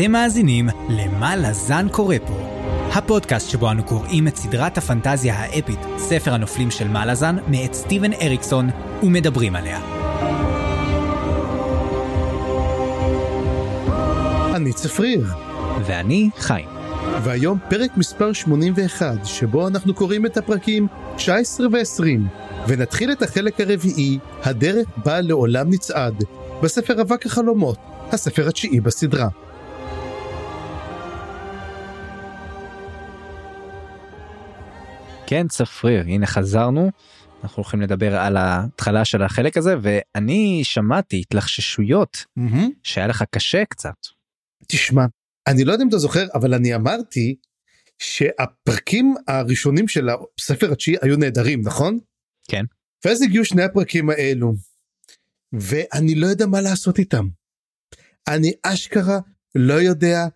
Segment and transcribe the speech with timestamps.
[0.00, 2.34] אתם מאזינים ל"מה לזן קורא פה",
[2.92, 8.70] הפודקאסט שבו אנו קוראים את סדרת הפנטזיה האפית, ספר הנופלים של מלאזן, מאת סטיבן אריקסון,
[9.02, 9.80] ומדברים עליה.
[14.54, 15.26] אני צפריר,
[15.86, 16.68] ואני חיים.
[17.22, 22.04] והיום פרק מספר 81, שבו אנחנו קוראים את הפרקים 19 ו-20,
[22.68, 26.24] ונתחיל את החלק הרביעי, הדרך בה לעולם נצעד,
[26.62, 27.78] בספר אבק החלומות,
[28.12, 29.28] הספר התשיעי בסדרה.
[35.30, 36.90] כן, צפריר, הנה חזרנו.
[37.42, 42.24] אנחנו הולכים לדבר על ההתחלה של החלק הזה, ואני שמעתי התלחששויות
[42.82, 43.94] שהיה לך קשה קצת.
[44.66, 45.04] תשמע,
[45.46, 47.36] אני לא יודע אם אתה זוכר, אבל אני אמרתי
[47.98, 51.98] שהפרקים הראשונים של הספר התשיעי היו נהדרים, נכון?
[52.48, 52.64] כן.
[53.04, 54.54] ואז הגיעו שני הפרקים האלו,
[55.52, 57.28] ואני לא יודע מה לעשות איתם.
[58.28, 59.18] אני אשכרה
[59.54, 60.26] לא יודע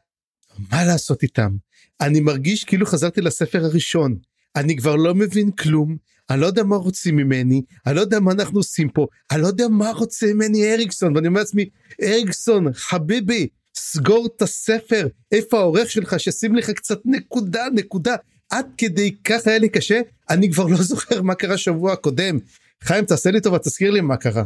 [0.71, 1.57] מה לעשות איתם.
[2.01, 4.17] אני מרגיש כאילו חזרתי לספר הראשון.
[4.57, 5.97] אני כבר לא מבין כלום,
[6.31, 9.47] אני לא יודע מה רוצים ממני, אני לא יודע מה אנחנו עושים פה, אני לא
[9.47, 11.69] יודע מה רוצה ממני אריקסון, ואני אומר לעצמי,
[12.03, 18.17] אריקסון, חביבי, סגור את הספר, איפה העורך שלך, שישים לך קצת נקודה, נקודה.
[18.51, 22.39] עד כדי כך היה לי קשה, אני כבר לא זוכר מה קרה שבוע הקודם.
[22.83, 24.45] חיים, תעשה לי טובה, תזכיר לי מה קרה.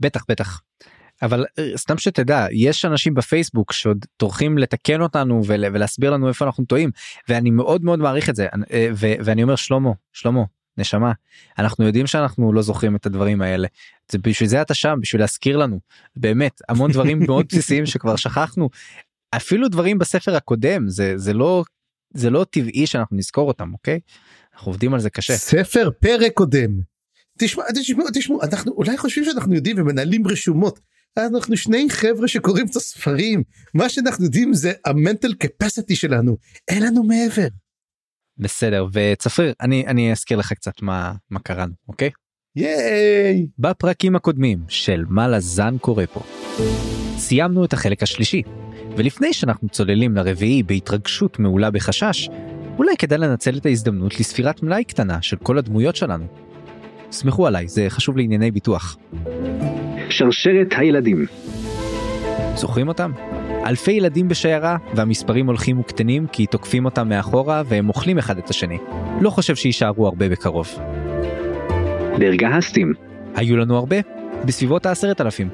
[0.00, 0.60] בטח, בטח.
[1.22, 6.64] אבל אה, סתם שתדע יש אנשים בפייסבוק שעוד טורחים לתקן אותנו ולהסביר לנו איפה אנחנו
[6.64, 6.90] טועים
[7.28, 8.46] ואני מאוד מאוד מעריך את זה.
[8.72, 10.42] אה, ואני אומר שלמה שלמה
[10.78, 11.12] נשמה
[11.58, 13.68] אנחנו יודעים שאנחנו לא זוכרים את הדברים האלה.
[14.12, 15.80] זה בשביל זה אתה שם בשביל להזכיר לנו.
[16.16, 18.70] באמת המון דברים מאוד בסיסיים שכבר שכחנו.
[19.36, 21.64] אפילו דברים בספר הקודם זה זה לא
[22.14, 24.00] זה לא טבעי שאנחנו נזכור אותם אוקיי?
[24.54, 25.36] אנחנו עובדים על זה קשה.
[25.36, 26.70] ספר פרק קודם.
[27.38, 30.80] תשמע תשמעו תשמעו אנחנו אולי חושבים שאנחנו יודעים ומנהלים רשומות
[31.18, 33.42] אנחנו שני חבר'ה שקוראים את הספרים
[33.74, 36.36] מה שאנחנו יודעים זה המנטל קפסיטי שלנו
[36.68, 37.48] אין לנו מעבר.
[38.38, 42.10] בסדר וצפריר אני אני אזכיר לך קצת מה מה קראנו אוקיי.
[42.56, 43.46] ייי.
[43.58, 46.20] בפרקים הקודמים של מה לזן קורה פה.
[47.18, 48.42] סיימנו את החלק השלישי
[48.96, 52.28] ולפני שאנחנו צוללים לרביעי בהתרגשות מעולה בחשש
[52.78, 56.26] אולי כדאי לנצל את ההזדמנות לספירת מלאי קטנה של כל הדמויות שלנו.
[57.12, 58.96] סמכו עליי זה חשוב לענייני ביטוח.
[60.10, 61.26] שרשרת הילדים.
[62.54, 63.10] זוכרים אותם?
[63.66, 68.78] אלפי ילדים בשיירה והמספרים הולכים וקטנים כי תוקפים אותם מאחורה והם אוכלים אחד את השני.
[69.20, 70.68] לא חושב שיישארו הרבה בקרוב.
[72.18, 72.92] דרגהסטים.
[73.34, 73.96] היו לנו הרבה,
[74.44, 75.48] בסביבות העשרת אלפים.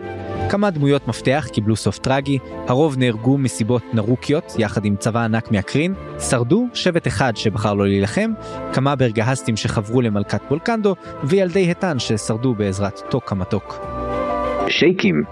[0.50, 5.94] כמה דמויות מפתח קיבלו סוף טרגי, הרוב נהרגו מסיבות נרוקיות יחד עם צבא ענק מהקרין,
[6.30, 8.30] שרדו שבט אחד שבחר לא להילחם,
[8.72, 13.78] כמה ברגהסטים שחברו למלכת בולקנדו, וילדי התן ששרדו בעזרת טוק המתוק.
[14.68, 15.22] שייקים.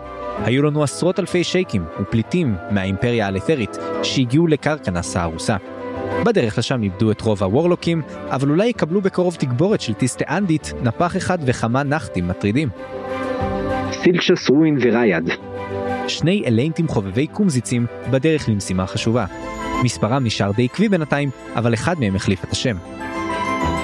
[0.44, 5.56] היו לנו עשרות אלפי שייקים ופליטים מהאימפריה האלת'רית שהגיעו לקרקנס הארוסה.
[6.24, 11.16] בדרך לשם איבדו את רוב הוורלוקים, אבל אולי יקבלו בקרוב תגבורת של טיסטה אנדית, נפח
[11.16, 12.68] אחד וכמה נחתים מטרידים.
[13.92, 15.30] סילצ'ס רואין וריאד.
[16.08, 19.24] שני אליינטים חובבי קומזיצים בדרך למשימה חשובה.
[19.84, 22.76] מספרם נשאר די עקבי בינתיים, אבל אחד מהם החליף את השם.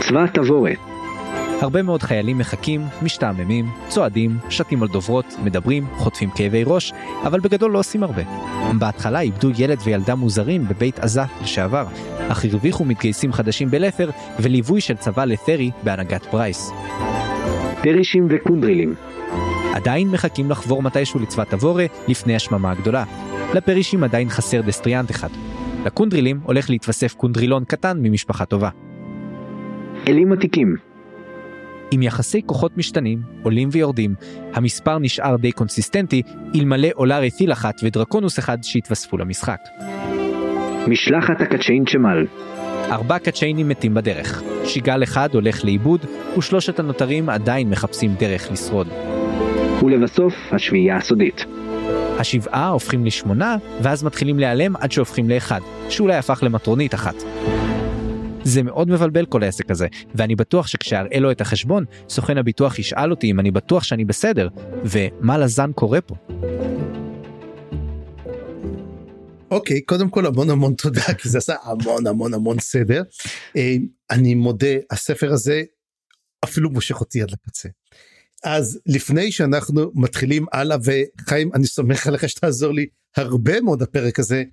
[0.00, 0.78] צבא תבורת.
[1.60, 6.92] הרבה מאוד חיילים מחכים, משתעממים, צועדים, שתים על דוברות, מדברים, חוטפים כאבי ראש,
[7.24, 8.22] אבל בגדול לא עושים הרבה.
[8.78, 11.86] בהתחלה איבדו ילד וילדה מוזרים בבית עזה לשעבר,
[12.28, 16.72] אך הרוויחו מתגייסים חדשים בלת'ר וליווי של צבא לת'רי בהנהגת ברייס.
[17.82, 18.94] פרישים וקונדרילים.
[19.74, 23.04] עדיין מחכים לחבור מתישהו לצבא תבורה לפני השממה הגדולה.
[23.54, 25.28] לפרישים עדיין חסר דסטריאנט אחד.
[25.86, 28.68] לקונדרילים הולך להתווסף קונדרילון קטן ממשפחה טובה.
[30.08, 30.89] אלים עתיקים.
[31.90, 34.14] עם יחסי כוחות משתנים, עולים ויורדים,
[34.54, 36.22] המספר נשאר די קונסיסטנטי,
[36.54, 39.58] אלמלא אולאר אתיל אחת ודרקונוס אחד שהתווספו למשחק.
[40.88, 42.26] משלחת הקצ'יין צ'מל.
[42.90, 46.00] ארבע קצ'יינים מתים בדרך, שיגל אחד הולך לאיבוד,
[46.38, 48.88] ושלושת הנותרים עדיין מחפשים דרך לשרוד.
[49.82, 51.44] ולבסוף, השביעייה הסודית.
[52.18, 57.14] השבעה הופכים לשמונה, ואז מתחילים להיעלם עד שהופכים לאחד, שאולי הפך למטרונית אחת.
[58.44, 63.10] זה מאוד מבלבל כל העסק הזה, ואני בטוח שכשאראה לו את החשבון, סוכן הביטוח ישאל
[63.10, 64.48] אותי אם אני בטוח שאני בסדר,
[64.84, 66.14] ומה לזן קורה פה.
[69.50, 73.02] אוקיי, okay, קודם כל המון המון תודה, כי זה עשה המון המון המון סדר.
[73.56, 73.76] אה,
[74.10, 75.62] אני מודה, הספר הזה
[76.44, 77.68] אפילו מושך אותי עד לקצה.
[78.44, 84.44] אז לפני שאנחנו מתחילים הלאה, וחיים, אני סומך עליך שתעזור לי הרבה מאוד הפרק הזה,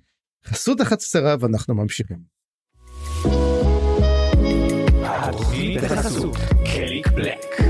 [0.46, 2.18] חסות אחת קצרה ואנחנו ממשיכים.
[5.82, 7.60] בחסות קליק בלק.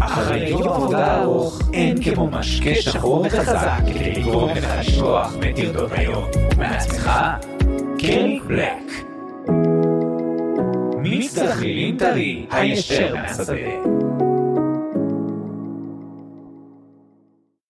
[0.00, 6.24] אחרי יום עבודה ארוך, אין כמו משקה שחור וחזק כדי לגרום לך לשכוח מטרדות היום.
[6.58, 7.10] מעצמך,
[7.98, 9.10] קרי בלק.
[10.98, 13.54] מיץ דחלילים טרי, הישר מהשדה.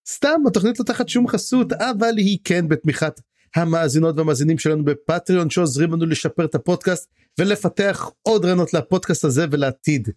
[0.08, 3.20] סתם התוכנית לא תחת שום חסות אבל היא כן בתמיכת
[3.56, 7.10] המאזינות והמאזינים שלנו בפטריון שעוזרים לנו לשפר את הפודקאסט
[7.40, 10.08] ולפתח עוד רעיונות לפודקאסט הזה ולעתיד.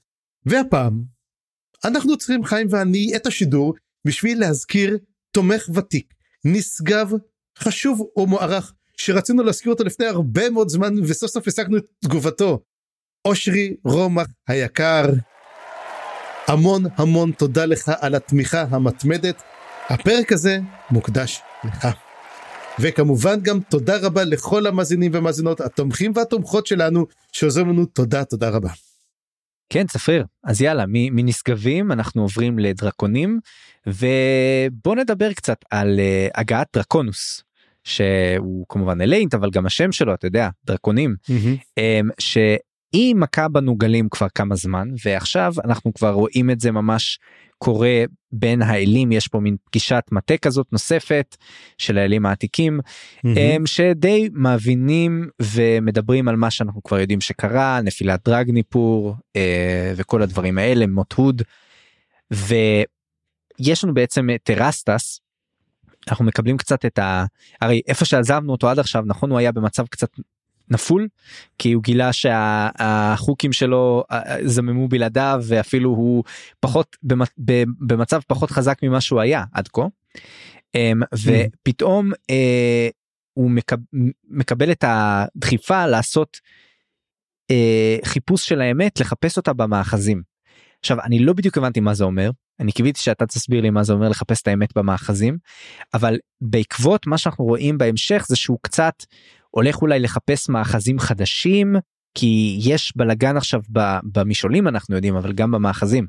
[0.46, 1.04] והפעם
[1.86, 3.74] אנחנו צריכים חיים ואני את השידור
[4.08, 4.98] בשביל להזכיר
[5.32, 6.14] תומך ותיק
[6.46, 7.12] נשגב
[7.58, 12.64] חשוב ומוערך שרצינו להזכיר אותו לפני הרבה מאוד זמן וסוף סוף השגנו את תגובתו.
[13.26, 15.06] אושרי רומח היקר
[16.48, 19.44] המון המון תודה לך על התמיכה המתמדת
[19.90, 20.60] הפרק הזה
[20.92, 21.88] מוקדש לך.
[22.80, 28.70] וכמובן גם תודה רבה לכל המאזינים והמאזינות התומכים והתומכות שלנו שעוזרים לנו תודה תודה רבה.
[29.70, 33.40] כן צפריר אז יאללה מנשגבים אנחנו עוברים לדרקונים
[33.88, 37.44] ובוא נדבר קצת על uh, הגעת דרקונוס
[37.84, 41.80] שהוא כמובן אליינט אבל גם השם שלו אתה יודע דרקונים mm-hmm.
[41.80, 47.20] um, שהיא מכה בנו גלים כבר כמה זמן ועכשיו אנחנו כבר רואים את זה ממש
[47.64, 51.38] קורה בין האלים יש פה מין פגישת מטה כזאת נוספת
[51.78, 53.62] של האלים העתיקים mm-hmm.
[53.66, 60.88] שדי מבינים ומדברים על מה שאנחנו כבר יודעים שקרה נפילת דרגניפור אה, וכל הדברים האלה
[60.88, 61.42] מות הוד.
[62.32, 65.20] ויש לנו בעצם את טרסטס
[66.08, 67.26] אנחנו מקבלים קצת את ה...
[67.62, 70.10] הרי איפה שעזבנו אותו עד עכשיו נכון הוא היה במצב קצת
[70.70, 71.08] נפול
[71.58, 74.04] כי הוא גילה שהחוקים שלו
[74.44, 76.24] זממו בלעדיו ואפילו הוא
[76.60, 76.98] פחות
[77.80, 79.82] במצב פחות חזק ממה שהוא היה עד כה.
[80.76, 82.90] אמ, ופתאום אה,
[83.34, 83.52] הוא
[84.30, 86.38] מקבל את הדחיפה לעשות
[87.52, 90.22] אה, חיפוש של האמת לחפש אותה במאחזים.
[90.80, 92.30] עכשיו אני לא בדיוק הבנתי מה זה אומר
[92.60, 95.38] אני קיוויתי שאתה תסביר לי מה זה אומר לחפש את האמת במאחזים
[95.94, 98.94] אבל בעקבות מה שאנחנו רואים בהמשך זה שהוא קצת
[99.56, 101.76] הולך אולי לחפש מאחזים חדשים
[102.16, 103.62] כי יש בלאגן עכשיו
[104.04, 106.08] במשעולים אנחנו יודעים אבל גם במאחזים.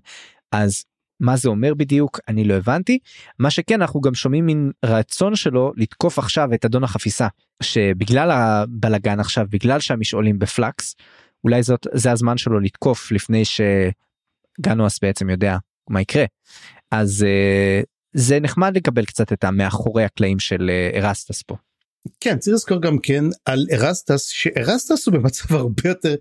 [0.53, 0.85] אז
[1.21, 2.21] מה זה אומר בדיוק?
[2.29, 2.99] אני לא הבנתי.
[3.39, 7.29] מה שכן אנחנו גם שומעים מין רצון שלו לתקוף עכשיו את אדון החפיסה
[7.63, 10.97] שבגלל הבלאגן עכשיו בגלל שהמשעולים בפלקס
[11.45, 15.57] אולי זאת זה הזמן שלו לתקוף לפני שגנואס בעצם יודע
[15.91, 16.25] מה יקרה.
[16.91, 21.57] אז uh, זה נחמד לקבל קצת את המאחורי הקלעים של uh, ארסטס פה.
[22.21, 26.15] כן צריך לזכור גם כן על ארסטס שארסטס הוא במצב הרבה יותר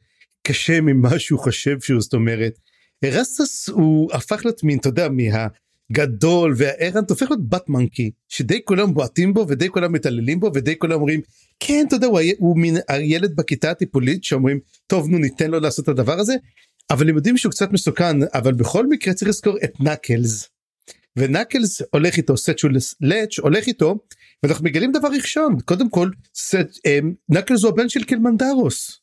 [0.47, 2.59] קשה ממה שהוא חושב שהוא זאת אומרת
[3.03, 8.93] ארסטס הוא הפך להיות מין אתה יודע מהגדול והארנט הופך להיות בת מנקי שדי כולם
[8.93, 11.21] בועטים בו ודי כולם מתעללים בו ודי כולם אומרים
[11.59, 15.83] כן אתה יודע הוא, הוא מין הילד בכיתה הטיפולית שאומרים טוב נו ניתן לו לעשות
[15.83, 16.33] את הדבר הזה
[16.89, 20.52] אבל הם יודעים שהוא קצת מסוכן אבל בכל מקרה צריך לזכור את נקלס
[21.17, 23.99] ונקלס הולך איתו סצ'ול לאת' הולך איתו
[24.43, 25.57] ואנחנו מגלים דבר ראשון.
[25.65, 28.99] קודם כל סט, אמ, נקלס הוא הבן של קילמנדרוס.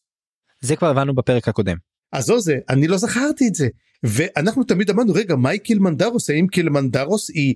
[0.60, 1.76] זה כבר הבנו בפרק הקודם.
[2.12, 3.68] אז זו זה אני לא זכרתי את זה.
[4.02, 7.54] ואנחנו תמיד אמרנו רגע מהי קילמנדרוס האם קילמנדרוס היא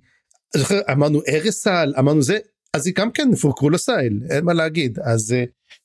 [0.56, 2.38] זוכר אמרנו ארסל אמרנו זה
[2.74, 4.98] אז היא גם כן פורקרו לסייל אין מה להגיד.
[4.98, 5.44] אז אה,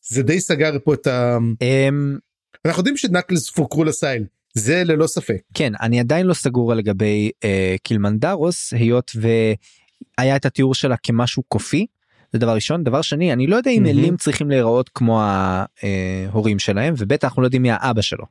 [0.10, 1.38] זה די סגר פה את ה...
[1.62, 2.18] אמ,
[2.66, 5.38] אנחנו יודעים שנקלס פורקרו לסייל זה ללא ספק.
[5.54, 11.86] כן אני עדיין לא סגור לגבי אה, קילמנדרוס היות והיה את התיאור שלה כמשהו קופי.
[12.34, 16.94] זה דבר ראשון דבר שני אני לא יודע אם אלים צריכים להיראות כמו ההורים שלהם
[16.98, 18.26] ובטח אנחנו לא יודעים מי האבא שלו.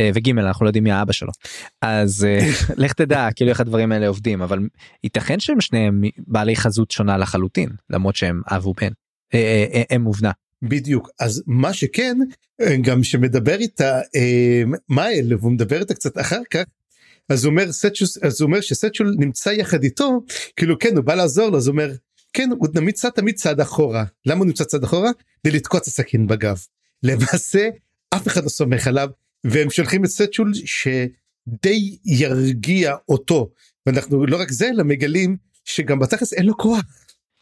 [0.00, 1.32] אה, וגימל אנחנו לא יודעים מי האבא שלו
[1.82, 2.38] אז אה,
[2.84, 4.58] לך תדע כאילו איך הדברים האלה עובדים אבל
[5.04, 8.90] ייתכן שהם שניהם בעלי חזות שונה לחלוטין למרות שהם אב ובן
[9.34, 10.30] אה, הם ובנה.
[10.62, 12.18] בדיוק אז מה שכן
[12.82, 16.62] גם שמדבר איתה אה, מייל והוא מדבר איתה קצת אחר כך
[17.28, 20.20] אז הוא אומר סצ'וס אז הוא אומר שסצ'ול נמצא יחד איתו
[20.56, 21.92] כאילו כן הוא בא לעזור לו אז הוא אומר
[22.32, 25.10] כן הוא נמצא תמיד צעד אחורה למה הוא נמצא צעד אחורה?
[25.42, 26.64] כדי לתקוע את הסכין בגב.
[27.02, 27.68] למעשה
[28.14, 29.08] אף אחד לא סומך עליו
[29.44, 33.50] והם שולחים את סצ'ול שדי ירגיע אותו
[33.86, 36.82] ואנחנו לא רק זה אלא מגלים שגם בתכלס אין לו כוח.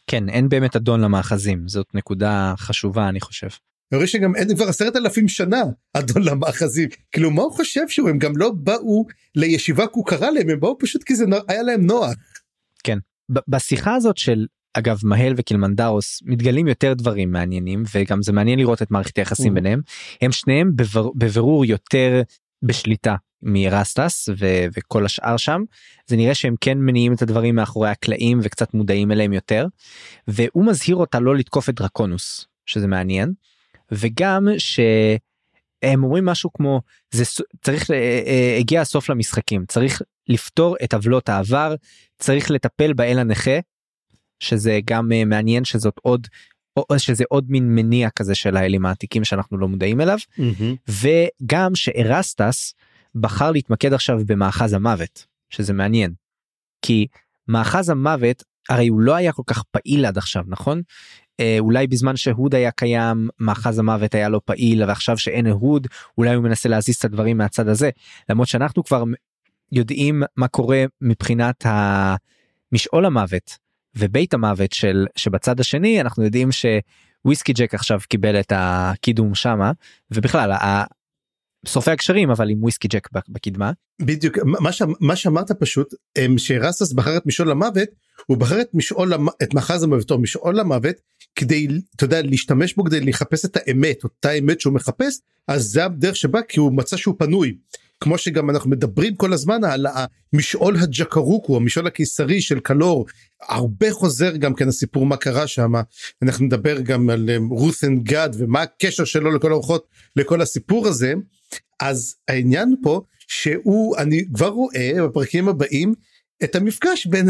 [0.09, 3.47] כן אין באמת אדון למאחזים זאת נקודה חשובה אני חושב.
[3.91, 5.61] אני רואה שגם אין כבר עשרת אלפים שנה
[5.93, 6.89] אדון למאחזים.
[7.11, 8.09] כאילו מה הוא חושב שהוא?
[8.09, 11.63] הם גם לא באו לישיבה כי הוא קרא להם הם באו פשוט כי זה היה
[11.63, 12.13] להם נוח.
[12.83, 12.97] כן.
[13.47, 18.91] בשיחה הזאת של אגב מהל וקילמנדרוס מתגלים יותר דברים מעניינים וגם זה מעניין לראות את
[18.91, 19.81] מערכת היחסים ביניהם.
[20.21, 22.21] הם שניהם בבר, בבירור יותר
[22.63, 25.61] בשליטה מרסטס ו- וכל השאר שם.
[26.07, 29.67] זה נראה שהם כן מניעים את הדברים מאחורי הקלעים וקצת מודעים אליהם יותר.
[30.27, 33.33] והוא מזהיר אותה לא לתקוף את דרקונוס שזה מעניין.
[33.91, 37.23] וגם שהם אומרים משהו כמו זה
[37.61, 39.65] צריך אה, אה, הגיע הסוף למשחקים.
[39.65, 41.75] צריך לפתור את עוולות העבר
[42.19, 43.59] צריך לטפל באל הנכה
[44.39, 46.27] שזה גם אה, מעניין שזאת עוד
[46.89, 50.17] או שזה עוד מין מניע כזה של האלים העתיקים שאנחנו לא מודעים אליו.
[50.89, 52.73] וגם שארסטס
[53.15, 56.13] בחר להתמקד עכשיו במאחז המוות שזה מעניין.
[56.81, 57.07] כי
[57.47, 60.81] מאחז המוות הרי הוא לא היה כל כך פעיל עד עכשיו נכון?
[61.39, 66.35] אה, אולי בזמן שהוד היה קיים מאחז המוות היה לא פעיל ועכשיו שאין אהוד אולי
[66.35, 67.89] הוא מנסה להזיז את הדברים מהצד הזה.
[68.29, 69.03] למרות שאנחנו כבר
[69.71, 73.57] יודעים מה קורה מבחינת המשעול המוות
[73.95, 79.71] ובית המוות של שבצד השני אנחנו יודעים שוויסקי ג'ק עכשיו קיבל את הקידום שמה
[80.11, 80.51] ובכלל
[81.65, 83.71] שורפי הקשרים אבל עם וויסקי ג'ק בקדמה.
[84.01, 84.81] בדיוק מה, ש...
[84.99, 87.89] מה שאמרת פשוט הם שרסס בחר את משעול המוות
[88.25, 89.13] הוא בחר את משעול.
[89.43, 90.95] את מאחז המוות או משעול המוות
[91.35, 95.85] כדי אתה יודע להשתמש בו כדי לחפש את האמת אותה אמת שהוא מחפש אז זה
[95.85, 97.57] הדרך שבה כי הוא מצא שהוא פנוי.
[98.01, 99.85] כמו שגם אנחנו מדברים כל הזמן על
[100.33, 103.05] המשעול הג'קרוקו המשעול הקיסרי של קלור
[103.41, 105.73] הרבה חוזר גם כן הסיפור מה קרה שם
[106.21, 111.13] אנחנו נדבר גם על רות'ן um, גד ומה הקשר שלו לכל הרוחות לכל הסיפור הזה
[111.79, 115.93] אז העניין פה שהוא אני כבר רואה בפרקים הבאים
[116.43, 117.29] את המפגש בין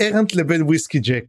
[0.00, 1.24] ארנט לבין וויסקי ג'ק.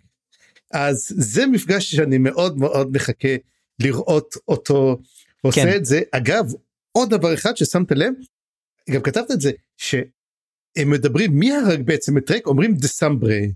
[0.72, 3.36] אז זה מפגש שאני מאוד מאוד מחכה
[3.80, 4.98] לראות אותו
[5.42, 5.76] עושה כן.
[5.76, 6.46] את זה אגב
[6.92, 8.14] עוד דבר אחד ששמת לב
[8.90, 13.52] גם כתבת את זה שהם מדברים מי הרג בעצם את טרק אומרים דסמברי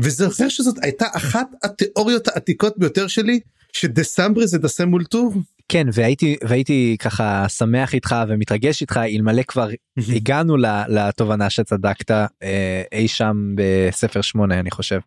[0.00, 3.40] וזוכר שזאת הייתה אחת התיאוריות העתיקות ביותר שלי
[3.72, 5.36] שדסמברי זה דסם מול טוב.
[5.68, 9.68] כן והייתי והייתי ככה שמח איתך ומתרגש איתך אלמלא כבר
[10.16, 10.56] הגענו
[10.88, 15.00] לתובנה שצדקת אה, אי שם בספר שמונה אני חושב.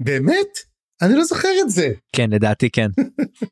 [0.00, 0.58] באמת?
[1.02, 1.92] אני לא זוכר את זה.
[2.16, 2.88] כן לדעתי כן.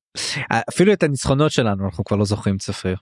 [0.70, 2.96] אפילו את הניצחונות שלנו אנחנו כבר לא זוכרים צפריר.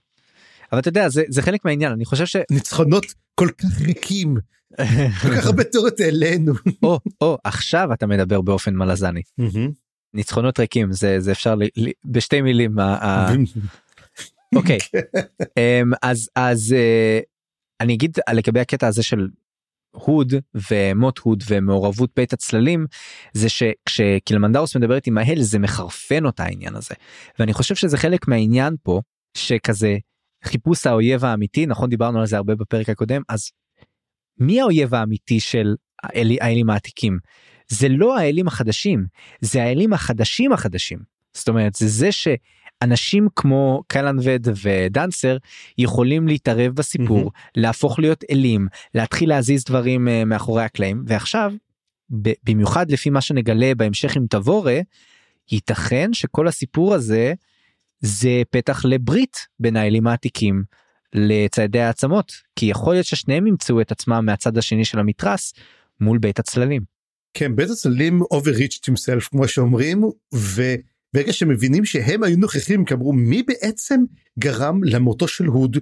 [0.71, 3.05] אבל אתה יודע זה, זה חלק מהעניין אני חושב שניצחונות
[3.35, 4.37] כל כך ריקים
[5.21, 6.53] כל כך הרבה תיאוריות אלינו.
[6.83, 9.21] או, או עכשיו אתה מדבר באופן מלזני.
[10.13, 12.75] ניצחונות ריקים זה זה אפשר לי, לי, בשתי מילים.
[14.55, 14.77] אוקיי
[15.57, 17.19] אמ, אז אז אה,
[17.81, 19.27] אני אגיד לגבי הקטע הזה של
[19.91, 20.33] הוד
[20.71, 22.85] ומוט הוד ומעורבות בית הצללים
[23.33, 26.95] זה שכשקילמנדרוס מדברת עם ההל זה מחרפן אותה העניין הזה
[27.39, 29.01] ואני חושב שזה חלק מהעניין פה
[29.37, 29.97] שכזה
[30.43, 33.51] חיפוש האויב האמיתי נכון דיברנו על זה הרבה בפרק הקודם אז
[34.39, 37.17] מי האויב האמיתי של האלים העתיקים
[37.67, 39.05] זה לא האלים החדשים
[39.41, 40.99] זה האלים החדשים החדשים
[41.33, 45.37] זאת אומרת זה זה שאנשים כמו קלנבד ודנסר
[45.77, 47.51] יכולים להתערב בסיפור mm-hmm.
[47.55, 51.53] להפוך להיות אלים להתחיל להזיז דברים uh, מאחורי הקלעים ועכשיו
[52.43, 54.79] במיוחד לפי מה שנגלה בהמשך עם תבורה
[55.51, 57.33] ייתכן שכל הסיפור הזה
[57.99, 60.63] זה פתח לברית בין האלים העתיקים
[61.13, 65.53] לציידי העצמות כי יכול להיות ששניהם ימצאו את עצמם מהצד השני של המתרס
[65.99, 66.81] מול בית הצללים.
[67.33, 73.43] כן בית הצללים overreached himself כמו שאומרים וברגע שמבינים שהם היו נוכחים כי אמרו מי
[73.43, 73.99] בעצם
[74.39, 75.77] גרם למותו של הוד.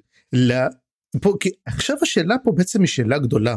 [1.21, 3.55] פה, כי עכשיו השאלה פה בעצם היא שאלה גדולה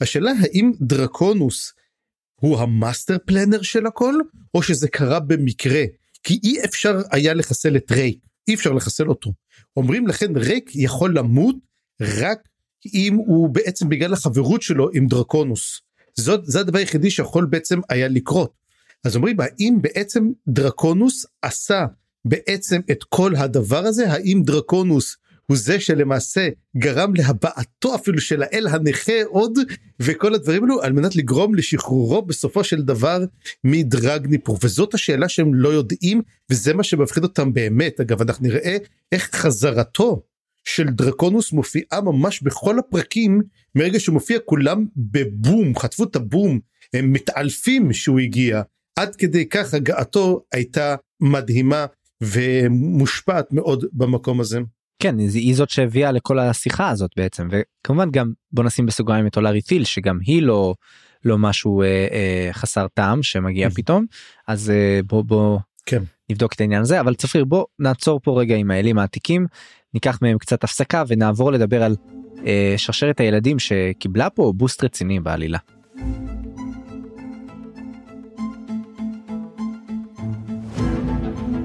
[0.00, 1.72] השאלה האם דרקונוס
[2.34, 4.14] הוא ה master planner של הכל
[4.54, 5.82] או שזה קרה במקרה
[6.24, 9.32] כי אי אפשר היה לחסל את רייק אי אפשר לחסל אותו
[9.76, 11.56] אומרים לכן רייק יכול למות
[12.00, 12.38] רק
[12.94, 15.80] אם הוא בעצם בגלל החברות שלו עם דרקונוס.
[16.16, 18.52] זאת זה הדבר היחידי שיכול בעצם היה לקרות.
[19.04, 21.86] אז אומרים האם בעצם דרקונוס עשה
[22.24, 25.16] בעצם את כל הדבר הזה האם דרקונוס
[25.46, 29.58] הוא זה שלמעשה גרם להבעתו אפילו של האל הנכה עוד
[30.00, 33.24] וכל הדברים האלו על מנת לגרום לשחרורו בסופו של דבר
[33.64, 34.58] מדרגניפור.
[34.62, 38.00] וזאת השאלה שהם לא יודעים וזה מה שמפחיד אותם באמת.
[38.00, 38.76] אגב אנחנו נראה
[39.12, 40.22] איך חזרתו
[40.64, 43.40] של דרקונוס מופיעה ממש בכל הפרקים
[43.74, 46.60] מרגע שהוא מופיע כולם בבום חטפו את הבום
[46.94, 48.62] הם מתעלפים שהוא הגיע.
[48.96, 51.86] עד כדי כך הגעתו הייתה מדהימה
[52.20, 54.58] ומושפעת מאוד במקום הזה.
[54.98, 59.62] כן היא זאת שהביאה לכל השיחה הזאת בעצם וכמובן גם בוא נשים בסוגריים את אולארי
[59.62, 60.74] טיל שגם היא לא
[61.24, 64.04] לא משהו אה, אה, חסר טעם שמגיע פתאום
[64.48, 66.02] אז אה, בוא בוא כן.
[66.30, 69.46] נבדוק את העניין הזה אבל צפריר בוא נעצור פה רגע עם האלים העתיקים
[69.94, 71.96] ניקח מהם קצת הפסקה ונעבור לדבר על
[72.46, 75.58] אה, שרשרת הילדים שקיבלה פה בוסט רציני בעלילה.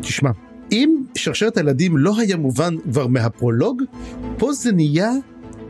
[0.02, 3.82] תשמע אם שרשרת הילדים לא היה מובן כבר מהפרולוג,
[4.38, 5.12] פה זה נהיה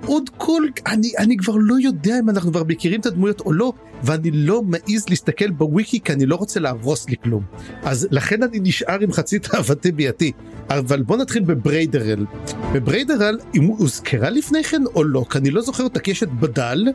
[0.05, 0.63] עוד כל...
[0.87, 4.61] אני, אני כבר לא יודע אם אנחנו כבר מכירים את הדמויות או לא, ואני לא
[4.63, 7.43] מעז להסתכל בוויקי כי אני לא רוצה להרוס לי כלום.
[7.83, 10.31] אז לכן אני נשאר עם חצי תאוותי בידי.
[10.69, 12.25] אבל בוא נתחיל בבריידרל.
[12.73, 16.23] בבריידרל, אם הוא הוזכרה לפני כן או לא, כי אני לא זוכר אותה, כי יש
[16.23, 16.87] את בדל,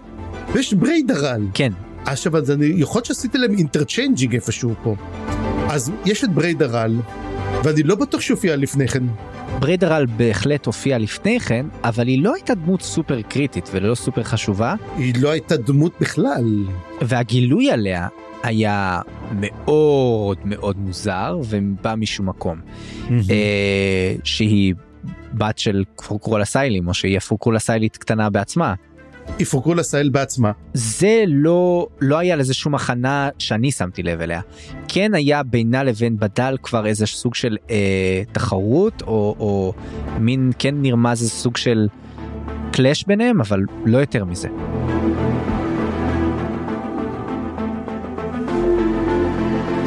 [0.53, 1.47] ויש בריידרל.
[1.55, 1.73] כן
[2.07, 4.97] עכשיו אז אני יכול להיות שעשיתי להם interchanging איפשהו פה.
[5.69, 6.97] אז יש את בריידרל
[7.65, 9.03] ואני לא בטוח שהופיע לפני כן.
[9.59, 14.75] בריידרל בהחלט הופיעה לפני כן אבל היא לא הייתה דמות סופר קריטית ולא סופר חשובה
[14.97, 16.65] היא לא הייתה דמות בכלל.
[17.03, 18.09] והגילוי עליה
[18.43, 19.01] היה
[19.33, 22.61] מאוד מאוד מוזר ובא משום מקום
[23.11, 24.75] אה, שהיא
[25.33, 28.75] בת של פורקרול הסיילים או שהיא הפורקרול הסיילית קטנה בעצמה
[29.39, 30.53] יפרקו לסייל בעצמה.
[30.75, 34.41] זה לא לא היה לזה שום הכנה שאני שמתי לב אליה
[34.89, 39.73] כן היה בינה לבין בדל כבר איזה סוג של אה, תחרות או, או
[40.21, 41.89] מין כן נרמז איזה סוג של
[42.73, 44.49] קלאש ביניהם אבל לא יותר מזה.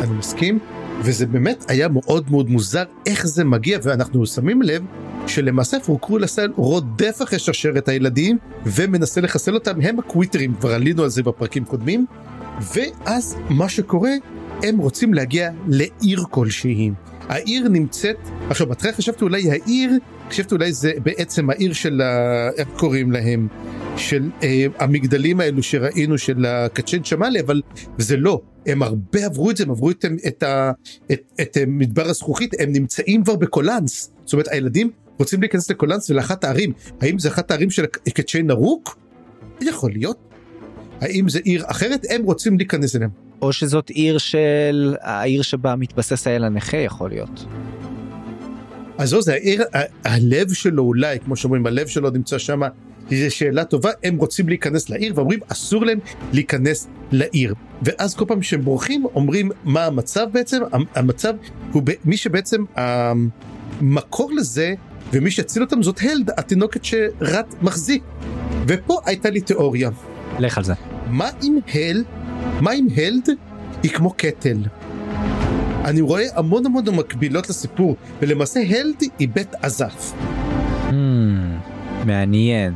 [0.03, 0.59] אני מסכים
[1.01, 4.83] וזה באמת היה מאוד מאוד מוזר איך זה מגיע ואנחנו שמים לב
[5.27, 9.81] שלמעשה פורקרו לסייל רודף אחרי שרשרת הילדים ומנסה לחסל אותם.
[9.81, 12.05] הם הקוויטרים כבר עלינו על זה בפרקים קודמים.
[12.75, 14.11] ואז מה שקורה
[14.63, 16.91] הם רוצים להגיע לעיר כלשהי.
[17.29, 18.17] העיר נמצאת
[18.49, 19.91] עכשיו בהתחלה חשבתי אולי העיר
[20.29, 22.49] חשבתי אולי זה בעצם העיר של ה...
[22.57, 23.47] איך קוראים להם?
[23.97, 27.61] של אה, המגדלים האלו שראינו של הקצ'ן שמאלי אבל
[27.97, 28.41] זה לא.
[28.65, 30.43] הם הרבה עברו את זה הם עברו את, את, את,
[31.11, 36.43] את, את מדבר הזכוכית הם נמצאים כבר בקולנס זאת אומרת הילדים רוצים להיכנס לקולנס ולאחת
[36.43, 36.71] הערים
[37.01, 38.97] האם זה אחת הערים של הקצ'ן נרוק?
[39.61, 40.17] יכול להיות.
[41.01, 43.09] האם זה עיר אחרת הם רוצים להיכנס אליהם.
[43.41, 47.45] או שזאת עיר של העיר שבה מתבסס האל הנכה יכול להיות.
[48.97, 52.59] אז זהו זה העיר ה- הלב שלו אולי כמו שאומרים הלב שלו נמצא שם.
[53.09, 55.99] זו שאלה טובה הם רוצים להיכנס לעיר ואומרים אסור להם
[56.33, 60.61] להיכנס לעיר ואז כל פעם שהם בורחים אומרים מה המצב בעצם
[60.95, 61.33] המצב
[61.71, 64.73] הוא ב- מי שבעצם המקור לזה
[65.13, 68.03] ומי שהציל אותם זאת הלד התינוקת שרט מחזיק
[68.67, 69.89] ופה הייתה לי תיאוריה
[70.39, 70.73] לך על זה.
[71.09, 72.03] מה אם הל
[72.61, 73.29] מה אם הלד
[73.83, 74.57] היא כמו קטל.
[75.85, 80.13] אני רואה המון המון מקבילות לסיפור ולמעשה הלד היא בית עזף
[80.89, 80.93] Hmm,
[82.05, 82.73] מעניין.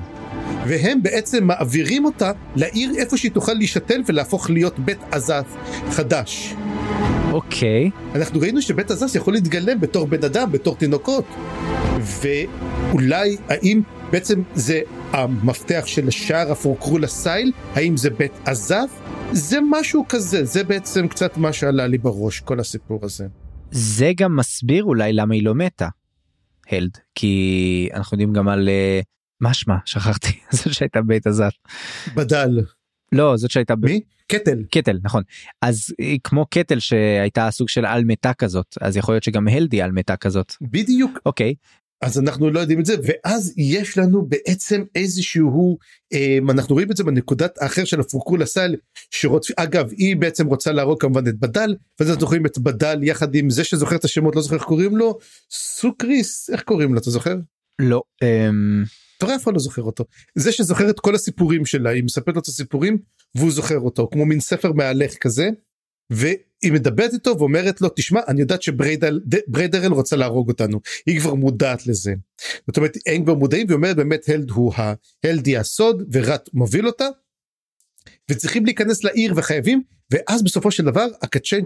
[0.68, 5.56] והם בעצם מעבירים אותה לעיר איפה שהיא תוכל להישתל ולהפוך להיות בית עזף
[5.90, 6.56] חדש.
[7.32, 7.90] אוקיי.
[8.16, 11.26] אנחנו ראינו שבית עזס יכול להתגלם בתור בן אדם, בתור תינוקות.
[12.02, 14.80] ואולי האם בעצם זה
[15.12, 19.00] המפתח של שער הפורקרול הסייל, האם זה בית עזף?
[19.32, 23.28] זה משהו כזה, זה בעצם קצת מה שעלה לי בראש, כל הסיפור הזה.
[23.72, 25.88] זה גם מסביר אולי למה היא לא מתה.
[26.72, 28.70] הלד כי אנחנו יודעים גם על
[29.42, 31.54] אה, מה שמה שכחתי זאת שהייתה בית הזת.
[32.16, 32.60] בדל.
[33.12, 33.76] לא זאת שהייתה.
[33.76, 34.02] מי?
[34.28, 34.64] קטל.
[34.72, 35.24] קטל נכון
[35.62, 39.82] אז היא כמו קטל שהייתה סוג של על מתה כזאת אז יכול להיות שגם הלדי
[39.82, 41.20] על מתה כזאת בדיוק.
[41.26, 41.54] אוקיי
[42.02, 45.78] אז אנחנו לא יודעים את זה ואז יש לנו בעצם איזשהו
[46.14, 48.76] אה, אנחנו רואים את זה בנקודת האחר של הפורקול הסל
[49.12, 53.36] שרוצה אגב היא בעצם רוצה להרוג כמובן את בדל ואז אנחנו רואים את בדל יחד
[53.36, 55.18] עם זה שזוכר את השמות לא זוכר איך קוראים לו
[55.52, 57.36] סוקריס איך קוראים לו אתה זוכר?
[57.80, 58.84] לא אמ,
[59.22, 60.06] אתה רואה איפה לא זוכר אותו
[60.36, 62.98] זה שזוכר את כל הסיפורים שלה היא מספרת לו את הסיפורים
[63.36, 65.50] והוא זוכר אותו כמו מין ספר מהלך כזה.
[66.10, 71.88] והיא מדברת איתו ואומרת לו תשמע אני יודעת שבריידרל רוצה להרוג אותנו היא כבר מודעת
[71.88, 72.14] לזה.
[72.68, 77.08] זאת אומרת הם כבר מודעים והיא אומרת באמת הלד הוא ההלדי הסוד ורט מוביל אותה.
[78.32, 81.66] וצריכים להיכנס לעיר וחייבים ואז בסופו של דבר הקצ'נג'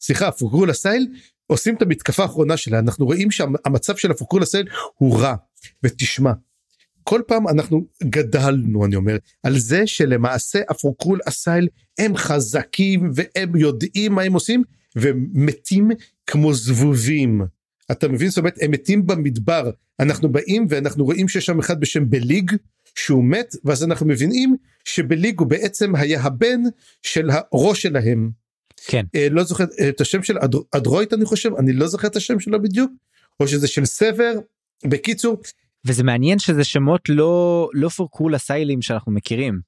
[0.00, 1.06] סליחה הפוגרול הסייל
[1.46, 5.34] עושים את המתקפה האחרונה שלה אנחנו רואים שהמצב של הפוגרול הסייל הוא רע
[5.82, 6.32] ותשמע
[7.08, 14.12] כל פעם אנחנו גדלנו אני אומר על זה שלמעשה הפרוקרול אסייל הם חזקים והם יודעים
[14.12, 14.62] מה הם עושים
[14.96, 15.90] ומתים
[16.26, 17.40] כמו זבובים.
[17.90, 22.10] אתה מבין זאת אומרת הם מתים במדבר אנחנו באים ואנחנו רואים שיש שם אחד בשם
[22.10, 22.52] בליג
[22.94, 26.60] שהוא מת ואז אנחנו מבינים שבליג הוא בעצם היה הבן
[27.02, 28.30] של הראש שלהם.
[28.86, 29.04] כן.
[29.14, 32.16] אה, לא זוכר אה, את השם של אדר, אדרויט אני חושב אני לא זוכר את
[32.16, 32.92] השם שלו בדיוק
[33.40, 34.32] או שזה של סבר
[34.84, 35.42] בקיצור
[35.86, 39.60] וזה מעניין שזה שמות לא לא פורקו לסיילים שאנחנו מכירים.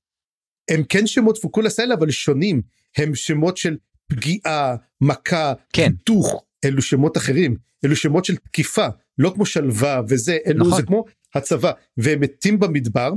[0.70, 2.62] הם כן שמות פוקו לסייל אבל שונים
[2.96, 3.76] הם שמות של
[4.06, 5.82] פגיעה מכה כן.
[5.82, 8.86] היתוך אלו שמות אחרים אלו שמות של תקיפה
[9.18, 10.80] לא כמו שלווה וזה אלו נכון.
[10.80, 11.04] זה כמו
[11.34, 13.12] הצבא והם מתים במדבר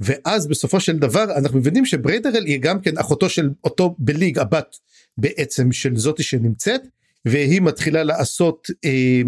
[0.00, 4.76] ואז בסופו של דבר אנחנו מבינים שבריידרל היא גם כן אחותו של אותו בליג הבת
[5.18, 6.82] בעצם של זאתי שנמצאת
[7.24, 9.22] והיא מתחילה לעשות אה,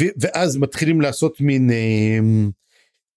[0.00, 2.18] ואז מתחילים לעשות מין אה,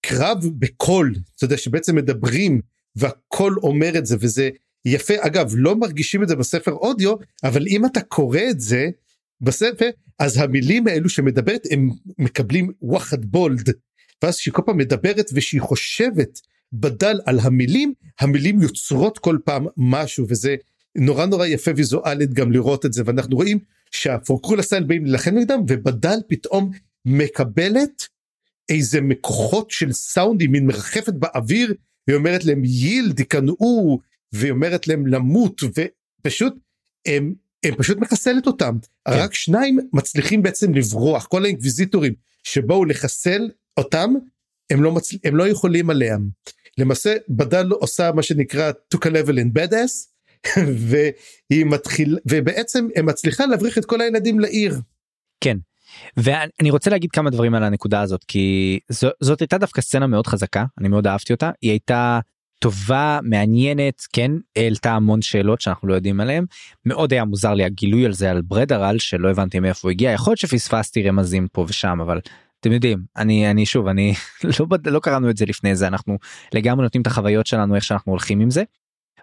[0.06, 2.62] קרב בקול אתה יודע שבעצם מדברים
[2.96, 4.50] והקול אומר את זה וזה
[4.86, 5.14] יפה.
[5.20, 8.90] אגב לא מרגישים את זה בספר אודיו אבל אם אתה קורא את זה
[9.42, 9.90] בספר
[10.20, 13.70] אז המילים האלו שמדברת הם מקבלים וואחד בולד.
[14.24, 16.40] ואז שהיא כל פעם מדברת ושהיא חושבת
[16.74, 20.56] בדל על המילים המילים יוצרות כל פעם משהו וזה
[20.96, 23.04] נורא נורא יפה ויזואלית גם לראות את זה.
[23.06, 23.60] ואנחנו רואים
[23.92, 26.72] שהפורקרול אסייל באים להילחם נגדם ובדל פתאום
[27.06, 28.13] מקבלת
[28.70, 31.74] איזה מין כוחות של סאונד היא מין מרחפת באוויר
[32.08, 34.00] היא אומרת להם yield ייכנעו
[34.32, 36.54] והיא אומרת להם למות ופשוט
[37.06, 37.34] הם,
[37.66, 39.12] הם פשוט מחסלת אותם כן.
[39.14, 44.14] רק שניים מצליחים בעצם לברוח כל האינקוויזיטורים שבאו לחסל אותם
[44.70, 45.18] הם לא, מצל...
[45.24, 46.30] הם לא יכולים עליהם
[46.78, 50.14] למעשה בדל עושה מה שנקרא took a level in badass
[50.78, 54.80] והיא מתחיל ובעצם הם מצליחה להבריח את כל הילדים לעיר.
[55.42, 55.58] כן.
[56.18, 60.28] ואני רוצה להגיד כמה דברים על הנקודה הזאת כי זו, זאת הייתה דווקא סצנה מאוד
[60.28, 62.20] חזקה אני מאוד אהבתי אותה היא הייתה
[62.60, 66.46] טובה מעניינת כן העלתה המון שאלות שאנחנו לא יודעים עליהם
[66.86, 70.32] מאוד היה מוזר לי הגילוי על זה על ברדרל שלא הבנתי מאיפה הוא הגיע יכול
[70.32, 72.20] להיות שפספסתי רמזים פה ושם אבל
[72.64, 74.14] אתם יודעים אני אני שוב אני
[74.60, 76.18] לא לא קראנו את זה לפני זה אנחנו
[76.54, 78.64] לגמרי נותנים את החוויות שלנו איך שאנחנו הולכים עם זה.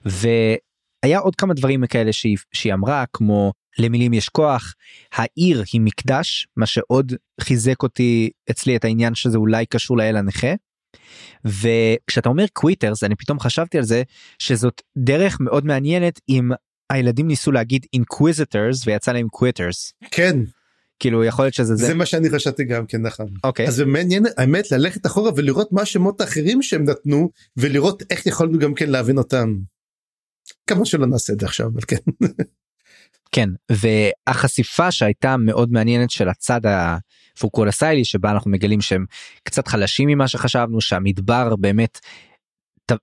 [0.04, 4.74] והיה עוד כמה דברים כאלה שהיא, שהיא אמרה כמו למילים יש כוח
[5.12, 10.52] העיר היא מקדש מה שעוד חיזק אותי אצלי את העניין שזה אולי קשור לאל הנכה.
[11.44, 14.02] וכשאתה אומר quitters אני פתאום חשבתי על זה
[14.38, 16.50] שזאת דרך מאוד מעניינת אם
[16.90, 19.92] הילדים ניסו להגיד inquisitors ויצא להם quitters.
[20.10, 20.36] כן
[21.00, 23.84] כאילו יכול להיות שזה זה, זה מה שאני חשבתי גם כן נכון אוקיי אז זה
[23.86, 28.90] מעניין האמת ללכת אחורה ולראות מה השמות האחרים שהם נתנו ולראות איך יכולנו גם כן
[28.90, 29.56] להבין אותם.
[30.66, 31.96] כמה שלא נעשה את זה עכשיו אבל כן.
[33.32, 39.04] כן והחשיפה שהייתה מאוד מעניינת של הצד הפוקולסיילי שבה אנחנו מגלים שהם
[39.44, 41.98] קצת חלשים ממה שחשבנו שהמדבר באמת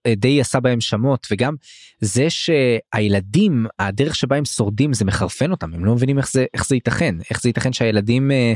[0.07, 1.55] די עשה בהם שמות וגם
[2.01, 6.67] זה שהילדים הדרך שבה הם שורדים זה מחרפן אותם הם לא מבינים איך זה איך
[6.67, 7.15] זה ייתכן.
[7.29, 8.53] איך זה ייתכן שהילדים אה,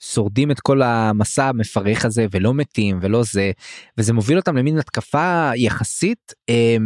[0.00, 3.52] שורדים את כל המסע המפרך הזה ולא מתים ולא זה
[3.98, 6.76] וזה מוביל אותם למין התקפה יחסית אה,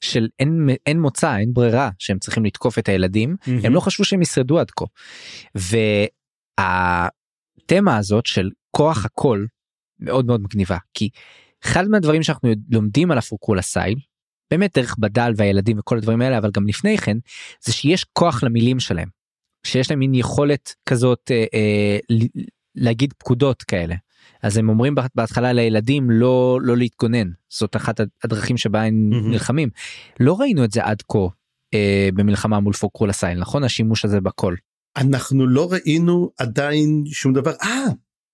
[0.00, 3.66] של אין אין מוצא אין ברירה שהם צריכים לתקוף את הילדים mm-hmm.
[3.66, 4.84] הם לא חשבו שהם ישרדו עד כה.
[6.60, 9.44] והתמה הזאת של כוח הכל
[9.98, 11.08] מאוד מאוד מגניבה כי
[11.64, 13.98] אחד מהדברים שאנחנו לומדים על הפוקולה סייל
[14.50, 17.16] באמת דרך בדל והילדים וכל הדברים האלה אבל גם לפני כן
[17.64, 19.08] זה שיש כוח למילים שלהם
[19.66, 21.98] שיש להם מין יכולת כזאת אה, אה,
[22.74, 23.94] להגיד פקודות כאלה
[24.42, 29.28] אז הם אומרים בהתחלה לילדים לא לא להתגונן זאת אחת הדרכים שבה הם mm-hmm.
[29.28, 29.68] נלחמים.
[30.20, 31.18] לא ראינו את זה עד כה
[31.74, 33.64] אה, במלחמה מול פוקולה סייל נכון?
[33.64, 34.54] השימוש הזה בכל.
[34.96, 37.52] אנחנו לא ראינו עדיין שום דבר.
[37.62, 37.84] אה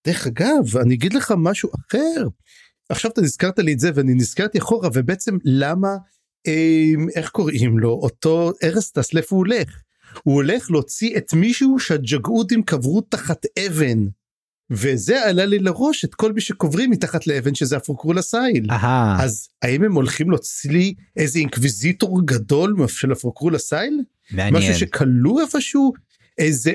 [0.07, 2.29] דרך אגב אני אגיד לך משהו אחר.
[2.88, 5.88] עכשיו אתה נזכרת לי את זה ואני נזכרתי אחורה ובעצם למה
[6.46, 7.90] אה, איך קוראים לו?
[7.90, 9.83] אותו ארסטס לאיפה הוא הולך?
[10.22, 14.07] הוא הולך להוציא את מישהו שהג'אגותים קברו תחת אבן.
[14.70, 18.66] וזה עלה לי לראש את כל מי שקוברים מתחת לאבן שזה הפוקרול אסייל.
[19.20, 24.00] אז האם הם הולכים להוציא איזה אינקוויזיטור גדול של הפוקרול אסייל?
[24.31, 24.55] מעניין.
[24.55, 25.92] משהו שכלוא איפשהו?
[26.38, 26.72] איזה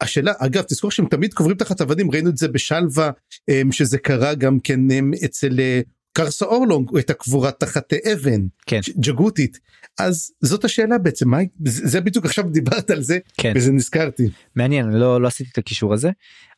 [0.00, 3.10] השאלה אגב תזכור שהם תמיד קוברים תחת אבנים ראינו את זה בשלווה
[3.48, 5.80] אמ, שזה קרה גם כן אמ, אצל אה,
[6.16, 8.80] קרסה אורלונג את הקבורה תחת אבן כן.
[9.00, 9.58] ג'גותית
[9.98, 13.52] אז זאת השאלה בעצם מה זה בדיוק עכשיו דיברת על זה כן.
[13.56, 16.10] וזה נזכרתי מעניין לא לא עשיתי את הקישור הזה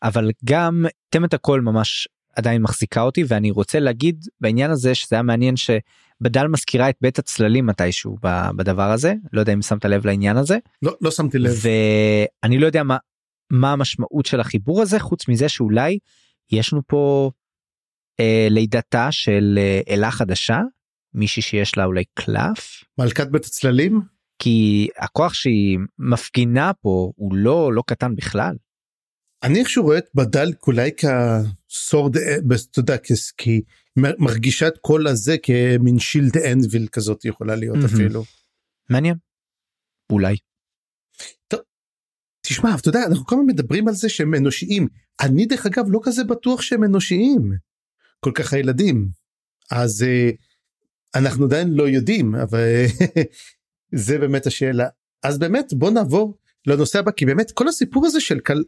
[0.03, 5.23] אבל גם תמת הכל ממש עדיין מחזיקה אותי ואני רוצה להגיד בעניין הזה שזה היה
[5.23, 8.17] מעניין שבדל מזכירה את בית הצללים מתישהו
[8.57, 11.61] בדבר הזה לא יודע אם שמת לב לעניין הזה לא לא שמתי לב
[12.43, 12.97] ואני לא יודע מה
[13.51, 15.99] מה המשמעות של החיבור הזה חוץ מזה שאולי
[16.53, 17.31] יש לנו פה
[18.51, 20.61] לידתה של אה, אלה חדשה
[21.15, 24.01] מישהי שיש לה אולי קלף מלכת בית הצללים
[24.39, 28.57] כי הכוח שהיא מפגינה פה הוא לא לא קטן בכלל.
[29.43, 32.37] אני איכשהו רואה את בדל אולי כ sword אה,
[32.71, 32.97] אתה יודע
[33.37, 33.63] כי
[34.19, 37.77] מרגישה את כל הזה כמין shield anvil כזאת יכולה להיות.
[37.85, 38.25] אפילו.
[38.91, 39.15] מעניין.
[40.13, 40.37] אולי.
[41.49, 41.61] טוב,
[42.47, 44.89] תשמע אתה יודע אנחנו כל הזמן מדברים על זה שהם אנושיים
[45.21, 47.53] אני דרך אגב לא כזה בטוח שהם אנושיים
[48.21, 49.09] כל כך הילדים.
[49.71, 50.37] אז uh,
[51.15, 52.85] אנחנו עדיין לא יודעים אבל
[54.07, 54.89] זה באמת השאלה.
[55.23, 58.63] אז באמת בוא נעבור לנושא הבא כי באמת כל הסיפור הזה של כל,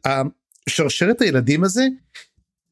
[0.69, 1.87] שרשרת הילדים הזה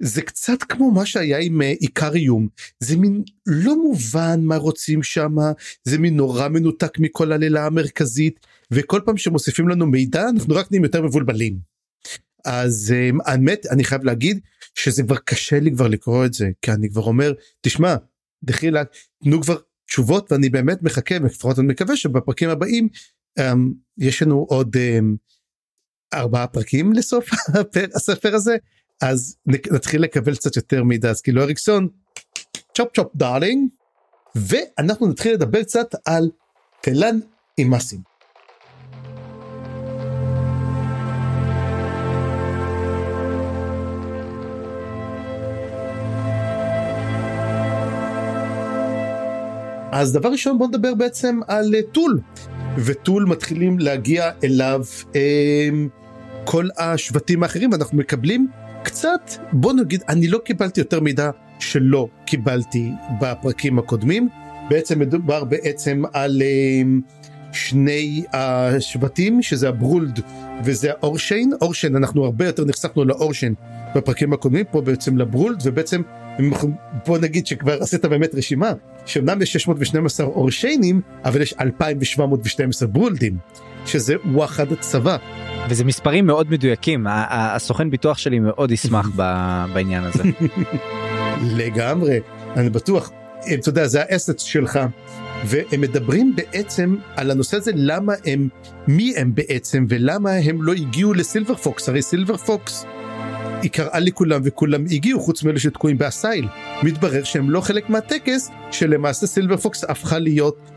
[0.02, 2.48] זה קצת כמו מה שהיה עם אה, איקריום
[2.80, 5.36] זה מין לא מובן מה רוצים שם
[5.84, 10.84] זה מין נורא מנותק מכל הלילה המרכזית וכל פעם שמוסיפים לנו מידע אנחנו רק נהיים
[10.84, 11.58] יותר מבולבלים.
[12.44, 14.40] אז אה, האמת אני חייב להגיד
[14.78, 17.96] שזה כבר קשה לי כבר לקרוא את זה כי אני כבר אומר תשמע
[18.44, 18.82] דחילה
[19.24, 22.88] תנו כבר תשובות ואני באמת מחכה לפחות אני מקווה שבפרקים הבאים
[23.40, 23.42] אמ,
[23.98, 25.16] יש לנו עוד אמ,
[26.14, 27.30] ארבעה פרקים לסוף
[27.96, 28.56] הספר הזה
[29.02, 31.88] אז נתחיל לקבל קצת יותר מידע אז כאילו אריקסון
[32.74, 33.68] chop chop darling
[34.34, 36.30] ואנחנו נתחיל לדבר קצת על
[36.82, 37.18] תלן
[37.58, 38.07] אימאסים.
[49.92, 52.20] אז דבר ראשון בוא נדבר בעצם על אה, טול.
[52.78, 54.84] וטול מתחילים להגיע אליו
[55.16, 55.68] אה,
[56.44, 58.48] כל השבטים האחרים ואנחנו מקבלים
[58.82, 64.28] קצת בוא נגיד אני לא קיבלתי יותר מידע שלא קיבלתי בפרקים הקודמים.
[64.70, 66.82] בעצם מדובר בעצם על אה,
[67.52, 70.20] שני השבטים שזה הברולד
[70.64, 71.52] וזה האורשיין.
[71.60, 73.54] אורשיין אנחנו הרבה יותר נחשפנו לאורשיין
[73.94, 76.02] בפרקים הקודמים פה בעצם לברולד ובעצם
[77.06, 78.72] בוא נגיד שכבר עשית באמת רשימה
[79.08, 83.36] שאומנם יש 612 אורשיינים אבל יש 2712 ברולדים
[83.86, 85.16] שזה וואחד הצבא.
[85.68, 89.08] וזה מספרים מאוד מדויקים הסוכן ביטוח שלי מאוד ישמח
[89.72, 90.22] בעניין הזה.
[91.58, 92.20] לגמרי
[92.56, 93.10] אני בטוח
[93.54, 94.80] אתה יודע זה האסט שלך
[95.44, 98.48] והם מדברים בעצם על הנושא הזה למה הם
[98.88, 102.84] מי הם בעצם ולמה הם לא הגיעו לסילבר פוקס הרי סילבר פוקס
[103.62, 106.48] היא קראה לכולם וכולם הגיעו חוץ מאלה שתקועים באסייל.
[106.82, 110.70] מתברר שהם לא חלק מהטקס שלמעשה סילבר פוקס הפכה להיות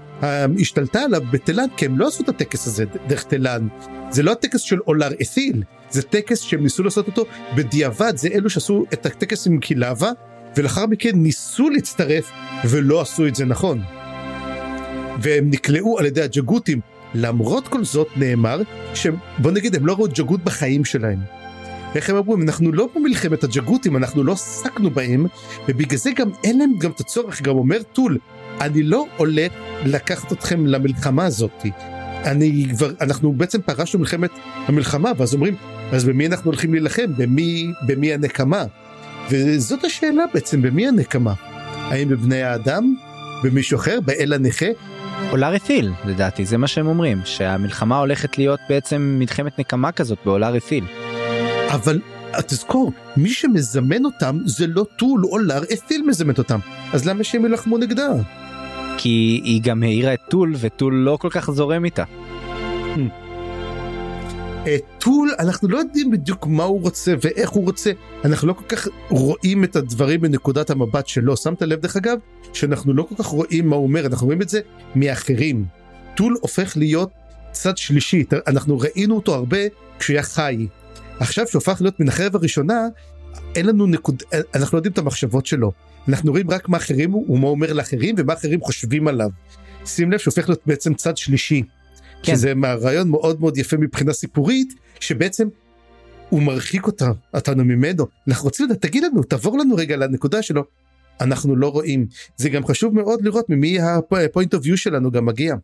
[0.60, 3.67] השתלטה עליו בתלן כי הם לא עשו את הטקס הזה דרך תלן.
[4.10, 8.50] זה לא הטקס של אולר אתיל זה טקס שהם ניסו לעשות אותו בדיעבד זה אלו
[8.50, 10.12] שעשו את הטקס עם קילבה
[10.58, 12.32] ולאחר מכן ניסו להצטרף
[12.65, 13.82] ולא עשו את זה נכון.
[15.22, 16.80] והם נקלעו על ידי הג'גותים
[17.13, 18.62] למרות כל זאת נאמר
[18.94, 21.40] שהם בוא נגיד הם לא ראו ג'גות בחיים שלהם.
[21.95, 22.36] איך הם אמרו?
[22.36, 25.25] אנחנו לא במלחמת הג'גותים אנחנו לא עסקנו בהם
[25.67, 27.41] ובגלל זה גם אין להם גם את הצורך.
[27.41, 28.17] גם אומר טול
[28.62, 29.47] אני לא עולה
[29.86, 31.65] לקחת אתכם למלחמה הזאת.
[32.25, 34.30] אני כבר אנחנו בעצם פרשנו מלחמת
[34.67, 35.56] המלחמה ואז אומרים
[35.91, 37.13] אז במי אנחנו הולכים להילחם?
[37.17, 38.63] במי במי הנקמה?
[39.30, 41.34] וזאת השאלה בעצם במי הנקמה?
[41.73, 42.95] האם בבני האדם?
[43.43, 43.99] במישהו אחר?
[44.06, 44.65] באל הנכה?
[45.32, 50.58] אולר אתיל לדעתי זה מה שהם אומרים שהמלחמה הולכת להיות בעצם מלחמת נקמה כזאת באולר
[50.58, 50.84] אתיל.
[51.72, 52.00] אבל
[52.48, 56.60] תזכור, מי שמזמן אותם זה לא טול או לר אתיל מזמנת אותם,
[56.94, 58.10] אז למה שהם ילחמו נגדה?
[58.98, 62.04] כי היא גם העירה את טול וטול לא כל כך זורם איתה.
[64.68, 67.92] אה, טול אנחנו לא יודעים בדיוק מה הוא רוצה ואיך הוא רוצה.
[68.26, 71.38] אנחנו לא כל כך רואים את הדברים מנקודת המבט שלו.
[71.38, 72.18] שמת לב דרך אגב
[72.54, 74.06] שאנחנו לא כל כך רואים מה הוא אומר.
[74.06, 74.60] אנחנו רואים את זה
[74.96, 75.66] מאחרים.
[76.16, 77.10] טול הופך להיות
[77.52, 78.24] צד שלישי.
[78.48, 79.58] אנחנו ראינו אותו הרבה
[80.00, 80.68] כשהוא היה חי
[81.22, 82.88] עכשיו שהוא הפך להיות מן החרב הראשונה,
[83.56, 84.24] אין לנו נקוד,
[84.56, 85.72] אנחנו לא יודעים את המחשבות שלו.
[86.08, 89.30] אנחנו רואים רק מה אחרים הוא, ומה אומר לאחרים, ומה אחרים חושבים עליו.
[89.86, 91.64] שים לב שהופך להיות בעצם צד שלישי.
[92.24, 92.36] כן.
[92.36, 95.48] שזה רעיון מאוד מאוד יפה מבחינה סיפורית, שבעצם
[96.30, 98.08] הוא מרחיק אותה, אותנו ממנו.
[98.28, 100.64] אנחנו רוצים לדעת, תגיד לנו, תעבור לנו רגע לנקודה שלו.
[101.22, 102.06] אנחנו לא רואים.
[102.38, 105.56] זה גם חשוב מאוד לראות ממי הפוינט אוף יו שלנו גם מגיע.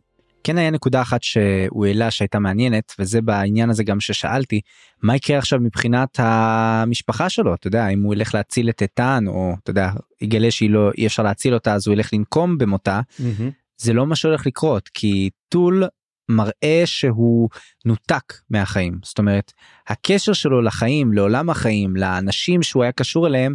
[0.44, 4.60] כן היה נקודה אחת שהוא העלה שהייתה מעניינת וזה בעניין הזה גם ששאלתי
[5.02, 7.54] מה יקרה עכשיו מבחינת המשפחה שלו?
[7.54, 11.06] אתה יודע אם הוא ילך להציל את איתן או אתה יודע יגלה שהיא לא אי
[11.06, 13.00] אפשר להציל אותה אז הוא ילך לנקום במותה.
[13.00, 13.50] mm-hmm.
[13.76, 15.84] זה לא מה שהולך לקרות כי טול
[16.28, 17.48] מראה שהוא
[17.84, 18.98] נותק מהחיים.
[19.02, 19.52] זאת אומרת
[19.88, 23.54] הקשר שלו לחיים לעולם החיים לאנשים שהוא היה קשור אליהם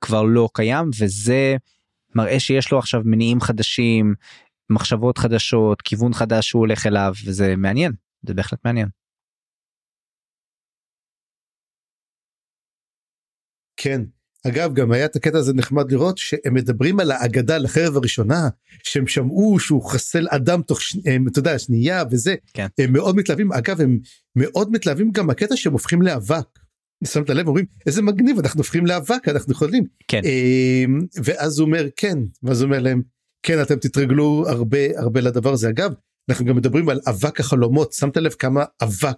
[0.00, 1.56] כבר לא קיים וזה
[2.14, 4.14] מראה שיש לו עכשיו מניעים חדשים
[4.70, 7.92] מחשבות חדשות כיוון חדש שהוא הולך אליו וזה מעניין
[8.26, 8.88] זה בהחלט מעניין.
[13.76, 14.00] כן
[14.46, 18.48] אגב גם היה את הקטע הזה נחמד לראות שהם מדברים על האגדה לחרב הראשונה
[18.82, 20.96] שהם שמעו שהוא חסל אדם תוך ש...
[21.28, 22.66] אתה יודע שנייה וזה כן.
[22.78, 23.98] הם מאוד מתלהבים אגב הם
[24.36, 26.46] מאוד מתלהבים גם הקטע שהם הופכים לאבק.
[27.04, 30.20] שמת לב אומרים איזה מגניב אנחנו הופכים לאבק אנחנו יכולים כן.
[30.24, 33.02] אמ, ואז הוא אומר כן ואז הוא אומר להם
[33.44, 35.68] כן אתם תתרגלו הרבה הרבה לדבר הזה.
[35.68, 35.92] אגב
[36.30, 37.92] אנחנו גם מדברים על אבק החלומות.
[37.92, 39.16] שמת לב כמה אבק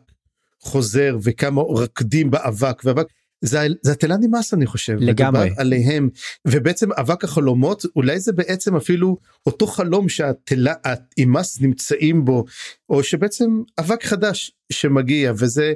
[0.61, 3.07] חוזר וכמה רקדים באבק ואבק
[3.41, 4.97] זה, זה התלה נמאס אני חושב.
[5.01, 5.51] לגמרי.
[5.57, 6.09] עליהם.
[6.49, 12.45] ובעצם אבק החלומות אולי זה בעצם אפילו אותו חלום שהתלה האימס נמצאים בו
[12.89, 15.73] או שבעצם אבק חדש שמגיע וזה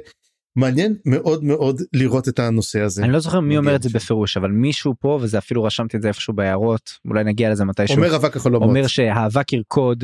[0.55, 3.03] מעניין מאוד מאוד לראות את הנושא הזה.
[3.03, 6.01] אני לא זוכר מי אומר את זה בפירוש אבל מישהו פה וזה אפילו רשמתי את
[6.01, 7.97] זה איפשהו בהערות אולי נגיע לזה מתישהו.
[7.97, 8.69] אומר אבק החלומות.
[8.69, 10.03] אומר שהאבק ירקוד.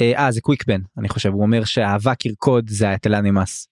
[0.00, 3.68] אה, אה זה קוויק בן אני חושב הוא אומר שהאבק ירקוד זה התלה נמאס.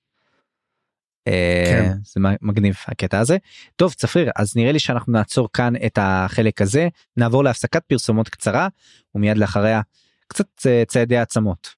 [1.28, 1.92] אה, כן.
[2.04, 3.36] זה מגניב הקטע הזה.
[3.76, 8.68] טוב צפריר אז נראה לי שאנחנו נעצור כאן את החלק הזה נעבור להפסקת פרסומות קצרה
[9.14, 9.80] ומיד לאחריה
[10.28, 11.68] קצת אה, צעדי עצמות.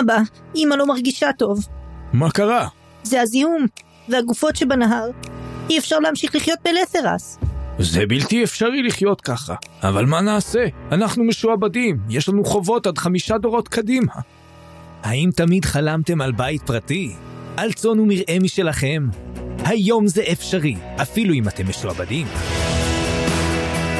[0.00, 0.18] אבא,
[0.56, 1.77] אמא לא מרגישה טוב.
[2.12, 2.68] מה קרה?
[3.02, 3.66] זה הזיהום,
[4.08, 5.10] והגופות שבנהר.
[5.70, 7.38] אי אפשר להמשיך לחיות בלת'רס.
[7.78, 9.54] זה בלתי אפשרי לחיות ככה.
[9.82, 10.66] אבל מה נעשה?
[10.92, 14.12] אנחנו משועבדים, יש לנו חובות עד חמישה דורות קדימה.
[15.02, 17.12] האם תמיד חלמתם על בית פרטי?
[17.56, 19.08] על צאן ומרעה משלכם?
[19.64, 22.26] היום זה אפשרי, אפילו אם אתם משועבדים.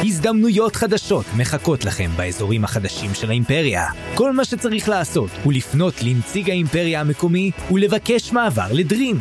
[0.04, 3.87] הזדמנויות חדשות מחכות לכם באזורים החדשים של האימפריה.
[4.14, 9.18] כל מה שצריך לעשות הוא לפנות לנציג האימפריה המקומי ולבקש מעבר לדרין.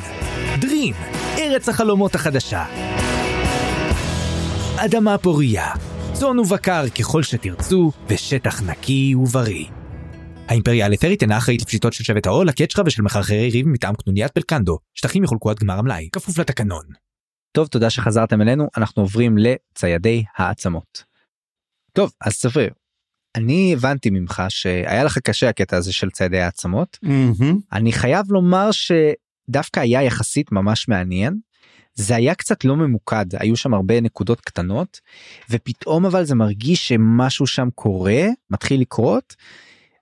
[0.59, 0.93] דרין,
[1.37, 2.65] ארץ החלומות החדשה.
[4.75, 5.73] אדמה פורייה,
[6.13, 9.65] צאן ובקר ככל שתרצו, ושטח נקי ובריא.
[10.47, 14.79] האימפריה האלת'רית אינה אחראית לפשיטות של שבט העול, הקצ'רה ושל מחרחרי ריב מטעם קנוניית בלקנדו.
[14.93, 17.06] שטחים יחולקו עד גמר המלאי, כפוף לתקנון.
[17.51, 21.03] טוב תודה שחזרתם אלינו אנחנו עוברים לציידי העצמות.
[21.93, 22.69] טוב אז ספיר
[23.35, 27.59] אני הבנתי ממך שהיה לך קשה הקטע הזה של ציידי העצמות מהמם.
[27.73, 31.39] אני חייב לומר שדווקא היה יחסית ממש מעניין.
[31.95, 34.99] זה היה קצת לא ממוקד היו שם הרבה נקודות קטנות
[35.49, 39.35] ופתאום אבל זה מרגיש שמשהו שם קורה מתחיל לקרות.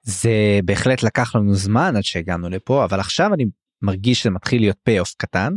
[0.04, 3.46] זה בהחלט לקח לנו זמן עד שהגענו לפה אבל עכשיו אני
[3.82, 5.54] מרגיש שזה מתחיל להיות פי אוף קטן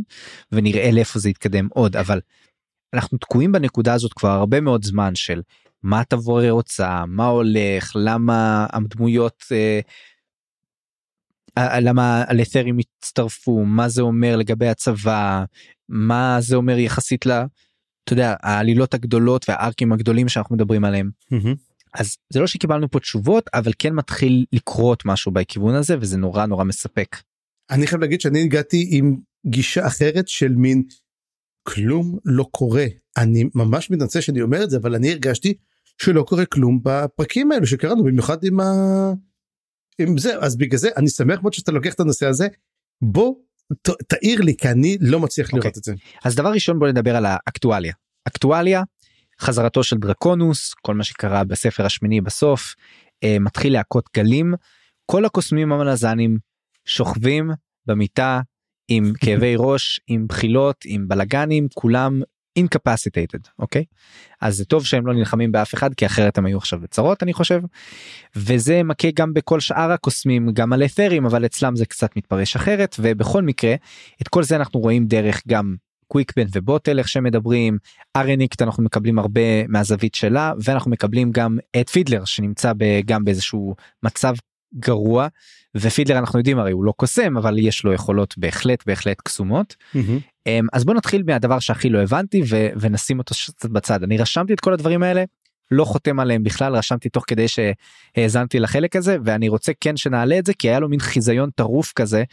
[0.51, 2.21] ונראה לאיפה זה יתקדם עוד אבל
[2.93, 5.41] אנחנו תקועים בנקודה הזאת כבר הרבה מאוד זמן של
[5.83, 9.79] מה תבורי רוצה מה הולך למה הדמויות אה,
[11.79, 15.43] למה הלת'רים הצטרפו מה זה אומר לגבי הצבא
[15.89, 17.31] מה זה אומר יחסית ל...
[18.03, 21.55] אתה יודע העלילות הגדולות והארקים הגדולים שאנחנו מדברים עליהם מהמם.
[21.93, 26.45] אז זה לא שקיבלנו פה תשובות אבל כן מתחיל לקרות משהו בכיוון הזה וזה נורא
[26.45, 27.15] נורא מספק.
[27.71, 30.83] אני חייב להגיד שאני הגעתי עם גישה אחרת של מין
[31.67, 32.85] כלום לא קורה
[33.17, 35.53] אני ממש מתנצל שאני אומר את זה אבל אני הרגשתי
[36.01, 38.65] שלא קורה כלום בפרקים האלו שקראנו במיוחד עם ה...
[39.99, 42.47] עם זה אז בגלל זה אני שמח מאוד שאתה לוקח את הנושא הזה
[43.01, 43.35] בוא
[43.81, 45.59] ת, תעיר לי כי אני לא מצליח אוקיי.
[45.59, 45.93] לראות את זה.
[46.23, 47.93] אז דבר ראשון בוא נדבר על האקטואליה.
[48.27, 48.83] אקטואליה
[49.41, 52.75] חזרתו של דרקונוס כל מה שקרה בספר השמיני בסוף
[53.23, 54.53] אה, מתחיל להכות גלים
[55.05, 56.37] כל הקוסמים המלזנים
[56.89, 57.51] שוכבים
[57.85, 58.41] במיטה
[58.87, 62.21] עם כאבי ראש עם בחילות עם בלגנים כולם
[62.59, 63.83] incapacitated אוקיי?
[64.41, 67.33] אז זה טוב שהם לא נלחמים באף אחד כי אחרת הם היו עכשיו בצרות אני
[67.33, 67.61] חושב.
[68.35, 72.95] וזה מכה גם בכל שאר הקוסמים גם על אתרים אבל אצלם זה קצת מתפרש אחרת
[72.99, 73.75] ובכל מקרה
[74.21, 75.75] את כל זה אנחנו רואים דרך גם
[76.07, 77.77] קוויקבן ובוטל איך שהם מדברים
[78.15, 83.75] ארניקט אנחנו מקבלים הרבה מהזווית שלה ואנחנו מקבלים גם את פידלר שנמצא ב- גם באיזשהו
[84.03, 84.33] מצב
[84.75, 85.27] גרוע
[85.75, 89.75] ופידלר אנחנו יודעים הרי הוא לא קוסם אבל יש לו יכולות בהחלט בהחלט קסומות.
[90.47, 94.53] אמ, אז בוא נתחיל מהדבר שהכי לא הבנתי ו- ונשים אותו קצת בצד אני רשמתי
[94.53, 95.23] את כל הדברים האלה
[95.71, 100.45] לא חותם עליהם בכלל רשמתי תוך כדי שהאזנתי לחלק הזה ואני רוצה כן שנעלה את
[100.45, 102.23] זה כי היה לו מין חיזיון טרוף כזה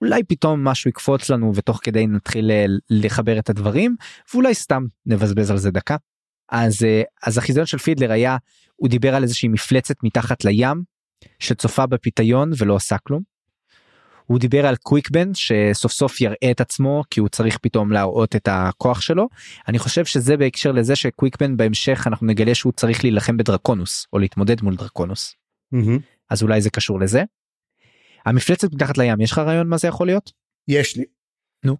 [0.00, 3.96] אולי פתאום משהו יקפוץ לנו ותוך כדי נתחיל אה, לחבר את הדברים
[4.34, 5.96] ואולי סתם נבזבז על זה דקה.
[6.50, 8.36] אז אה, אז החיזיון של פידלר היה
[8.76, 10.82] הוא דיבר על איזושהי מפלצת מתחת לים
[11.38, 13.32] שצופה בפיתיון ולא עושה כלום.
[14.26, 18.48] הוא דיבר על קוויקבן שסוף סוף יראה את עצמו כי הוא צריך פתאום להראות את
[18.50, 19.28] הכוח שלו.
[19.68, 24.62] אני חושב שזה בהקשר לזה שקוויקבן בהמשך אנחנו נגלה שהוא צריך להילחם בדרקונוס או להתמודד
[24.62, 25.34] מול דרקונוס.
[25.72, 25.98] מהמם.
[26.30, 27.22] אז אולי זה קשור לזה.
[28.26, 30.32] המפלצת מתחת לים יש לך רעיון מה זה יכול להיות?
[30.68, 31.04] יש לי.
[31.64, 31.76] נו.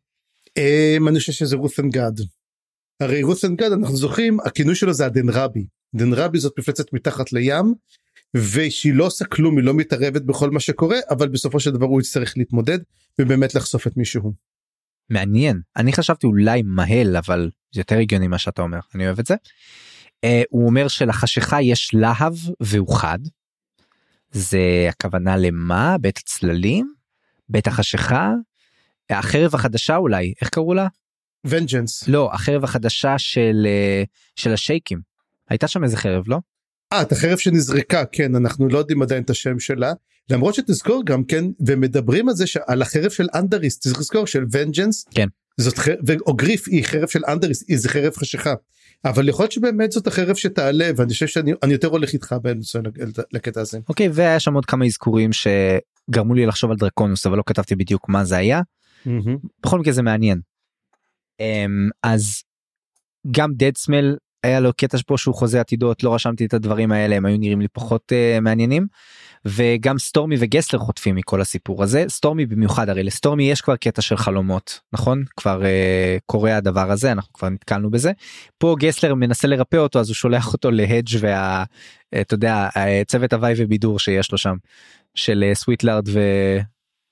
[0.49, 2.13] Um, אני חושב שזה רות'נגד.
[3.01, 5.67] הרי רות'נגד אנחנו זוכרים הכינוי שלו זה הדנרבי.
[5.95, 7.75] דנרבי זאת מפלצת מתחת לים
[8.35, 12.01] ושהיא לא עושה כלום היא לא מתערבת בכל מה שקורה אבל בסופו של דבר הוא
[12.01, 12.79] יצטרך להתמודד
[13.19, 14.33] ובאמת לחשוף את מישהו.
[15.11, 15.61] מעניין.
[15.77, 18.79] אני חשבתי אולי מהל אבל זה יותר הגיוני מה שאתה אומר.
[18.95, 19.35] אני אוהב את זה.
[20.27, 23.19] Uh, הוא אומר שלחשיכה יש להב והוא חד.
[24.33, 25.99] זה הכוונה למה?
[25.99, 26.95] בית הצללים?
[27.49, 28.33] בית החשיכה?
[29.11, 30.35] החרב החדשה אולי.
[30.41, 30.87] איך קראו לה?
[31.45, 32.09] ונג'נס.
[32.09, 34.03] לא החרב החדשה של אה,
[34.37, 35.01] של השייקים.
[35.51, 36.39] הייתה שם איזה חרב לא
[36.93, 39.93] אה את החרב שנזרקה כן אנחנו לא יודעים עדיין את השם שלה
[40.31, 45.05] למרות שתזכור גם כן ומדברים על זה שעל החרב של אנדריס צריך לזכור של ונג'נס
[45.15, 45.29] כן.
[45.61, 45.97] זאת חרב
[46.27, 48.55] או גריף היא חרב של אנדריס היא זה חרב חשיכה
[49.05, 52.79] אבל יכול להיות שבאמת זאת החרב שתעלה ואני חושב שאני אני יותר הולך איתך בנושא
[53.33, 53.79] לקטע הזה.
[53.89, 58.09] אוקיי והיה שם עוד כמה אזכורים שגרמו לי לחשוב על דרקונוס אבל לא כתבתי בדיוק
[58.09, 58.61] מה זה היה
[59.07, 59.37] מהמם.
[59.63, 60.41] בכל מקרה זה מעניין.
[61.41, 62.43] אמ, אז
[63.31, 67.27] גם דדסמל היה לו קטע פה שהוא חוזה עתידות לא רשמתי את הדברים האלה הם
[67.27, 68.87] היו נראים לי פחות אה, מעניינים.
[69.45, 74.17] וגם סטורמי וגסלר חוטפים מכל הסיפור הזה סטורמי במיוחד הרי לסטורמי יש כבר קטע של
[74.17, 78.13] חלומות נכון כבר אה, קורה הדבר הזה אנחנו כבר נתקלנו בזה
[78.59, 81.65] פה גסלר מנסה לרפא אותו אז הוא שולח אותו להדג' וה...
[82.15, 82.69] אה, אתה יודע
[83.07, 84.57] צוות הוואי ובידור שיש לו שם
[85.15, 86.09] של אה, סוויטלארד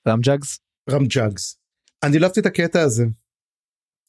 [0.07, 0.59] ורמג'אגס.
[0.89, 1.57] רמג'אגס.
[2.03, 3.05] אני לא אהבתי את הקטע הזה.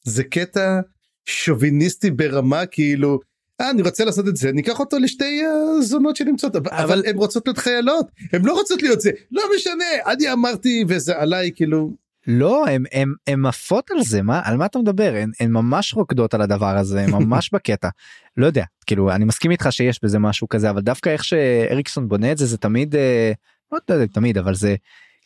[0.03, 0.79] זה קטע
[1.25, 3.19] שוביניסטי ברמה כאילו
[3.61, 5.41] אה, אני רוצה לעשות את זה ניקח אותו לשתי
[5.79, 9.43] הזונות שנמצאות אבל, אבל- אבל הן רוצות להיות חיילות הן לא רוצות להיות זה לא
[9.55, 12.03] משנה אני אמרתי וזה עליי כאילו.
[12.27, 15.13] לא הם הם הם עפות על זה מה על מה אתה מדבר?
[15.15, 17.89] הן, הן ממש רוקדות על הדבר הזה הן ממש בקטע.
[18.37, 22.31] לא יודע כאילו אני מסכים איתך שיש בזה משהו כזה אבל דווקא איך שאריקסון בונה
[22.31, 23.31] את זה זה תמיד אה,
[23.71, 24.75] לא יודע תמיד אבל זה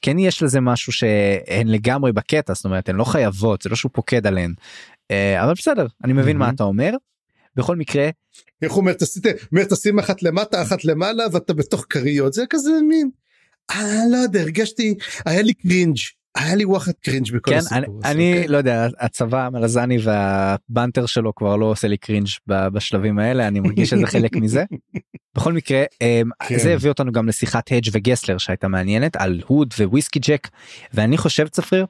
[0.01, 3.91] כן יש לזה משהו שהן לגמרי בקטע זאת אומרת הן לא חייבות זה לא שהוא
[3.93, 4.53] פוקד עליהן
[5.11, 6.49] אה, אבל בסדר אני מבין מה.
[6.49, 6.91] אתה אומר.
[7.55, 8.09] בכל מקרה
[8.61, 9.21] איך הוא אומר תשים,
[9.51, 13.09] אומר, תשים אחת למטה אחת למעלה ואתה בתוך כריות זה כזה מין.
[13.71, 14.95] אה לא יודע הרגשתי
[15.25, 15.97] היה לי cringe
[16.37, 18.47] היה לי וואחד cringe בכל כן הסיפור אני, אני אוקיי?
[18.47, 23.47] לא יודע הצבא המלזני וה banter שלו כבר לא עושה לי cringe ב- בשלבים האלה
[23.47, 24.63] אני מרגיש שזה חלק מזה.
[25.35, 26.59] בכל מקרה אמ, כן.
[26.59, 30.47] זה הביא אותנו גם לשיחת הדג' וגסלר שהייתה מעניינת על הוד וויסקי ג'ק
[30.93, 31.85] ואני חושב צפריר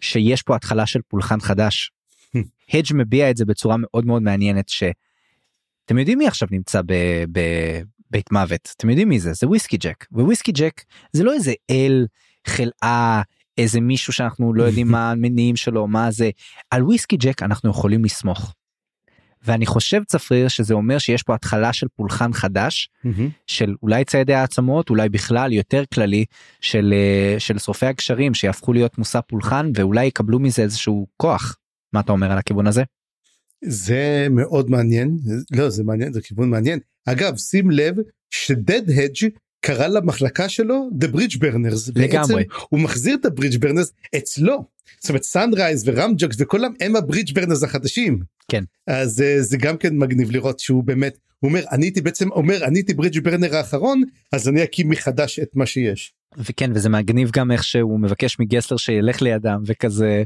[0.00, 1.90] שיש פה התחלה של פולחן חדש.
[2.74, 8.32] הדג' מביע את זה בצורה מאוד מאוד מעניינת שאתם יודעים מי עכשיו נמצא ב- בבית
[8.32, 10.82] מוות אתם יודעים מי זה זה וויסקי ג'ק וויסקי ג'ק
[11.12, 12.06] זה לא איזה אל
[12.46, 13.22] חלאה
[13.58, 16.30] איזה מישהו שאנחנו לא יודעים מה המניעים שלו מה זה
[16.70, 18.54] על וויסקי ג'ק אנחנו יכולים לסמוך.
[19.42, 23.28] ואני חושב צפריר שזה אומר שיש פה התחלה של פולחן חדש מהמם.
[23.46, 26.24] של אולי ציידי העצמות אולי בכלל יותר כללי
[26.60, 31.56] של אה, של שורפי הגשרים שיהפכו להיות מושא פולחן ואולי יקבלו מזה איזשהו כוח.
[31.92, 32.82] מה אתה אומר על הכיוון הזה?
[33.64, 35.18] זה מאוד מעניין
[35.50, 37.96] לא זה מעניין זה כיוון מעניין אגב שים לב
[38.30, 39.28] שהדג'
[39.60, 42.34] קרא למחלקה שלו The Bridge Burners לגמרי.
[42.34, 42.34] בעצם
[42.68, 44.64] הוא מחזיר את ה Bridge Burners אצלו
[45.00, 48.64] זאת אומרת סנרייז ורמג'וקס וכולם הם ה Bridge Burners החדשים כן.
[48.86, 52.64] אז אה, זה גם כן מגניב לראות שהוא באמת הוא אומר אני הייתי בעצם אומר
[52.64, 54.02] אני הייתי ברידג' ברנר האחרון
[54.32, 56.12] אז אני אקים מחדש את מה שיש.
[56.38, 60.22] וכן וזה מגניב גם איך שהוא מבקש מגסלר שילך לידם וכזה.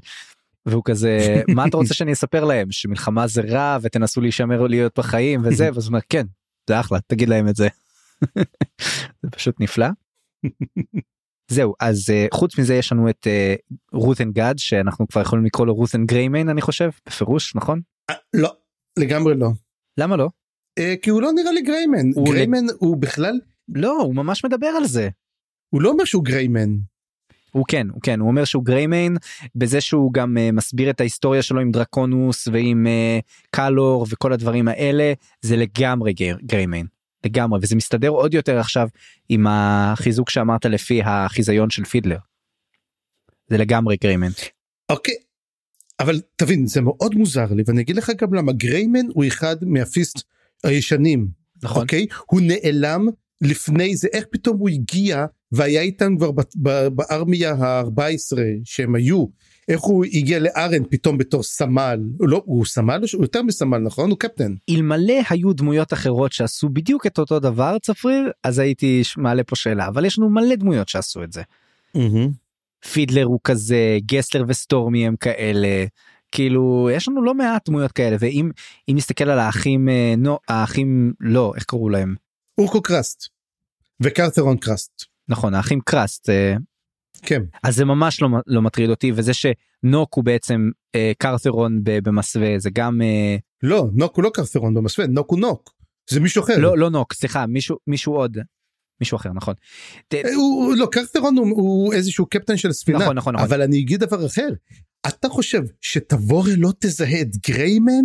[0.66, 5.40] והוא כזה מה אתה רוצה שאני אספר להם שמלחמה זה רע ותנסו להישמר להיות בחיים
[5.44, 6.26] וזה ואז הוא אומר כן
[6.68, 7.68] זה אחלה תגיד להם את זה.
[9.22, 9.86] זה פשוט נפלא.
[11.50, 13.26] זהו אז אה, חוץ מזה יש לנו את
[13.92, 18.52] רות'ן גאד שאנחנו כבר יכולים לקרוא לו רות'ן גריימן אני חושב בפירוש נכון אה, לא
[18.98, 19.48] לגמרי לא.
[19.98, 20.28] למה לא
[20.78, 24.66] אה, כי הוא לא נראה לי גריימן הוא גריימן הוא בכלל לא הוא ממש מדבר
[24.66, 25.08] על זה.
[25.70, 26.70] הוא לא אומר שהוא גריימן.
[27.52, 29.16] הוא כן הוא כן הוא אומר שהוא גריימיין
[29.54, 34.68] בזה שהוא גם אה, מסביר את ההיסטוריה שלו עם דרקונוס ועם אה, קלור וכל הדברים
[34.68, 36.86] האלה זה לגמרי גר, גריימיין
[37.24, 38.88] לגמרי וזה מסתדר עוד יותר עכשיו
[39.28, 42.18] עם החיזוק שאמרת לפי החיזיון של פידלר.
[43.48, 44.32] זה לגמרי גריימיין.
[44.88, 45.14] אוקיי.
[46.00, 49.82] אבל תבין זה מאוד מוזר לי ואני אגיד לך גם למה גריימן הוא אחד מה
[49.82, 50.22] Fist
[50.64, 51.28] הישנים
[51.62, 53.08] נכון אוקיי הוא נעלם
[53.40, 56.30] לפני זה איך פתאום הוא הגיע והיה איתם כבר
[56.94, 59.26] בארמיה ה-14 שהם היו
[59.68, 62.00] איך הוא הגיע לארן פתאום בתור סמל?
[62.18, 64.10] הוא לא הוא סמל או שהוא יותר מסמל נכון?
[64.10, 64.54] הוא קפטן.
[64.70, 69.88] אלמלא היו דמויות אחרות שעשו בדיוק את אותו דבר צפריר אז הייתי מעלה פה שאלה.
[69.88, 71.42] אבל יש לנו מלא דמויות שעשו את זה.
[72.92, 75.84] פידלר הוא כזה גסלר וסטורמי הם כאלה.
[76.32, 78.50] כאילו יש לנו לא מעט דמויות כאלה ואם
[78.88, 82.14] אם נסתכל על האחים אה, נו האחים לא איך קראו להם?
[82.58, 83.28] אורקו קראסט
[84.00, 85.04] וקרתרון קראסט.
[85.28, 86.54] נכון האחים קראסט אה,
[87.22, 87.42] כן.
[87.62, 92.70] אז זה ממש לא, לא מטריד אותי וזה שנוק הוא בעצם אה, קרתרון במסווה זה
[92.72, 95.74] גם אה, לא נוק הוא לא קרתרון במסווה נוק הוא נוק.
[96.10, 96.58] זה מישהו אחר.
[96.58, 98.38] לא לא נוק סליחה מישהו מישהו עוד.
[99.00, 99.54] מישהו אחר נכון.
[100.14, 102.98] אה, הוא, לא קרתרון הוא, הוא איזשהו קפטן של ספינה.
[102.98, 103.46] נכון נכון נכון.
[103.46, 104.48] אבל אני אגיד דבר אחר.
[105.08, 108.04] אתה חושב שתבורה לא תזהה את גריימן?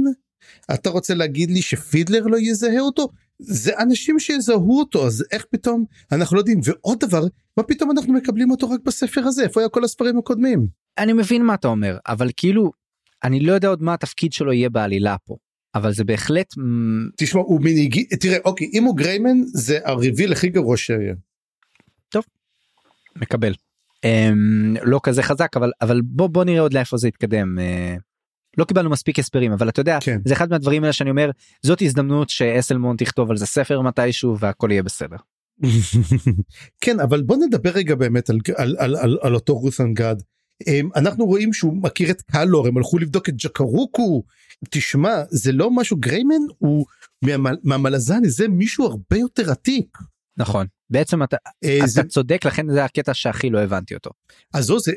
[0.74, 3.10] אתה רוצה להגיד לי שפידלר לא יזהה אותו
[3.40, 7.24] זה אנשים שיזהו אותו אז איך פתאום אנחנו לא יודעים ועוד דבר
[7.58, 10.68] מה פתאום אנחנו מקבלים אותו רק בספר הזה איפה היה כל הספרים הקודמים
[10.98, 12.72] אני מבין מה אתה אומר אבל כאילו
[13.24, 15.36] אני לא יודע עוד מה התפקיד שלו יהיה בעלילה פה
[15.76, 16.54] אבל זה בהחלט
[17.18, 21.14] תשמע הוא הגיע תראה אוקיי אם הוא גריימן זה הרביל הכי גרוע שהיה
[23.22, 23.54] מקבל.
[24.04, 27.60] אמ, לא כזה חזק אבל אבל בוא בוא נראה עוד לאיפה זה יתקדם.
[27.60, 27.96] אה,
[28.58, 30.20] לא קיבלנו מספיק הסברים אבל אתה יודע כן.
[30.26, 31.32] זה אחד מהדברים האלה שאני אומר
[31.62, 35.18] זאת הזדמנות שאסלמון תכתוב על זה ספר מתישהו והכל יהיה בסדר.
[36.82, 40.16] כן אבל בוא נדבר רגע באמת על, על, על, על, על אותו רוסן גד.
[40.68, 44.24] אמ, אנחנו רואים שהוא מכיר את קלור הם הלכו לבדוק את ג'קרוקו
[44.70, 46.86] תשמע זה לא משהו גריימן הוא
[47.22, 49.98] מהמל, מהמלזני זה מישהו הרבה יותר עתיק.
[50.38, 54.10] נכון בעצם אתה, אה, אתה זה, צודק לכן זה הקטע שהכי לא הבנתי אותו.
[54.54, 54.92] אז זו זה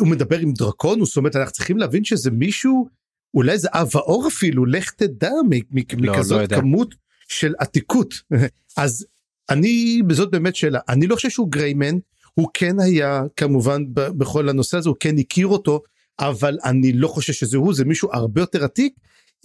[0.00, 2.88] הוא מדבר עם דרקונוס זאת אומרת אנחנו צריכים להבין שזה מישהו
[3.34, 6.60] אולי זה אב האור אפילו לך תדע מ- לא מכזאת יודע.
[6.60, 6.94] כמות
[7.28, 8.14] של עתיקות
[8.76, 9.06] אז
[9.50, 11.98] אני בזאת באמת שאלה אני לא חושב שהוא גריימן
[12.34, 15.82] הוא כן היה כמובן בכל הנושא הזה הוא כן הכיר אותו
[16.20, 18.94] אבל אני לא חושב שזה הוא זה מישהו הרבה יותר עתיק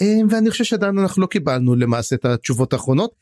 [0.01, 3.15] אה, ואני חושב שעדיין אנחנו לא קיבלנו למעשה את התשובות האחרונות.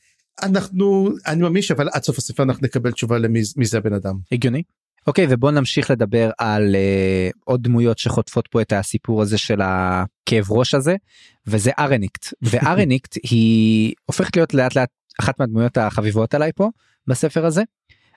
[0.43, 4.15] אנחנו אני מאמין אבל עד סוף הספר אנחנו נקבל תשובה למי מי זה הבן אדם.
[4.31, 4.63] הגיוני.
[5.07, 10.51] אוקיי ובוא נמשיך לדבר על uh, עוד דמויות שחוטפות פה את הסיפור הזה של הכאב
[10.51, 10.95] ראש הזה
[11.47, 16.69] וזה ארניקט וארניקט היא הופכת להיות לאט לאט אחת מהדמויות החביבות עליי פה
[17.07, 17.63] בספר הזה.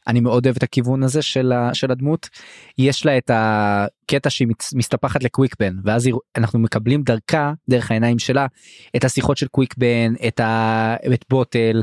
[0.07, 2.29] אני מאוד אוהב את הכיוון הזה של, ה, של הדמות.
[2.79, 8.47] יש לה את הקטע שהיא מסתפחת לקוויקבן ואז היא, אנחנו מקבלים דרכה דרך העיניים שלה
[8.97, 11.83] את השיחות של קוויקבן את, ה, את בוטל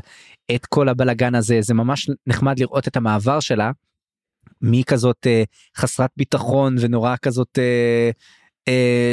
[0.55, 1.61] את כל הבלגן הזה.
[1.61, 3.71] זה ממש נחמד לראות את המעבר שלה
[4.61, 5.43] מכזאת אה,
[5.77, 8.09] חסרת ביטחון ונורא כזאת אה,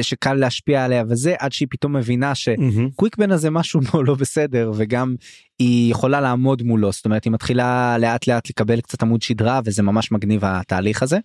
[0.03, 5.15] שקל להשפיע עליה וזה עד שהיא פתאום מבינה שקוויקבן הזה משהו לא, לא בסדר וגם
[5.59, 9.83] היא יכולה לעמוד מולו זאת אומרת היא מתחילה לאט לאט לקבל קצת עמוד שדרה וזה
[9.83, 11.19] ממש מגניב התהליך הזה.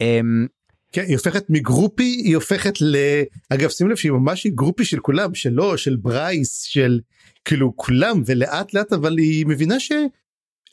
[0.00, 0.20] אה,
[0.92, 2.96] כן, היא הופכת מגרופי היא הופכת ל...
[3.50, 7.00] אגב שים לב שהיא ממש גרופי של כולם שלו של ברייס של
[7.44, 9.92] כאילו כולם ולאט לאט אבל היא מבינה ש...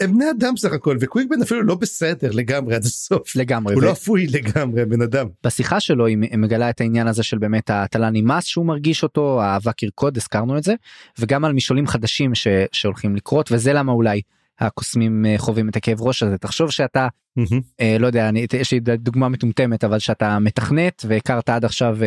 [0.03, 3.35] הם בני אדם סך הכל וקוויקבן אפילו לא בסדר לגמרי עד הסוף.
[3.35, 5.27] לגמרי הוא ו- לא אפוי לגמרי בן אדם.
[5.43, 9.83] בשיחה שלו היא מגלה את העניין הזה של באמת התל"ני מס שהוא מרגיש אותו האבק
[9.83, 10.73] ירקוד הזכרנו את זה
[11.19, 14.21] וגם על משעולים חדשים ש, שהולכים לקרות וזה למה אולי
[14.59, 16.37] הקוסמים אה, חווים את הכאב ראש הזה.
[16.37, 17.61] תחשוב שאתה מהמם.
[17.81, 21.97] אה, לא יודע אני יש לי דוגמה מטומטמת אבל שאתה מתכנת והכרת עד עכשיו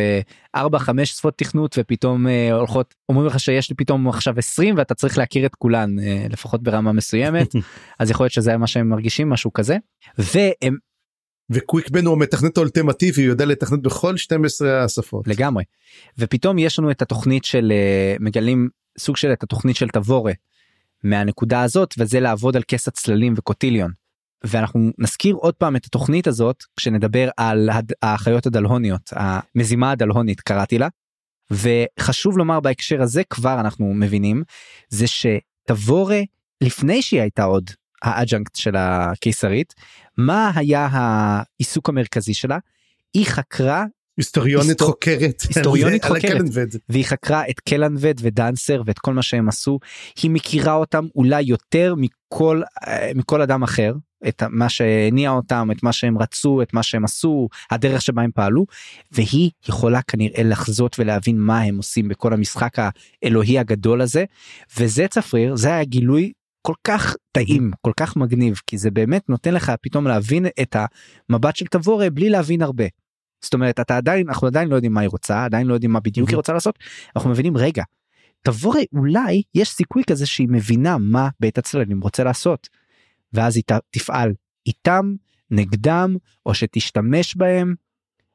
[0.55, 4.93] 4 5 שפות תכנות ופתאום אה, הולכות אומרים לך שיש לי פתאום עכשיו 20 ואתה
[4.93, 7.55] צריך להכיר את כולן אה, לפחות ברמה מסוימת.
[7.99, 9.77] אז יכול להיות שזה מה שהם מרגישים משהו כזה.
[10.17, 10.77] והם
[11.49, 15.27] וקוויקבן הוא המתכנת האולטימטיבי הוא יודע לתכנת בכל 12 השפות.
[15.27, 15.63] לגמרי.
[16.17, 18.69] ופתאום יש לנו את התוכנית של אה, מגלים
[18.99, 20.33] סוג של את התוכנית של תבורה
[21.03, 23.91] מהנקודה הזאת וזה לעבוד על כס הצללים וקוטיליון.
[24.43, 30.77] ואנחנו נזכיר עוד פעם את התוכנית הזאת כשנדבר על הד- החיות הדלהוניות המזימה הדלהונית קראתי
[30.77, 30.87] לה.
[31.51, 34.43] וחשוב לומר בהקשר הזה כבר אנחנו מבינים
[34.89, 36.21] זה שתבורה
[36.61, 37.69] לפני שהיא הייתה עוד
[38.01, 39.73] האג'נקט של הקיסרית
[40.17, 42.57] מה היה העיסוק המרכזי שלה
[43.13, 43.85] היא חקרה
[44.17, 45.41] היסטוריונית היסטור- חוקרת.
[45.41, 46.41] היסטוריונית על חוקרת.
[46.89, 49.79] והיא חקרה את קלנבד ודנסר ואת כל מה שהם עשו
[50.23, 53.93] היא מכירה אותם אולי יותר מכל אה, מכל אדם אחר
[54.27, 58.29] את מה שהניע אותם את מה שהם רצו את מה שהם עשו הדרך שבה הם
[58.35, 58.65] פעלו
[59.11, 62.73] והיא יכולה כנראה לחזות ולהבין מה הם עושים בכל המשחק
[63.23, 64.25] האלוהי הגדול הזה
[64.79, 69.53] וזה צפריר זה היה גילוי כל כך טעים כל כך מגניב כי זה באמת נותן
[69.53, 70.75] לך פתאום להבין את
[71.29, 72.85] המבט של תבורה בלי להבין הרבה.
[73.41, 75.99] זאת אומרת אתה עדיין אנחנו עדיין לא יודעים מה היא רוצה עדיין לא יודעים מה
[75.99, 76.79] בדיוק היא רוצה לעשות
[77.15, 77.83] אנחנו מבינים רגע
[78.41, 82.69] תבורה אולי יש סיכוי כזה שהיא מבינה מה בית הצללים רוצה לעשות.
[83.33, 84.33] ואז היא תפעל
[84.65, 85.15] איתם
[85.51, 86.15] נגדם
[86.45, 87.75] או שתשתמש בהם.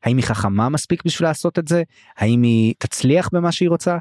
[0.02, 1.82] האם היא חכמה מספיק בשביל לעשות את זה
[2.16, 3.98] האם היא תצליח במה שהיא רוצה.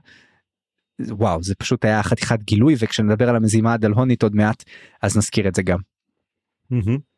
[1.01, 4.63] וואו זה פשוט היה חתיכת גילוי וכשנדבר על המזימה הדלהונית עוד מעט
[5.01, 5.79] אז נזכיר את זה גם.
[6.69, 7.10] מהמם.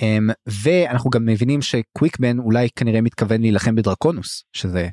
[0.00, 4.88] Um, ואנחנו גם מבינים שקוויקבן אולי כנראה מתכוון להילחם בדרקונוס שזה.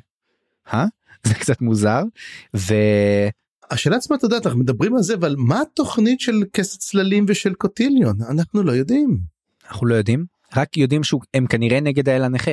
[0.72, 0.84] אה?
[1.26, 2.02] זה קצת מוזר
[2.56, 2.74] ו...
[3.70, 7.54] השאלה עצמה אתה יודע אנחנו מדברים על זה אבל מה התוכנית של כס הצללים ושל
[7.54, 9.18] קוטיליון אנחנו לא יודעים.
[9.68, 10.24] אנחנו לא יודעים
[10.56, 12.52] רק יודעים שהם כנראה נגד האל הנכה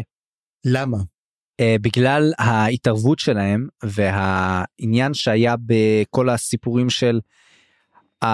[0.65, 0.97] למה?
[0.97, 7.19] אה, בגלל ההתערבות שלהם והעניין שהיה בכל הסיפורים של
[8.23, 8.27] אה,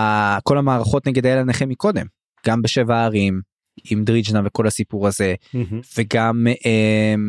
[0.44, 2.06] כל המערכות נגד האל הנכה מקודם
[2.48, 3.42] גם בשבע הערים
[3.90, 5.82] עם דריג'נה וכל הסיפור הזה מהמם.
[5.98, 7.20] וגם אמ,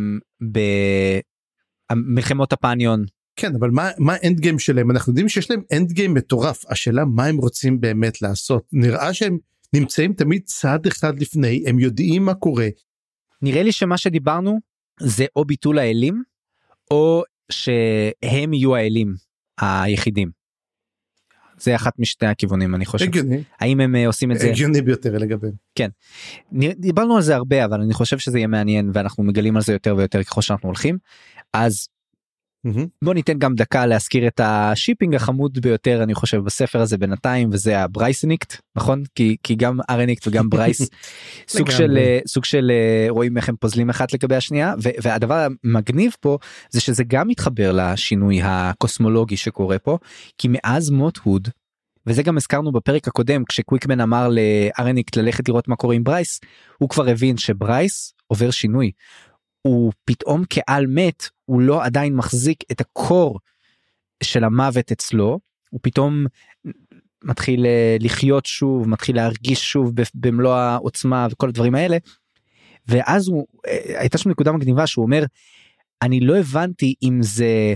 [1.91, 3.05] במלחמות הפניון
[3.39, 4.91] כן אבל מה מה ה end game שלהם?
[4.91, 6.65] אנחנו יודעים שיש להם end game מטורף.
[6.71, 8.65] השאלה מה הם רוצים באמת לעשות.
[8.73, 9.39] נראה שהם
[9.75, 12.69] נמצאים תמיד צעד אחד לפני הם יודעים מה קורה.
[13.43, 14.59] נראה לי שמה שדיברנו
[15.01, 16.23] זה או ביטול האלים
[16.91, 19.15] או שהם יהיו האלים
[19.61, 20.38] היחידים.
[21.61, 23.05] זה אחת משתי הכיוונים אני חושב.
[23.05, 23.43] הגיוני.
[23.61, 24.51] האם הם אה, עושים את זה?
[24.51, 25.55] הגיוני ביותר לגביהם.
[26.53, 29.73] נרא- דיברנו על זה הרבה אבל אני חושב שזה יהיה מעניין ואנחנו מגלים על זה
[29.73, 30.99] יותר ויותר ככל שאנחנו הולכים.
[31.53, 31.89] אז
[32.69, 32.87] מהמם.
[33.05, 37.49] בוא ניתן גם דקה להזכיר את ה shipping החמוד ביותר אני חושב בספר הזה בינתיים
[37.53, 40.91] וזה הברייסניקט נכון כי כי גם ארניקט וגם ברייס
[41.49, 41.97] סוג של.
[41.99, 46.39] אה, סוג של אה, רואים איך הם פוזלים אחת לגבי השנייה ו- והדבר המגניב פה
[46.71, 49.99] זה שזה גם מתחבר לשינוי הקוסמולוגי שקורה פה
[50.39, 51.49] כי מאז מות הוד.
[52.07, 56.41] וזה גם הזכרנו בפרק הקודם כשקוויק בן אמר לארניקט ללכת לראות מה קורה עם ברייס
[56.79, 58.91] הוא כבר הבין שברייס עובר שינוי.
[59.69, 63.39] הוא פתאום כאל מת הוא לא עדיין מחזיק את הקור
[64.23, 65.39] של המוות אצלו
[65.71, 66.27] הוא פתאום
[67.25, 71.97] מתחיל אה, לחיות שוב מתחיל להרגיש שוב במלוא העוצמה וכל הדברים האלה.
[72.89, 75.25] ואז הוא אה, הייתה שם נקודה מגניבה שהוא אומר
[76.03, 77.75] אני לא הבנתי אם זה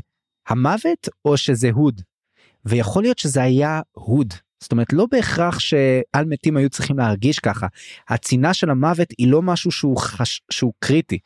[0.48, 2.00] המוות או שזה הוד.
[2.64, 4.34] ויכול להיות שזה היה הוד.
[4.60, 7.66] זאת אומרת לא בהכרח שעל מתים היו צריכים להרגיש ככה.
[8.08, 10.42] הצינה של המוות היא לא משהו שהוא, חש...
[10.50, 11.18] שהוא קריטי.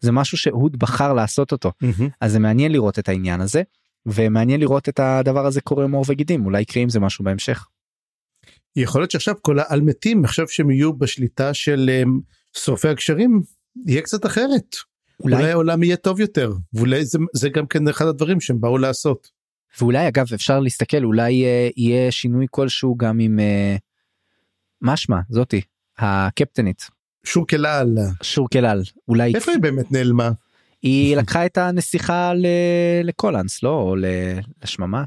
[0.00, 1.72] זה משהו שהוד בחר לעשות אותו.
[2.20, 3.62] אז זה מעניין לראות את העניין הזה.
[4.06, 7.66] ומעניין לראות את הדבר הזה קורה עור וגידים אולי יקרה עם זה משהו בהמשך.
[8.76, 12.08] יכול להיות שעכשיו כל העל מתים עכשיו שהם יהיו בשליטה של um,
[12.60, 13.42] שורפי הגשרים
[13.86, 14.76] יהיה קצת אחרת.
[15.20, 18.78] אולי, אולי העולם יהיה טוב יותר ואולי זה, זה גם כן אחד הדברים שהם באו
[18.78, 19.30] לעשות.
[19.80, 23.78] ואולי אגב אפשר להסתכל אולי uh, יהיה שינוי כלשהו גם עם uh,
[24.82, 25.60] משמע זאתי
[25.98, 26.88] הקפטנית.
[27.24, 27.98] שורקלל.
[28.22, 29.34] שורקלל אולי.
[29.34, 30.30] איפה היא באמת נעלמה?
[30.82, 32.32] היא לקחה את הנסיכה
[33.04, 33.96] לקולנס לא או
[34.62, 35.04] לשממה.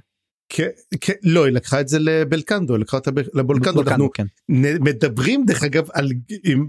[1.24, 4.26] לא היא לקחה את זה לבלקנדו לקחה אותה לבולקנדו אנחנו כן.
[4.50, 6.12] מדברים דרך אגב על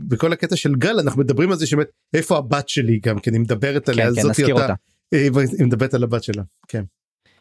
[0.08, 3.40] בכל הקטע של גל אנחנו מדברים על זה שבאמת איפה הבת שלי גם כן היא
[3.40, 4.74] מדברת עליה כן, כן, אותה
[5.12, 6.84] היא מדברת על הבת שלה כן.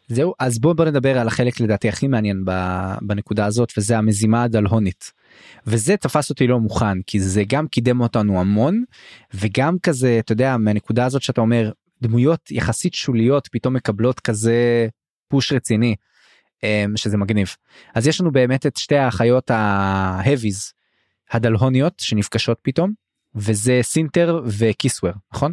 [0.08, 2.44] זהו אז בוא בוא נדבר על החלק לדעתי הכי מעניין
[3.00, 5.12] בנקודה הזאת וזה המזימה הדלהונית.
[5.66, 8.84] וזה תפס אותי לא מוכן כי זה גם קידם אותנו המון
[9.34, 11.70] וגם כזה אתה יודע מהנקודה הזאת שאתה אומר
[12.02, 14.88] דמויות יחסית שוליות פתאום מקבלות כזה
[15.28, 15.94] פוש רציני
[16.62, 17.56] אמ, שזה מגניב
[17.94, 20.72] אז יש לנו באמת את שתי האחיות ההביז
[21.30, 22.92] הדלהוניות שנפגשות פתאום
[23.34, 25.52] וזה סינטר וקיסוור נכון.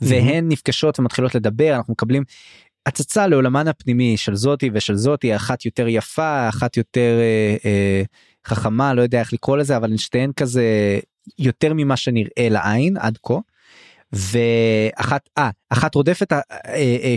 [0.00, 2.22] והן נפגשות ומתחילות לדבר אנחנו מקבלים
[2.86, 8.02] הצצה לעולמן הפנימי של זאתי ושל זאתי אחת יותר יפה אחת יותר אה, אה,
[8.46, 10.64] חכמה לא יודע איך לקרוא לזה אבל שתיהן כזה
[11.38, 13.34] יותר ממה שנראה לעין עד כה.
[14.12, 17.14] ואחת אה, אחת רודפת אה, אה,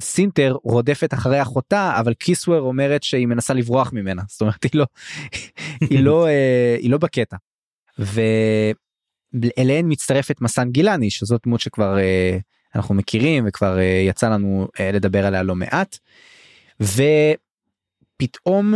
[0.00, 4.86] סינטר רודפת אחרי אחותה אבל קיסוור אומרת שהיא מנסה לברוח ממנה זאת אומרת היא לא
[5.90, 7.36] היא לא אה, היא לא בקטע.
[7.98, 12.38] ואליהן מצטרפת מסן גילני שזאת דמות שכבר אה,
[12.74, 15.98] אנחנו מכירים וכבר אה, יצא לנו אה, לדבר עליה לא מעט.
[18.20, 18.74] ופתאום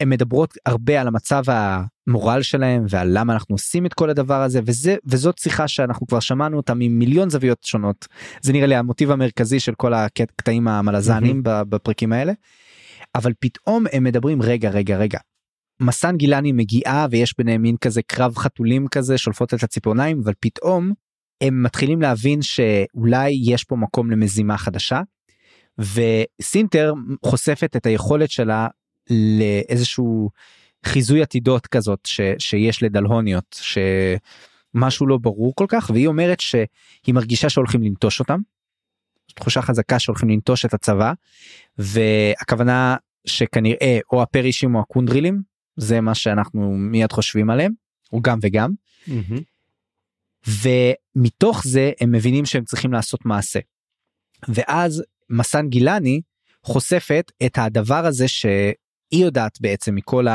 [0.00, 4.60] הן מדברות הרבה על המצב המורל שלהם ועל למה אנחנו עושים את כל הדבר הזה
[4.66, 8.08] וזה וזאת שיחה שאנחנו כבר שמענו אותה ממיליון זוויות שונות
[8.42, 11.64] זה נראה לי המוטיב המרכזי של כל הקטעים המלזנים mm-hmm.
[11.64, 12.32] בפרקים האלה.
[13.14, 15.18] אבל פתאום הם מדברים רגע רגע רגע.
[15.80, 20.92] מסן גילני מגיעה ויש ביניהם מין כזה קרב חתולים כזה שולפות את הציפורניים אבל פתאום
[21.40, 25.00] הם מתחילים להבין שאולי יש פה מקום למזימה חדשה.
[25.78, 26.92] וסינטר
[27.24, 28.68] חושפת את היכולת שלה
[29.10, 30.30] לאיזשהו
[30.86, 37.50] חיזוי עתידות כזאת ש, שיש לדלהוניות שמשהו לא ברור כל כך והיא אומרת שהיא מרגישה
[37.50, 38.40] שהולכים לנטוש אותם.
[39.34, 41.12] תחושה חזקה שהולכים לנטוש את הצבא
[41.78, 42.96] והכוונה
[43.26, 45.42] שכנראה או הפרישים או הקונדרילים
[45.76, 47.72] זה מה שאנחנו מיד חושבים עליהם
[48.12, 48.70] או גם וגם.
[49.08, 49.40] Mm-hmm.
[50.46, 53.60] ומתוך זה הם מבינים שהם צריכים לעשות מעשה.
[54.48, 56.20] ואז מסן גילני
[56.62, 58.28] חושפת את הדבר הזה
[59.10, 60.26] שהיא יודעת בעצם מכל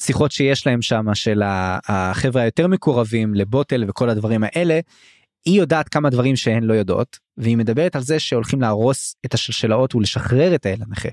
[0.00, 1.42] השיחות שיש להם שם של
[1.88, 4.80] החברה היותר מקורבים לבוטל וכל הדברים האלה.
[5.44, 9.94] היא יודעת כמה דברים שהן לא יודעות והיא מדברת על זה שהולכים להרוס את השלשלאות
[9.94, 11.08] ולשחרר את האל הנכה.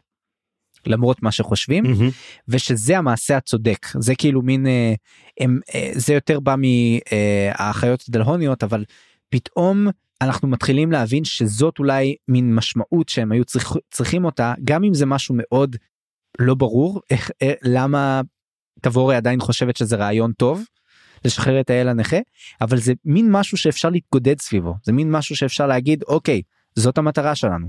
[0.87, 2.11] למרות מה שחושבים mm-hmm.
[2.47, 4.93] ושזה המעשה הצודק זה כאילו מין אה,
[5.39, 8.83] הם, אה, זה יותר בא מהאחיות אה, הדלהוניות אבל
[9.29, 9.87] פתאום
[10.21, 15.05] אנחנו מתחילים להבין שזאת אולי מין משמעות שהם היו צריכ, צריכים אותה גם אם זה
[15.05, 15.75] משהו מאוד
[16.39, 18.21] לא ברור איך אה, למה
[18.81, 20.63] תבורי עדיין חושבת שזה רעיון טוב
[21.25, 22.17] לשחרר את האל הנכה
[22.61, 26.41] אבל זה מין משהו שאפשר להתגודד סביבו זה מין משהו שאפשר להגיד אוקיי
[26.75, 27.67] זאת המטרה שלנו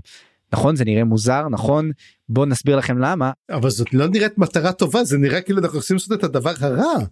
[0.53, 1.91] נכון זה נראה מוזר נכון
[2.29, 5.97] בוא נסביר לכם למה אבל זאת לא נראית מטרה טובה זה נראה כאילו אנחנו רוצים
[5.97, 7.05] לעשות את הדבר הרע.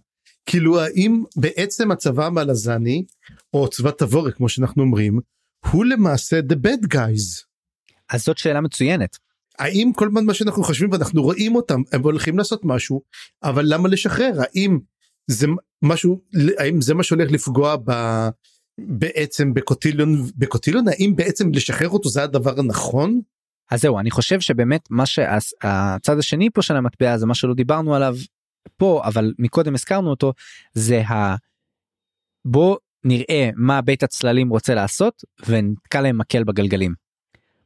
[0.45, 3.05] כאילו האם בעצם הצבא המלזני
[3.53, 5.19] או צבא תבורי כמו שאנחנו אומרים
[5.71, 7.45] הוא למעשה the bad guys.
[8.09, 9.17] אז זאת שאלה מצוינת.
[9.59, 13.01] האם כל מה שאנחנו חושבים ואנחנו רואים אותם הם הולכים לעשות משהו
[13.43, 14.33] אבל למה לשחרר?
[14.37, 14.79] האם
[15.27, 15.47] זה
[15.81, 16.21] משהו
[16.57, 17.91] האם זה מה שהולך לפגוע ב...
[18.77, 20.87] בעצם בקוטיליון בקוטיליון?
[20.87, 23.21] האם בעצם לשחרר אותו זה הדבר הנכון?
[23.71, 27.95] אז זהו אני חושב שבאמת מה שהצד השני פה של המטבע זה מה שלא דיברנו
[27.95, 28.15] עליו
[28.77, 30.33] פה אבל מקודם הזכרנו אותו
[30.73, 31.35] זה ה...
[32.45, 37.04] בוא נראה מה בית הצללים רוצה לעשות ונתקע להם מקל בגלגלים.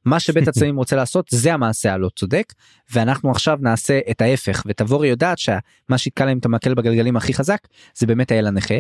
[0.06, 2.54] מה שבית הצללים רוצה לעשות זה המעשה הלא צודק
[2.94, 7.68] ואנחנו עכשיו נעשה את ההפך ותבורי יודעת שמה שיתקע להם את המקל בגלגלים הכי חזק
[7.98, 8.76] זה באמת האל הנכה.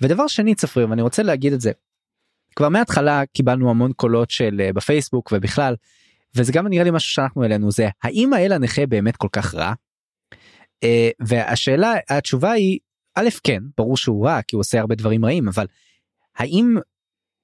[0.00, 1.72] ודבר שני צפריר ואני רוצה להגיד את זה.
[2.56, 5.74] כבר מההתחלה קיבלנו המון קולות של אה, בפייסבוק ובכלל
[6.36, 9.72] וזה גם נראה לי משהו שאנחנו העלינו זה האם האל הנכה באמת כל כך רע.
[10.84, 10.86] Uh,
[11.20, 12.78] והשאלה התשובה היא
[13.14, 15.66] א' כן ברור שהוא רע כי הוא עושה הרבה דברים רעים אבל
[16.36, 16.76] האם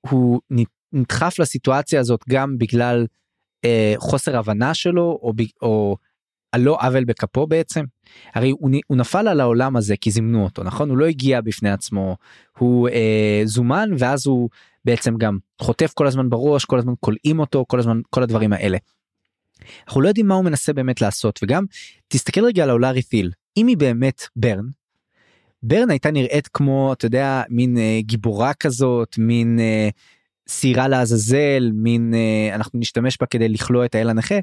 [0.00, 0.40] הוא
[0.92, 3.06] נדחף לסיטואציה הזאת גם בגלל
[3.64, 5.32] אה, חוסר הבנה שלו או,
[5.62, 5.96] או
[6.52, 7.84] על לא עוול בכפו בעצם.
[8.34, 11.70] הרי הוא, הוא נפל על העולם הזה כי זימנו אותו נכון הוא לא הגיע בפני
[11.70, 12.16] עצמו
[12.58, 14.48] הוא אה, זומן ואז הוא
[14.84, 18.78] בעצם גם חוטף כל הזמן בראש כל הזמן כולאים אותו כל הזמן כל הדברים האלה.
[19.86, 21.64] אנחנו לא יודעים מה הוא מנסה באמת לעשות וגם
[22.08, 24.66] תסתכל רגע על האולארי תיל אם היא באמת ברן.
[25.62, 29.88] ברן הייתה נראית כמו אתה יודע מין אה, גיבורה כזאת מין אה,
[30.50, 34.34] סירה לעזאזל מין אה, אנחנו נשתמש בה כדי לכלוא את האל הנכה.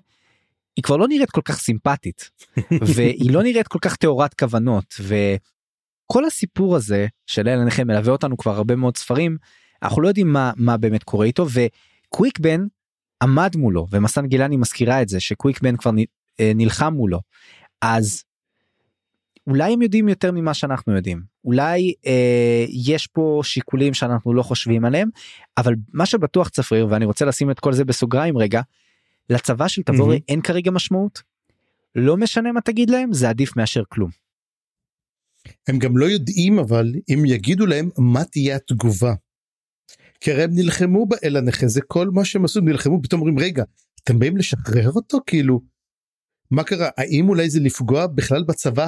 [0.76, 2.30] היא כבר לא נראית כל כך סימפטית
[2.95, 8.38] והיא לא נראית כל כך טהורת כוונות וכל הסיפור הזה של האל הנכה מלווה אותנו
[8.38, 9.38] כבר הרבה מאוד ספרים
[9.84, 11.45] אנחנו לא יודעים מה מה באמת קורה איתו
[12.10, 12.66] וקוויקבן
[13.24, 15.91] עמד מולו ומסן גילני מזכירה את זה שקוויקבן כבר
[16.39, 17.20] אה, נלחם מולו
[17.82, 18.24] אז
[19.48, 24.86] אולי הם יודעים יותר ממה שאנחנו יודעים אולי אה, יש פה שיקולים שאנחנו לא חושבים
[24.86, 25.10] עליהם
[25.58, 28.62] אבל מה שבטוח צפריר ואני רוצה לשים את כל זה בסוגריים רגע
[29.30, 30.22] לצבא של תבורי מהמם.
[30.28, 31.22] אין כרגע משמעות.
[31.95, 34.10] לא משנה מה תגיד להם זה עדיף מאשר כלום.
[35.68, 39.14] הם גם לא יודעים אבל אם יגידו להם מה תהיה התגובה.
[40.22, 43.64] כי הרי הם נלחמו באל הנכה זה כל מה שהם עשו נלחמו פתאום אומרים רגע
[44.04, 45.62] אתם באים לשחרר אותו כאילו.
[46.52, 48.88] מה קרה האם אולי זה לפגוע בכלל בצבא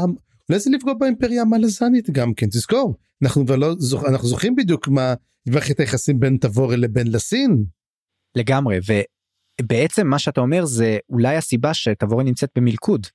[0.50, 4.06] אולי זה לפגוע באימפריה המלזנית גם כן תזכור אנחנו כבר לא זוכ...
[4.06, 5.14] אנחנו זוכרים בדיוק מה
[5.48, 7.64] מערכת היחסים בין תבורי לבין לסין.
[8.36, 8.80] לגמרי
[9.62, 13.08] ובעצם מה שאתה אומר זה אולי הסיבה שתבורי נמצאת במלכוד.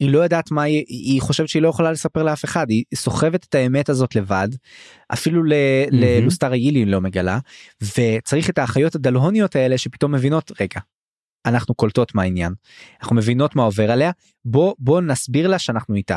[0.00, 3.44] היא לא יודעת מה היא היא חושבת שהיא לא יכולה לספר לאף אחד היא סוחבת
[3.44, 4.48] את האמת הזאת לבד
[5.12, 5.54] אפילו ל-
[5.90, 7.38] ללוסטרה יילי היא לא מגלה
[7.82, 10.80] וצריך את האחיות הדלהוניות האלה שפתאום מבינות רגע.
[11.46, 12.52] אנחנו קולטות מה העניין
[13.00, 14.10] אנחנו מבינות מה עובר עליה
[14.44, 16.16] בוא בוא נסביר לה שאנחנו איתה.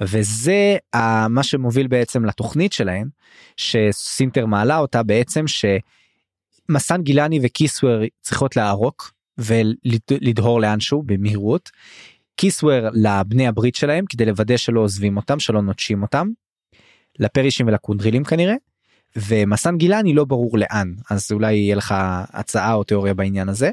[0.00, 0.76] וזה
[1.28, 3.08] מה שמוביל בעצם לתוכנית שלהם
[3.56, 11.70] שסינטר מעלה אותה בעצם שמסן גילני וקיסוור צריכות לערוק ולדהור לאנשהו במהירות.
[12.36, 16.28] קיסוור לבני הברית שלהם כדי לוודא שלא עוזבים אותם שלא נוטשים אותם.
[17.18, 18.54] לפרישים ולקונדרילים כנראה.
[19.16, 21.94] ומסן גילני לא ברור לאן אז אולי יהיה לך
[22.32, 23.70] הצעה או תיאוריה בעניין הזה.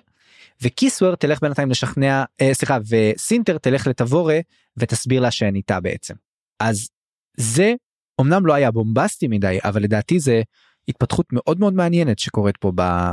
[0.61, 4.39] וקיסוור תלך בינתיים לשכנע אה, סליחה וסינטר תלך לתבורה
[4.77, 6.13] ותסביר לה שאין איתה בעצם.
[6.59, 6.89] אז
[7.37, 7.73] זה
[8.21, 10.41] אמנם לא היה בומבסטי מדי אבל לדעתי זה
[10.87, 12.71] התפתחות מאוד מאוד מעניינת שקורית פה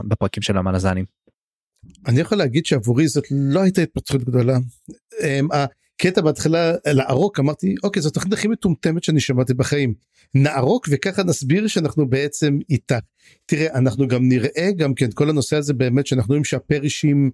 [0.09, 1.05] בפרקים של המלזנים.
[2.07, 4.59] אני יכול להגיד שעבורי זאת לא הייתה התפתחות גדולה.
[5.23, 5.49] אמ,
[6.01, 9.95] הקטע בהתחלה לערוק אמרתי אוקיי זאת התוכנית הכי מטומטמת שאני שמעתי בחיים.
[10.35, 12.99] נערוק וככה נסביר שאנחנו בעצם איתה.
[13.47, 17.31] תראה אנחנו גם נראה גם כן כל הנושא הזה באמת שאנחנו רואים שהפרישים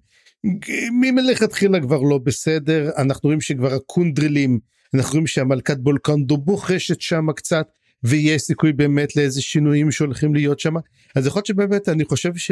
[0.91, 4.59] מלכתחילה כבר לא בסדר אנחנו רואים שכבר הקונדרילים
[4.93, 7.67] אנחנו רואים שהמלכת בולקנדו בוחשת שם קצת
[8.03, 10.73] ויש סיכוי באמת לאיזה שינויים שהולכים להיות שם
[11.15, 12.51] אז יכול להיות שבאמת אני חושב ש...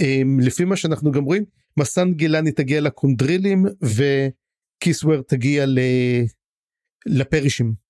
[0.00, 1.44] אמ, לפי מה שאנחנו גם רואים
[1.76, 3.66] מסן גילני תגיע לקונדרילים
[4.76, 5.78] וקיסוור תגיע ל...
[7.06, 7.86] לפרישים.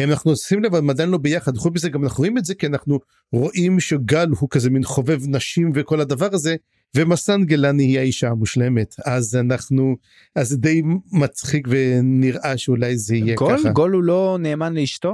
[0.00, 2.66] אנחנו שים לב הם עדיין לא ביחד חוץ מזה גם אנחנו רואים את זה כי
[2.66, 2.98] אנחנו
[3.32, 6.56] רואים שגל הוא כזה מין חובב נשים וכל הדבר הזה
[6.96, 9.96] ומסן גילני היא האישה המושלמת אז אנחנו
[10.34, 13.70] אז זה די מצחיק ונראה שאולי זה יהיה גול ככה.
[13.70, 15.12] גול הוא לא נאמן לאשתו?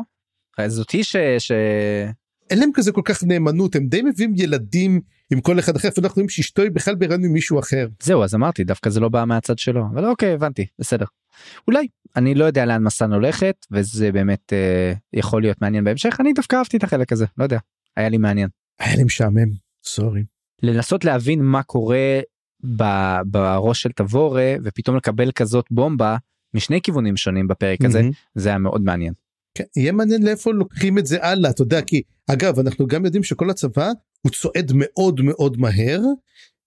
[0.66, 1.16] זאת היא ש...
[1.38, 1.52] ש...
[2.50, 5.00] אין להם כזה כל כך נאמנות הם די מביאים ילדים
[5.32, 7.88] עם כל אחד אחר אנחנו רואים שאשתו היא בכלל בהיריון עם מישהו אחר.
[8.02, 11.04] זהו אז אמרתי דווקא זה לא בא מהצד שלו אבל אוקיי הבנתי בסדר.
[11.68, 16.32] אולי אני לא יודע לאן מסן הולכת וזה באמת אה, יכול להיות מעניין בהמשך אני
[16.32, 17.58] דווקא אהבתי את החלק הזה לא יודע
[17.96, 18.48] היה לי מעניין.
[18.80, 19.48] היה לי משעמם
[19.84, 20.24] סורי.
[20.62, 22.20] לנסות להבין מה קורה
[22.76, 26.16] ב- בראש של תבורה ופתאום לקבל כזאת בומבה
[26.54, 28.12] משני כיוונים שונים בפרק הזה מהמם.
[28.34, 29.12] זה היה מאוד מעניין.
[29.54, 33.22] כן, יהיה מעניין לאיפה לוקחים את זה הלאה אתה יודע כי אגב אנחנו גם יודעים
[33.22, 33.90] שכל הצבא
[34.22, 36.00] הוא צועד מאוד מאוד מהר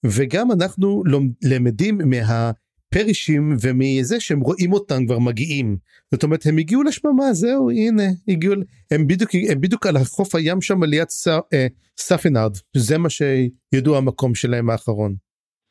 [0.05, 1.03] וגם אנחנו
[1.43, 5.77] למדים מהפרישים ומזה שהם רואים אותם כבר מגיעים.
[6.11, 8.55] זאת אומרת הם הגיעו לשממה זהו הנה הגיעו
[8.91, 11.67] הם בדיוק הם בדיוק על החוף הים שם ליד ס, אה,
[11.99, 15.15] ספינארד זה מה שידוע המקום שלהם האחרון.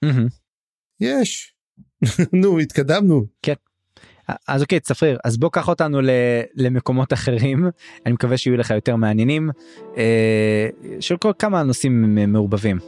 [0.05, 0.27] מהמם.
[1.01, 1.55] יש.
[2.43, 3.27] נו התקדמנו
[4.49, 6.11] אז אוקיי צפריר אז בוא קח אותנו ל-
[6.57, 7.69] למקומות אחרים
[8.07, 9.51] אני מקווה שיהיו לך יותר מעניינים
[9.97, 10.69] אה,
[11.01, 12.79] של כל כמה נושאים מ- מעורבבים.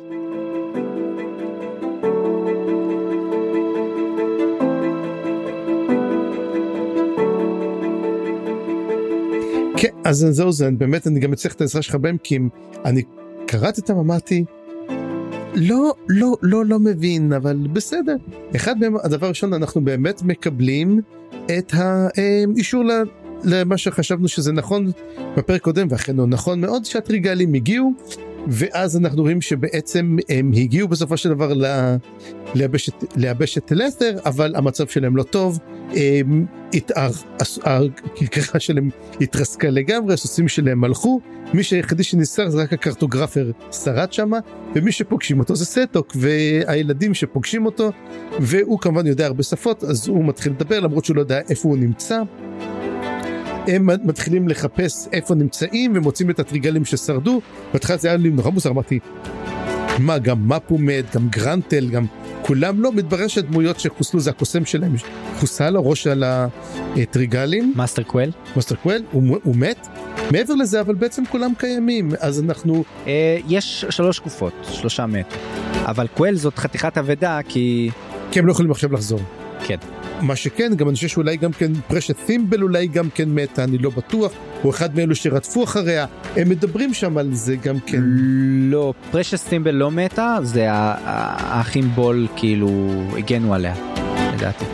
[9.76, 12.38] כן אז זהו זה באמת אני גם צריך את העזרה שלך בהם כי
[12.84, 13.02] אני
[13.46, 14.44] קראתי אותם אמרתי
[15.56, 18.16] לא לא לא לא מבין אבל בסדר.
[18.56, 21.00] אחד מהם הדבר ראשון אנחנו באמת מקבלים
[21.58, 23.02] את האישור ל-
[23.44, 24.90] למה שחשבנו שזה נכון
[25.36, 27.92] בפרק קודם ואכן הוא נכון מאוד שהטריגלים הגיעו
[28.46, 31.96] ואז אנחנו רואים שבעצם הם הגיעו בסופו של דבר ל-
[32.54, 35.58] ליבשת, ליבשת לת'ר, אבל המצב שלהם לא טוב.
[37.64, 38.90] הכרכרה שלהם
[39.20, 41.20] התרסקה לגמרי, הסוסים שלהם הלכו,
[41.54, 44.38] מי שהיחידי שנזכר זה רק הקרטוגרפר שרד שמה,
[44.74, 47.90] ומי שפוגשים אותו זה סטוק, והילדים שפוגשים אותו,
[48.40, 51.78] והוא כמובן יודע הרבה שפות, אז הוא מתחיל לדבר למרות שהוא לא יודע איפה הוא
[51.78, 52.22] נמצא.
[53.68, 57.40] הם מתחילים לחפש איפה נמצאים ומוצאים את הטריגלים ששרדו.
[57.72, 58.98] בהתחלה זה היה לי נורא מוזר, אמרתי,
[59.98, 62.06] מה, גם מפו מת, גם גרנטל, גם
[62.42, 64.94] כולם לא, מתברר שהדמויות שחוסלו זה הקוסם שלהם,
[65.38, 66.24] חוסל הראש של
[66.96, 69.86] הטריגלים, Master קוול Master קוול, הוא, הוא מת.
[70.32, 75.36] מעבר לזה, אבל בעצם כולם קיימים, אז אנחנו, אה, יש שלוש תקופות שלושה מתו
[75.84, 77.90] אבל קוול זאת חתיכת אבדה כי
[78.30, 79.20] כי הם לא יכולים עכשיו לחזור.
[79.64, 79.76] כן.
[80.20, 83.78] מה שכן, גם אני חושב שאולי גם כן Precious Thimble אולי גם כן מתה, אני
[83.78, 84.32] לא בטוח,
[84.62, 88.00] הוא אחד מאלו שרדפו אחריה, הם מדברים שם על זה גם כן.
[88.60, 93.74] לא Precious Thimble לא מתה זה האחים בול כאילו הגנו עליה
[94.34, 94.64] לדעתי.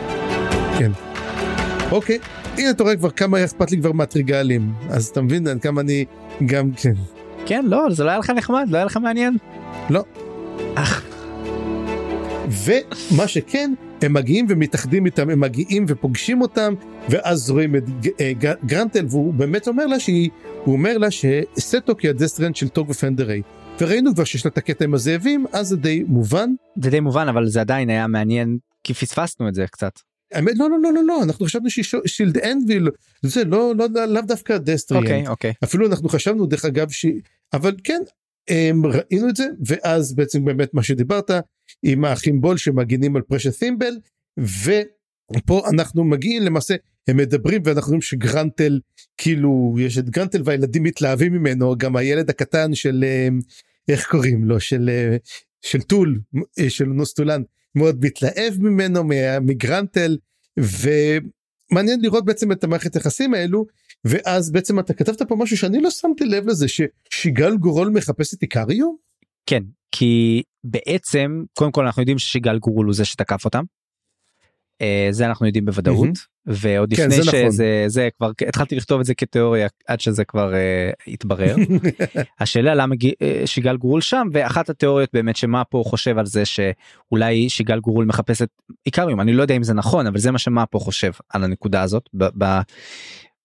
[1.91, 2.19] אוקיי,
[2.57, 6.05] הנה אתה רואה כבר כמה אכפת לי כבר מהטריגלים, אז אתה מבין עד כמה אני
[6.45, 6.93] גם כן.
[7.45, 9.37] כן לא זה לא היה לך נחמד לא היה לך מעניין.
[9.89, 10.03] לא.
[10.75, 11.01] אך,
[12.65, 13.73] ומה שכן,
[14.03, 16.73] הם מגיעים ומתאחדים איתם, הם מגיעים ופוגשים אותם,
[17.09, 17.83] ואז רואים את
[18.19, 18.31] אה,
[18.65, 20.29] גרנטל, והוא באמת אומר לה שהיא,
[20.63, 23.41] הוא אומר לה שסטוק היא ה Destriant של טוג ופנדריי.
[23.81, 26.49] וראינו כבר שיש לה את הקטע עם הזאבים, אז זה די מובן.
[26.81, 29.99] זה די מובן אבל זה עדיין היה מעניין כי פספסנו את זה קצת.
[30.33, 32.89] האמת, לא, לא, לא, לא, לא, אנחנו חשבנו שהיא שו- שילד אנביל,
[33.21, 35.05] זה לא, לא, לא, לאו דווקא דסטריאנט.
[35.05, 37.05] אוקיי אוקיי אפילו אנחנו חשבנו דרך אגב ש...
[37.53, 38.01] אבל כן,
[38.83, 41.31] ראינו את זה, ואז בעצם באמת מה שדיברת,
[41.83, 43.93] עם האחים בול שמגינים על פרשת תימבל,
[44.37, 46.75] ופה אנחנו מגיעים למעשה,
[47.07, 48.79] הם מדברים ואנחנו רואים שגרנטל,
[49.17, 53.27] כאילו, יש את גרנטל והילדים מתלהבים ממנו, גם הילד הקטן של, אה,
[53.89, 55.17] איך קוראים לו, של, אה,
[55.61, 56.19] של טול,
[56.59, 57.41] אה, של נוסטולן,
[57.75, 59.03] מאוד מתלהב ממנו,
[59.41, 60.17] מגרנטל,
[61.71, 63.65] ומעניין לראות בעצם את המערכת היחסים האלו,
[64.05, 68.41] ואז בעצם אתה כתבת פה משהו שאני לא שמתי לב לזה ששיגל גורול מחפש את
[68.41, 68.87] איקריו?
[69.45, 73.63] כן כי בעצם קודם כל אנחנו יודעים ששיגל גורול הוא זה שתקף אותם.
[74.81, 77.51] אה, זה אנחנו יודעים בוודאות ועוד כן, לפני זה נכון.
[77.51, 81.55] שזה זה כבר התחלתי לכתוב את זה כתיאוריה עד שזה כבר אה, התברר.
[82.39, 87.49] השאלה למה אה, שיגל גורול שם ואחת התיאוריות באמת שמה פה חושב על זה שאולי
[87.49, 88.49] שיגל גורול מחפש את
[88.85, 91.81] איקריום אני לא יודע אם זה נכון אבל זה מה שמה פה חושב על הנקודה
[91.81, 92.61] הזאת ב- ב-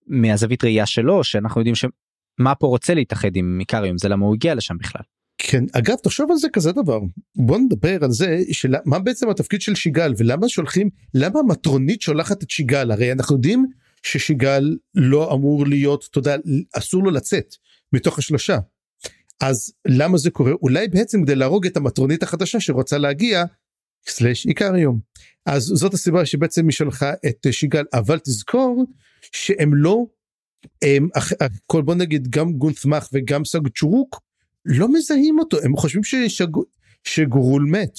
[0.07, 4.55] מהזווית ראייה שלו שאנחנו יודעים שמה פה רוצה להתאחד עם איקריום זה למה הוא הגיע
[4.55, 5.03] לשם בכלל.
[5.39, 7.01] כן, אגב תחשוב על זה כזה דבר,
[7.37, 12.43] בוא נדבר על זה של מה בעצם התפקיד של שיגל ולמה שולחים, למה המטרונית שולחת
[12.43, 13.67] את שיגל, הרי אנחנו יודעים
[14.03, 16.37] ששיגל לא אמור להיות, אתה יודע,
[16.73, 17.55] אסור לו לצאת
[17.93, 18.59] מתוך השלושה.
[19.41, 20.53] אז למה זה קורה?
[20.63, 23.45] אולי בעצם כדי להרוג את המטרונית החדשה שרוצה להגיע,
[24.09, 25.01] סלאש איקריום.
[25.47, 28.85] אז זאת הסיבה שבעצם היא שלחה את שיגל, אבל תזכור
[29.33, 30.07] שהם לא,
[30.83, 31.33] הם, אח,
[31.67, 34.21] כל בוא נגיד גם גונתמך וגם סג צ'ורוק,
[34.65, 36.47] לא מזהים אותו, הם חושבים ששג...
[37.05, 37.93] שגורול מת.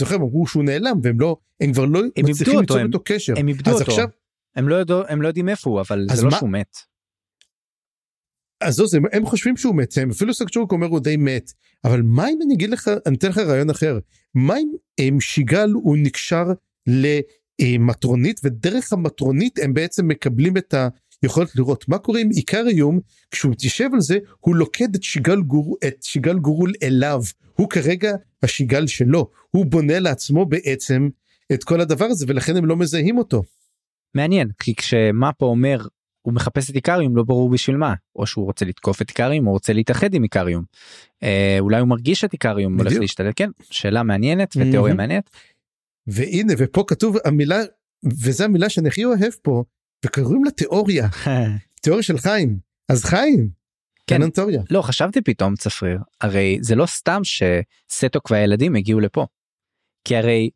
[0.00, 2.98] זוכר, הם אמרו שהוא נעלם והם לא, הם כבר לא איבדו מצליחים ליצור הם- איתו
[3.04, 3.34] קשר.
[3.38, 3.90] הם איבדו אותו.
[3.90, 4.08] עכשיו,
[4.56, 6.76] הם לא, יודע, הם לא יודעים איפה הוא אבל זה לא מה- שהוא מת.
[8.60, 11.52] אז זו, זה, הם חושבים שהוא מת, הם אפילו סגצ'ורק אומר הוא די מת,
[11.84, 13.98] אבל מה אם אני אגיד לך, אני אתן לך רעיון אחר,
[14.34, 16.44] מה אם הם שיגל הוא נקשר
[17.62, 20.74] למטרונית ודרך המטרונית הם בעצם מקבלים את
[21.22, 23.00] היכולת לראות מה קורה עם איקריום
[23.30, 27.22] כשהוא מתיישב על זה הוא לוקד את שיגל, גור, את שיגל גורול אליו
[27.54, 28.12] הוא כרגע
[28.42, 31.08] השיגל שלו הוא בונה לעצמו בעצם
[31.52, 33.42] את כל הדבר הזה ולכן הם לא מזהים אותו.
[34.14, 35.86] מעניין כי כשמה פה אומר
[36.22, 39.52] הוא מחפש את איקריום לא ברור בשביל מה או שהוא רוצה לתקוף את איקריום או
[39.52, 40.64] רוצה להתאחד עם איקריום.
[41.22, 43.02] אה, אולי הוא מרגיש את איקריום הולך בדיוק.
[43.02, 44.96] להשתלט כן שאלה מעניינת ותיאוריה מהמם.
[44.96, 45.30] מעניינת.
[46.06, 47.60] והנה ופה כתוב המילה
[48.04, 49.64] וזו המילה שאני הכי אוהב פה
[50.06, 51.08] וקוראים לה תיאוריה
[51.82, 53.50] תיאוריה של חיים אז חיים.
[54.06, 54.30] כן.
[54.30, 54.62] תיאוריה.
[54.70, 59.26] לא חשבתי פתאום צפריר הרי זה לא סתם שסטוק והילדים הגיעו לפה.
[60.04, 60.50] כי הרי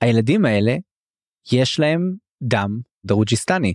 [0.00, 0.76] הילדים האלה
[1.52, 3.74] יש להם דם דרוג'יסטני.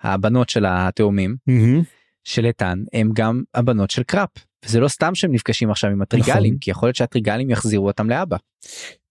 [0.00, 1.82] הבנות של התאומים מהמם.
[2.24, 4.30] של איתן הם גם הבנות של קראפ.
[4.64, 6.58] וזה לא סתם שהם נפגשים עכשיו עם הטריגלים נכון.
[6.58, 8.36] כי יכול להיות שהטריגלים יחזירו אותם לאבא.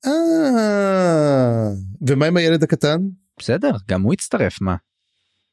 [0.05, 1.69] אה,
[2.07, 2.99] ומה עם הילד הקטן?
[3.39, 4.75] בסדר גם הוא הצטרף מה.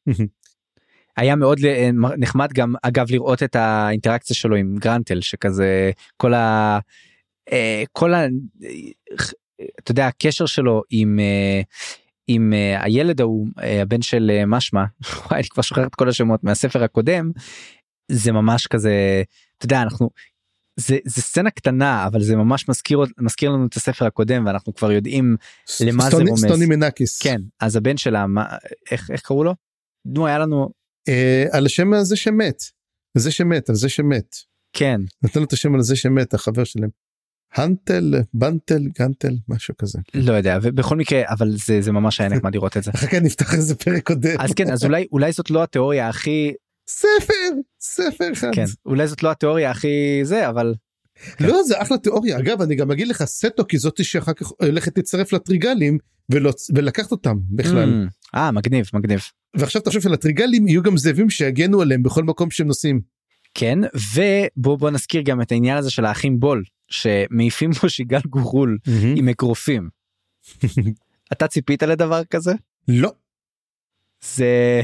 [1.17, 6.79] היה מאוד ל- נחמד גם אגב לראות את האינטראקציה שלו עם גרנטל שכזה כל ה...
[7.51, 8.25] אה, כל ה...
[9.79, 11.61] אתה יודע הקשר שלו עם אה,
[12.27, 14.83] עם אה, הילד ההוא אה, הבן של אה, משמע
[15.31, 17.31] אני כבר שוכח את כל השמות מהספר הקודם
[18.11, 19.23] זה ממש כזה
[19.57, 20.09] אתה יודע אנחנו
[20.79, 24.91] זה זה סצנה קטנה אבל זה ממש מזכיר מזכיר לנו את הספר הקודם ואנחנו כבר
[24.91, 25.35] יודעים
[25.81, 26.45] למה זה רומז.
[26.45, 27.21] סטוני מנקיס.
[27.21, 28.45] כן אז הבן שלה מה
[28.91, 29.53] איך איך קראו לו?
[30.05, 30.69] נו היה לנו
[31.09, 32.63] אה, על השם הזה שמת.
[33.17, 34.35] זה שמת, על זה שמת.
[34.73, 36.89] כן נתן לו את השם על זה שמת, החבר שלהם.
[37.53, 39.99] הנטל, בנטל, גנטל, משהו כזה.
[40.13, 42.91] לא יודע ובכל מקרה אבל זה זה ממש היה נחמד לראות את זה.
[42.95, 44.35] אחר כך נפתח איזה פרק קודם.
[44.39, 46.53] אז כן אז אולי אולי זאת לא התיאוריה הכי
[46.89, 47.33] ספר,
[47.79, 48.49] ספר אחד.
[48.53, 50.73] כן אולי זאת לא התיאוריה הכי זה אבל
[51.39, 52.39] לא, זה אחלה תיאוריה.
[52.39, 55.97] אגב, אני גם אגיד לך, סטו כי זאתי שאחר כך הולכת להצטרף לטריגלים
[56.75, 58.07] ולקחת אותם בכלל.
[58.07, 59.19] Mm, אה מגניב מגניב
[59.55, 63.01] ועכשיו תחשוב שלטריגלים יהיו גם זאבים שיגנו עליהם בכל מקום שהם נוסעים.
[63.53, 68.77] כן ובוא בוא נזכיר גם את העניין הזה של האחים בול שמעיפים פה שיגל גורול
[69.15, 69.89] עם אגרופים.
[71.33, 72.53] אתה ציפית לדבר כזה?
[72.87, 73.11] לא.
[74.35, 74.81] זה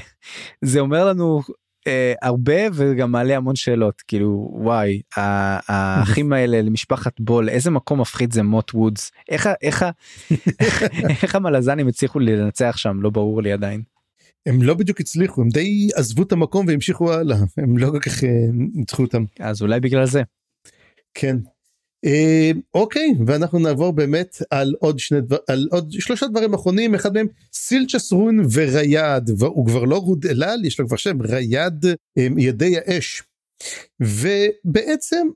[0.61, 1.41] זה אומר לנו
[1.87, 8.33] אה, הרבה וגם מעלה המון שאלות כאילו וואי האחים האלה למשפחת בול איזה מקום מפחיד
[8.33, 9.91] זה מוט וודס איך איך ה-
[11.23, 13.81] איך המלזנים הצליחו לנצח שם לא ברור לי עדיין.
[14.45, 17.37] הם לא בדיוק הצליחו, הם די עזבו את המקום והמשיכו הלאה.
[17.57, 18.29] הם לא כל כך אה,
[18.73, 19.23] ניצחו אותם.
[19.39, 20.21] אז אולי בגלל זה.
[21.13, 21.37] כן.
[22.05, 27.13] אה, אוקיי, ואנחנו נעבור באמת על עוד שני דבר, על עוד שלושה דברים אחרונים, אחד
[27.13, 31.85] מהם סילצ'סרון וריאד, והוא כבר לא רוד אלל, יש לו כבר שם, ריאד
[32.37, 33.23] ידי האש.
[33.99, 35.27] ובעצם,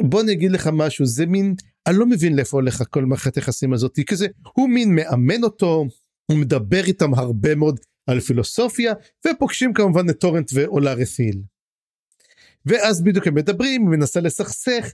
[0.00, 1.54] בוא אני אגיד לך משהו, זה מין,
[1.86, 5.84] אני לא מבין לאיפה הולך כל מערכת היחסים הזאת, כזה, הוא מין מאמן אותו,
[6.30, 8.92] הוא מדבר איתם הרבה מאוד על פילוסופיה,
[9.26, 11.42] ופוגשים כמובן את טורנט ואולרת'יל.
[12.66, 14.92] ואז בדיוק הם מדברים, היא מנסה לסכסך.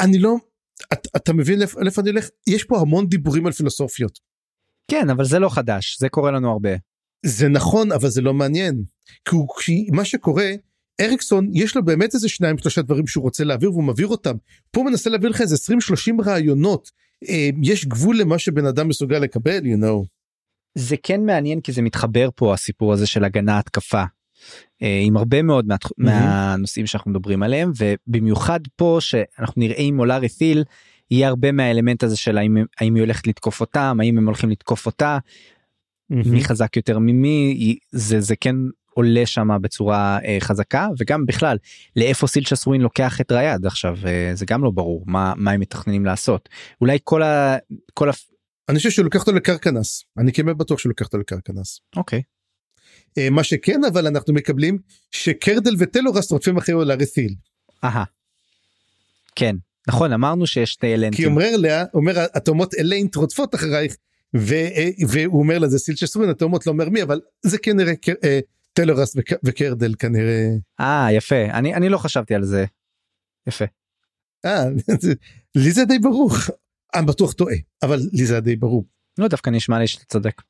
[0.00, 0.36] אני לא,
[0.92, 2.28] את, אתה מבין לאיפה אני הולך?
[2.46, 4.18] יש פה המון דיבורים על פילוסופיות.
[4.90, 6.70] כן אבל זה לא חדש זה קורה לנו הרבה.
[7.26, 8.84] זה נכון, אבל זה לא מעניין.
[9.24, 10.50] כי, הוא, כי מה שקורה,
[11.00, 14.36] אריקסון, יש לו באמת איזה שניים שלושה דברים שהוא רוצה להעביר והוא מעביר אותם.
[14.70, 15.56] פה הוא מנסה להעביר לך איזה
[16.12, 16.90] 20-30 רעיונות.
[17.28, 20.06] אה, יש גבול למה שבן אדם מסוגל לקבל, you know.
[20.78, 24.02] זה כן מעניין כי זה מתחבר פה הסיפור הזה של הגנה התקפה.
[24.82, 30.28] אה, עם הרבה מאוד מה, מהנושאים שאנחנו מדברים עליהם ובמיוחד פה שאנחנו נראה עם אולארי
[30.28, 30.64] פיל
[31.10, 34.86] יהיה הרבה מהאלמנט הזה של האם, האם היא הולכת לתקוף אותם האם הם הולכים לתקוף
[34.86, 35.18] אותה
[36.10, 38.56] מי חזק יותר ממי זה זה כן
[38.96, 41.56] עולה שם בצורה אה, חזקה וגם בכלל
[41.96, 45.60] לאיפה סילצ'ה סווין לוקח את ריאד עכשיו אה, זה גם לא ברור מה מה הם
[45.60, 46.48] מתכננים לעשות
[46.80, 47.56] אולי כל ה...
[47.94, 48.12] כל ה...
[48.68, 50.04] אני חושב שהוא לוקח אותו לקרקנס.
[50.18, 51.80] אני כמעט בטוח שהוא לוקח אותו לקרקנס.
[51.96, 52.35] אוקיי אה,
[53.30, 54.78] מה שכן, אבל אנחנו מקבלים
[55.10, 57.34] שקרדל וטלורס רודפים אחרי אולרת'יל.
[57.84, 58.04] אהה.
[59.36, 59.56] כן
[59.88, 61.16] נכון אמרנו שיש שתי אלנטים.
[61.16, 63.96] כי אומר לה, אומר התאומות אליינט רודפות אחרייך,
[64.36, 68.24] ו, אה, והוא אומר לה זה סילצ'סרון, התאומות לא אומר מי, אבל זה כנראה ק-
[68.24, 68.40] אה,
[68.72, 70.48] טלורס וק- וקרדל כנראה.
[70.80, 72.64] אה יפה אני אני לא חשבתי על זה.
[73.46, 73.64] יפה.
[74.44, 74.64] אה,
[75.54, 76.30] לי זה די ברור.
[76.94, 78.84] אני בטוח טועה, אבל לי זה די ברור.
[79.18, 80.42] לא דווקא נשמע לי שאתה צודק.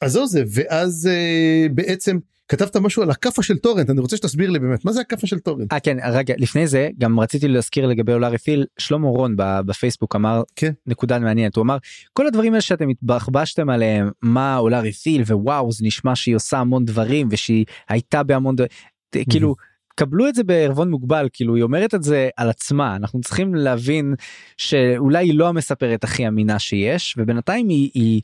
[0.00, 4.50] אז זהו זה, ואז אה, בעצם כתבת משהו על הכאפה של טורנט, אני רוצה שתסביר
[4.50, 5.72] לי באמת, מה זה הכאפה של טורנט?
[5.72, 10.42] אה כן רגע לפני זה גם רציתי להזכיר לגבי אולארי פיל שלמה רון בפייסבוק אמר
[10.56, 10.72] כן.
[10.86, 11.76] נקודה מעניינת הוא אמר
[12.12, 16.84] כל הדברים האלה שאתם התבחבשתם עליהם מה אולארי פיל ווואו זה נשמע שהיא עושה המון
[16.84, 18.62] דברים ושהיא הייתה בהמון ד...
[19.10, 19.54] ת- כאילו
[19.94, 24.14] קבלו את זה בערבון מוגבל כאילו היא אומרת את זה על עצמה אנחנו צריכים להבין
[24.56, 28.20] שאולי היא לא המספרת הכי אמינה שיש ובינתיים היא, היא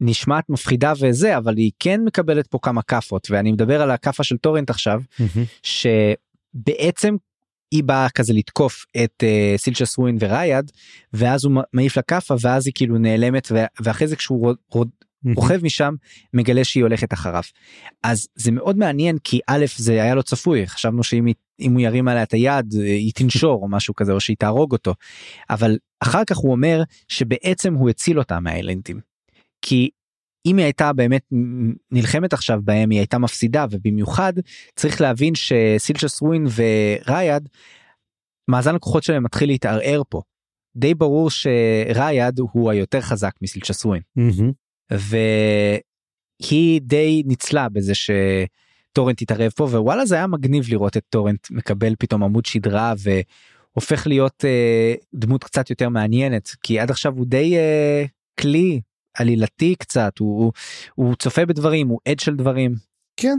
[0.00, 4.36] נשמעת מפחידה וזה אבל היא כן מקבלת פה כמה כאפות ואני מדבר על הכאפה של
[4.36, 5.00] טורנט עכשיו
[5.62, 7.16] שבעצם
[7.70, 10.70] היא באה כזה לתקוף את uh, סילצ'ס רווין וריאד
[11.12, 13.48] ואז הוא מעיף לה כאפה ואז היא כאילו נעלמת
[13.80, 14.88] ואחרי זה כשהוא רוד, רוד,
[15.36, 15.94] רוכב משם
[16.34, 17.42] מגלה שהיא הולכת אחריו.
[18.02, 21.34] אז זה מאוד מעניין כי א' זה היה לא צפוי חשבנו שאם היא-
[21.70, 24.94] הוא ירים עליה את היד אה, היא תנשוך או משהו כזה או שהיא תהרוג אותו
[25.50, 29.09] אבל אחר כך הוא אומר שבעצם הוא הציל אותה מהאלנטים.
[29.62, 29.90] כי
[30.46, 31.22] אם היא הייתה באמת
[31.90, 34.32] נלחמת עכשיו בהם היא הייתה מפסידה ובמיוחד
[34.76, 37.48] צריך להבין שסילצ'ה סווין וריאד
[38.50, 40.22] מאזן הכוחות שלהם מתחיל להתערער פה.
[40.76, 44.02] די ברור שריאד הוא היותר חזק מסילצ'ה סווין.
[44.90, 51.94] והיא די ניצלה בזה שטורנט התערב פה ווואלה זה היה מגניב לראות את טורנט מקבל
[51.98, 57.56] פתאום עמוד שדרה והופך להיות אה, דמות קצת יותר מעניינת כי עד עכשיו הוא די
[57.56, 58.04] אה,
[58.40, 58.80] כלי
[59.20, 60.52] עלילתי קצת הוא, הוא,
[60.94, 62.74] הוא צופה בדברים הוא עד של דברים.
[63.16, 63.38] כן.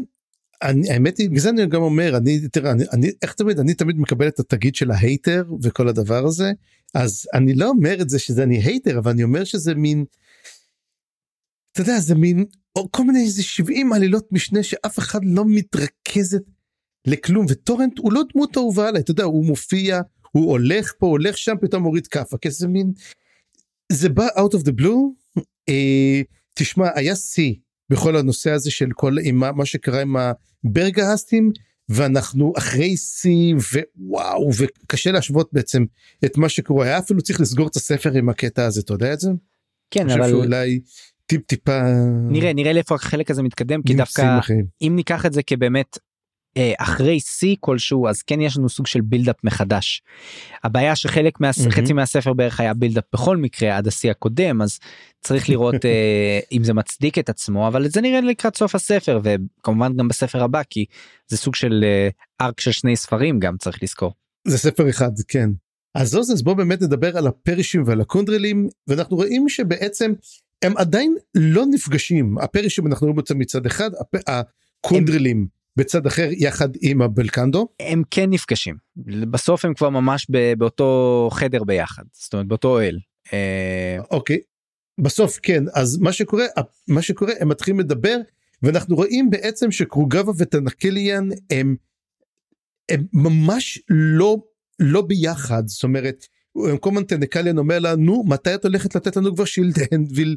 [0.63, 3.73] אני, האמת היא, בגלל זה אני גם אומר, אני, תראה, אני, אני, איך תמיד, אני
[3.73, 6.51] תמיד מקבל את התגית של ה hater וכל הדבר הזה,
[6.93, 10.05] אז אני לא אומר את זה שזה אני hater, אבל אני אומר שזה מין,
[11.71, 16.41] אתה יודע, זה מין, או כל מיני איזה 70 עלילות משנה שאף אחד לא מתרכזת
[17.07, 20.01] לכלום, וטורנט הוא לא דמות אהובה עליי, אתה יודע, הוא מופיע,
[20.31, 22.91] הוא הולך פה הולך שם פתאום מוריד כאפה כזה מין
[23.91, 25.20] זה בא out of the blue
[25.69, 26.21] אה,
[26.53, 27.53] תשמע היה שיא
[27.89, 31.51] בכל הנושא הזה של כל עם מה, מה שקרה עם הברגהסטים
[31.89, 35.85] ואנחנו אחרי שיא ווואו וקשה להשוות בעצם
[36.25, 39.19] את מה שקורה היה אפילו צריך לסגור את הספר עם הקטע הזה אתה יודע את
[39.19, 39.29] זה?
[39.91, 40.79] כן אבל שאולי
[41.25, 41.81] טיפ טיפה
[42.29, 44.65] נראה נראה לאיפה החלק הזה מתקדם כי דווקא אחרים.
[44.81, 45.97] אם ניקח את זה כבאמת
[46.77, 50.01] אחרי שיא כלשהו אז כן יש לנו סוג של build up מחדש.
[50.63, 51.71] הבעיה שחלק מה מהמם.
[51.71, 54.79] חצי מהספר בערך היה build up בכל מקרה עד השיא הקודם אז
[55.21, 59.97] צריך לראות אה, אם זה מצדיק את עצמו אבל זה נראה לקראת סוף הספר וכמובן
[59.97, 60.85] גם בספר הבא כי
[61.27, 62.09] זה סוג של אה,
[62.41, 64.13] arc של שני ספרים גם צריך לזכור.
[64.47, 65.49] זה ספר אחד כן.
[65.95, 70.13] אז עוז אז בוא באמת נדבר על הפרישים ועל הקונדרלים ואנחנו רואים שבעצם
[70.61, 74.15] הם עדיין לא נפגשים הפרישים אנחנו רואים אותם מצד אחד הפ...
[74.27, 75.47] הקונדרלים
[75.77, 77.67] בצד אחר יחד עם הבלקנדו?
[77.79, 78.75] הם כן נפגשים.
[79.31, 82.99] בסוף הם כבר ממש באותו חדר ביחד זאת אומרת באותו אוהל.
[83.33, 84.39] אה, אוקיי.
[85.01, 86.45] בסוף כן אז מה שקורה
[86.87, 88.17] מה שקורה הם מתחילים לדבר
[88.63, 91.75] ואנחנו רואים בעצם שקרוגאבה וטנקליאן הם
[92.91, 94.37] הם ממש לא
[94.79, 95.67] לא ביחד.
[95.67, 96.25] זאת אומרת
[96.79, 100.35] כל הזמן טנקליאן אומר לה נו מתי את הולכת לתת לנו כבר Shield Anvil הם,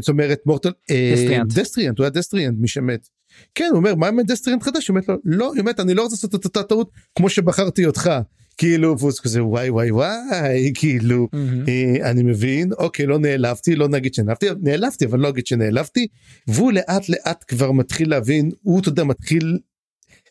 [0.00, 1.14] זאת אומרת Mortal אה,
[1.46, 1.98] Destriant.
[1.98, 3.08] הוא היה Destriant מי שמת.
[3.54, 6.02] כן הוא אומר מה עם Destriant חדש הוא אומר לו לא היא אומרת אני לא
[6.02, 8.10] רוצה לעשות את אותה טעות כמו שבחרתי אותך
[8.58, 11.28] כאילו והוא כזה וואי וואי וואי כאילו
[11.68, 16.06] אה, אני מבין אוקיי לא נעלבתי לא נגיד שנעלבתי נעלבתי אבל לא אגיד שנעלבתי
[16.46, 19.58] והוא לאט לאט כבר מתחיל להבין הוא אתה יודע מתחיל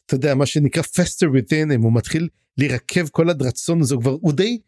[0.05, 2.27] אתה יודע מה שנקרא fester within him הוא מתחיל
[2.57, 4.59] להירקב כל הרצון הזה הוא כבר הוא די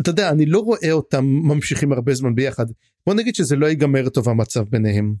[0.00, 2.66] אתה יודע אני לא רואה אותם ממשיכים הרבה זמן ביחד
[3.06, 5.14] בוא נגיד שזה לא ייגמר טוב המצב ביניהם.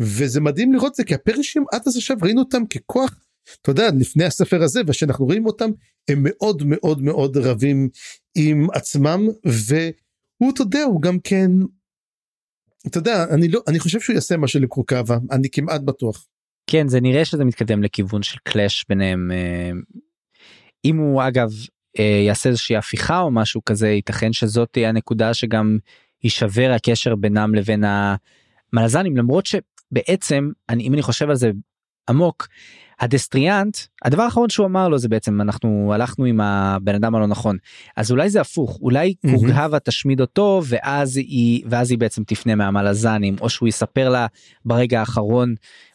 [0.00, 3.14] וזה מדהים לראות זה כי הפרשים עד אז עכשיו ראינו אותם ככוח
[3.62, 5.70] אתה יודע לפני הספר הזה ושאנחנו רואים אותם
[6.10, 7.88] הם מאוד מאוד מאוד רבים
[8.34, 11.50] עם עצמם והוא אתה יודע הוא גם כן
[12.86, 16.26] אתה יודע אני לא אני חושב שהוא יעשה משהו לקרוקבה אני כמעט בטוח.
[16.66, 19.70] כן זה נראה שזה מתקדם לכיוון של קלאש ביניהם אה,
[20.84, 21.50] אם הוא אגב
[21.98, 25.78] יעשה איזושהי הפיכה או משהו כזה ייתכן שזאת תהיה הנקודה שגם
[26.24, 27.84] יישבר הקשר בינם לבין
[28.72, 31.50] המלזנים למרות שבעצם אני אם אני חושב על זה
[32.08, 32.48] עמוק
[33.00, 37.56] הדסטריאנט הדבר האחרון שהוא אמר לו זה בעצם אנחנו הלכנו עם הבן אדם הלא נכון
[37.96, 39.38] אז אולי זה הפוך אולי מהמם.
[39.38, 44.26] קוגהבה תשמיד אותו ואז היא ואז היא בעצם תפנה מהמלזנים או שהוא יספר לה
[44.64, 45.54] ברגע האחרון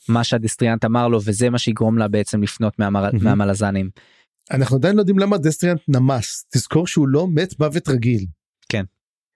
[0.09, 3.09] מה שה Destriant אמר לו וזה מה שיגרום לה בעצם לפנות מהמר...
[3.21, 3.89] מהמלזנים.
[4.51, 8.25] אנחנו עדיין לא יודעים למה Destriant נמס תזכור שהוא לא מת מוות רגיל.
[8.69, 8.83] כן.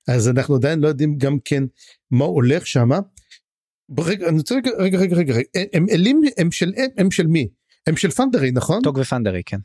[0.08, 1.64] אז אנחנו עדיין לא יודעים גם כן
[2.12, 3.00] מה הולך שמה.
[4.00, 5.34] רגע אני רוצה רגע רגע רגע רגע
[5.74, 7.48] הם אלים הם של הם של מי
[7.88, 9.58] הם של פנדרי נכון טוג ופנדרי כן.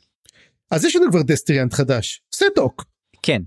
[0.70, 2.84] אז יש לנו כבר Destriant חדש סטוק
[3.22, 3.42] כן.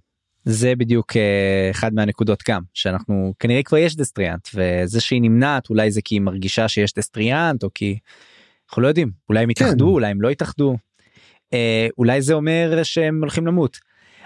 [0.45, 5.91] זה בדיוק אה, אחד מהנקודות גם שאנחנו כנראה כבר יש Destriant וזה שהיא נמנעת אולי
[5.91, 8.00] זה כי היא מרגישה שיש Destriant או כי
[8.70, 9.91] אנחנו לא יודעים אולי הם יתאחדו כן.
[9.91, 10.78] אולי הם לא יתאחדו.
[11.54, 13.78] אה, אולי זה אומר שהם הולכים למות.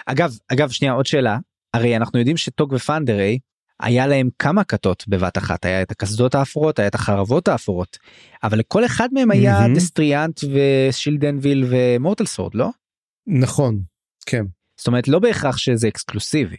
[0.06, 1.38] אגב אגב שנייה עוד שאלה
[1.74, 3.40] הרי אנחנו יודעים שטוג ופנדרי
[3.80, 7.98] היה להם כמה כתות בבת אחת היה את הקסדות האפורות היה את החרבות האפורות
[8.44, 9.76] אבל לכל אחד מהם היה מהמם.
[9.76, 12.70] Destriant ו Shield Anvil ו Mortal Sword לא?
[13.28, 13.82] נכון
[14.26, 14.46] כן.
[14.78, 16.58] זאת אומרת לא בהכרח שזה אקסקלוסיבי.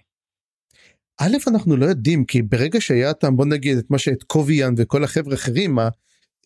[1.21, 5.33] א' אנחנו לא יודעים כי ברגע שהיה אותם בוא נגיד את מה שאיטקוביאן וכל החבר'ה
[5.33, 5.89] האחרים מה,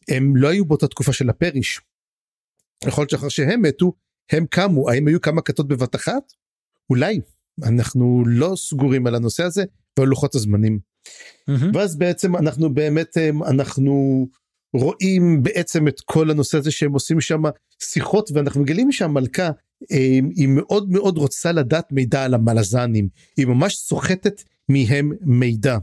[0.08, 1.80] הם לא היו באותה תקופה של הפריש.
[2.86, 3.92] יכול להיות שאחר שהם מתו
[4.32, 6.32] הם קמו האם היו כמה כתות בבת אחת?
[6.90, 7.20] אולי
[7.62, 9.64] אנחנו לא סגורים על הנושא הזה
[9.98, 10.78] ועל לוחות הזמנים.
[11.74, 14.26] ואז בעצם אנחנו באמת הם, אנחנו
[14.74, 17.42] רואים בעצם את כל הנושא הזה שהם עושים שם
[17.82, 19.50] שיחות ואנחנו מגלים שהמלכה
[19.90, 25.78] הם, היא מאוד מאוד רוצה לדעת מידע על המלזנים היא ממש סוחטת מהם מידע.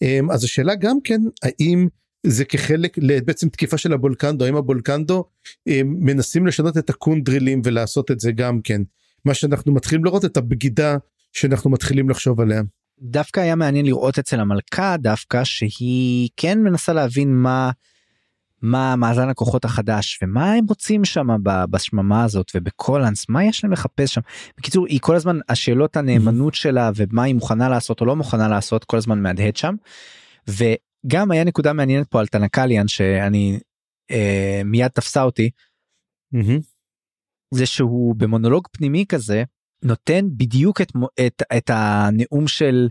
[0.00, 1.88] הם, אז השאלה גם כן האם
[2.26, 5.24] זה כחלק בעצם תקיפה של הבולקנדו האם הבולקנדו
[5.66, 8.82] הם, מנסים לשנות את הקונדרילים ולעשות את זה גם כן
[9.24, 10.96] מה שאנחנו מתחילים לראות את הבגידה
[11.32, 12.62] שאנחנו מתחילים לחשוב עליה.
[13.00, 17.70] דווקא היה מעניין לראות אצל המלכה דווקא שהיא כן מנסה להבין מה
[18.62, 21.26] מה מאזן הכוחות החדש ומה הם רוצים שם
[21.70, 24.20] בשממה הזאת ובקולנס מה יש להם לחפש שם.
[24.58, 28.84] בקיצור היא כל הזמן השאלות הנאמנות שלה ומה היא מוכנה לעשות או לא מוכנה לעשות
[28.84, 29.74] כל הזמן מהדהד שם.
[31.04, 33.60] וגם היה נקודה מעניינת פה על תנקליאן שאני
[34.10, 35.50] אה, מיד תפסה אותי
[36.32, 36.58] מהמם.
[37.54, 39.44] זה שהוא במונולוג פנימי כזה
[39.82, 40.92] נותן בדיוק את,
[41.26, 42.88] את, את הנאום של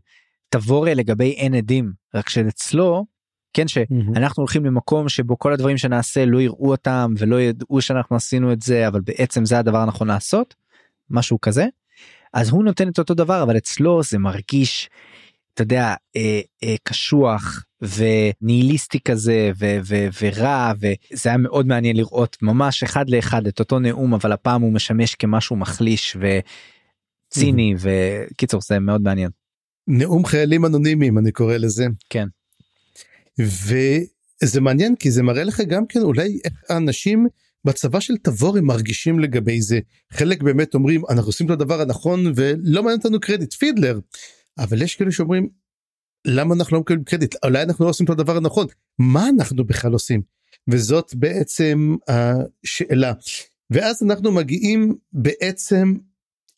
[0.50, 3.06] תבורי לגבי אין עדים רק שאצלו
[3.54, 3.68] כן.
[3.68, 8.62] שאנחנו הולכים למקום שבו כל הדברים שנעשה לא יראו אותם ולא ידעו שאנחנו עשינו את
[8.62, 10.56] זה אבל בעצם זה הדבר הנכון לעשות
[11.10, 11.66] משהו כזה.
[12.34, 14.90] אז הוא נותן את אותו דבר אבל אצלו זה מרגיש
[15.54, 22.38] אתה יודע אה, אה, קשוח וניהיליסטי כזה ו, ו, ורע וזה היה מאוד מעניין לראות
[22.42, 26.18] ממש אחד לאחד את אותו נאום אבל הפעם הוא משמש כמשהו מחליש
[27.32, 29.30] וציני וקיצור זה מאוד מעניין.
[29.88, 31.88] נאום חיילים אנונימיים אני קורא לזה.
[32.10, 32.28] כן.
[33.40, 37.28] וזה מעניין כי זה מראה לך גם כן אולי איך האנשים
[37.66, 39.80] בצבא של תבור הם מרגישים לגבי זה
[40.14, 44.00] חלק באמת אומרים אנחנו עושים את הדבר הנכון ולא מעניין אותנו קרדיט פידלר
[44.58, 45.50] אבל יש כאלה שאומרים
[46.26, 47.36] למה אנחנו לא מקבלים קרדיט?
[47.44, 48.68] אולי אנחנו לא עושים את הדבר הנכון.
[49.00, 50.22] מה אנחנו בכלל עושים?
[50.70, 53.14] וזאת בעצם השאלה.
[53.70, 55.94] ואז אנחנו מגיעים בעצם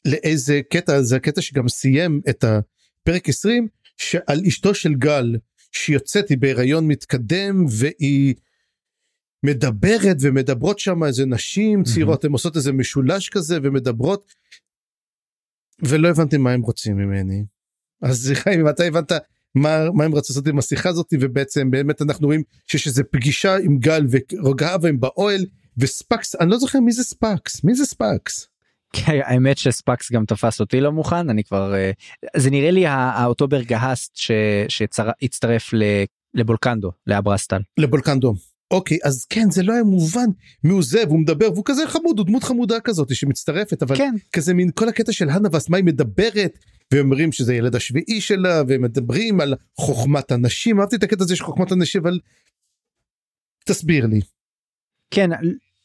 [0.05, 3.67] לאיזה קטע זה הקטע שגם סיים את הפרק 20
[3.97, 5.35] שעל אשתו של גל
[5.71, 8.35] שיוצאת היא בהיריון מתקדם והיא
[9.45, 14.33] מדברת ומדברות שם איזה נשים צעירות הן עושות איזה משולש כזה ומדברות
[15.79, 17.45] ולא הבנתי מה הם רוצים ממני.
[18.01, 19.11] אז חיים אתה הבנת
[19.56, 23.56] מה, מה הם רצו לעשות עם השיחה הזאת ובעצם באמת אנחנו רואים שיש איזה פגישה
[23.56, 25.45] עם גל וקרוגאבה והם באוהל
[25.78, 28.48] וספאקס אני לא זוכר מי זה ספאקס מי זה ספאקס.
[28.94, 31.91] כן, האמת שספאקס גם תפס אותי לא מוכן אני כבר אה,
[32.36, 34.15] זה נראה לי האותו ברגהסט
[34.68, 35.69] שהצטרף
[36.34, 37.60] לבולקנדו לאברסטל.
[37.78, 38.34] לבולקנדו
[38.72, 40.30] אוקיי אז כן זה לא היה מובן
[40.64, 44.14] מי הוא זה והוא מדבר והוא כזה חמוד הוא דמות חמודה כזאת שמצטרפת אבל כן.
[44.31, 46.60] כזה מין כל הקטע של הנבט מה היא מדברת
[46.93, 51.72] ואומרים שזה ילד השביעי שלה ומדברים על חוכמת הנשים אהבתי את הקטע הזה של חוכמת
[51.72, 52.19] הנשים אבל
[53.65, 54.19] תסביר לי.
[55.11, 55.30] כן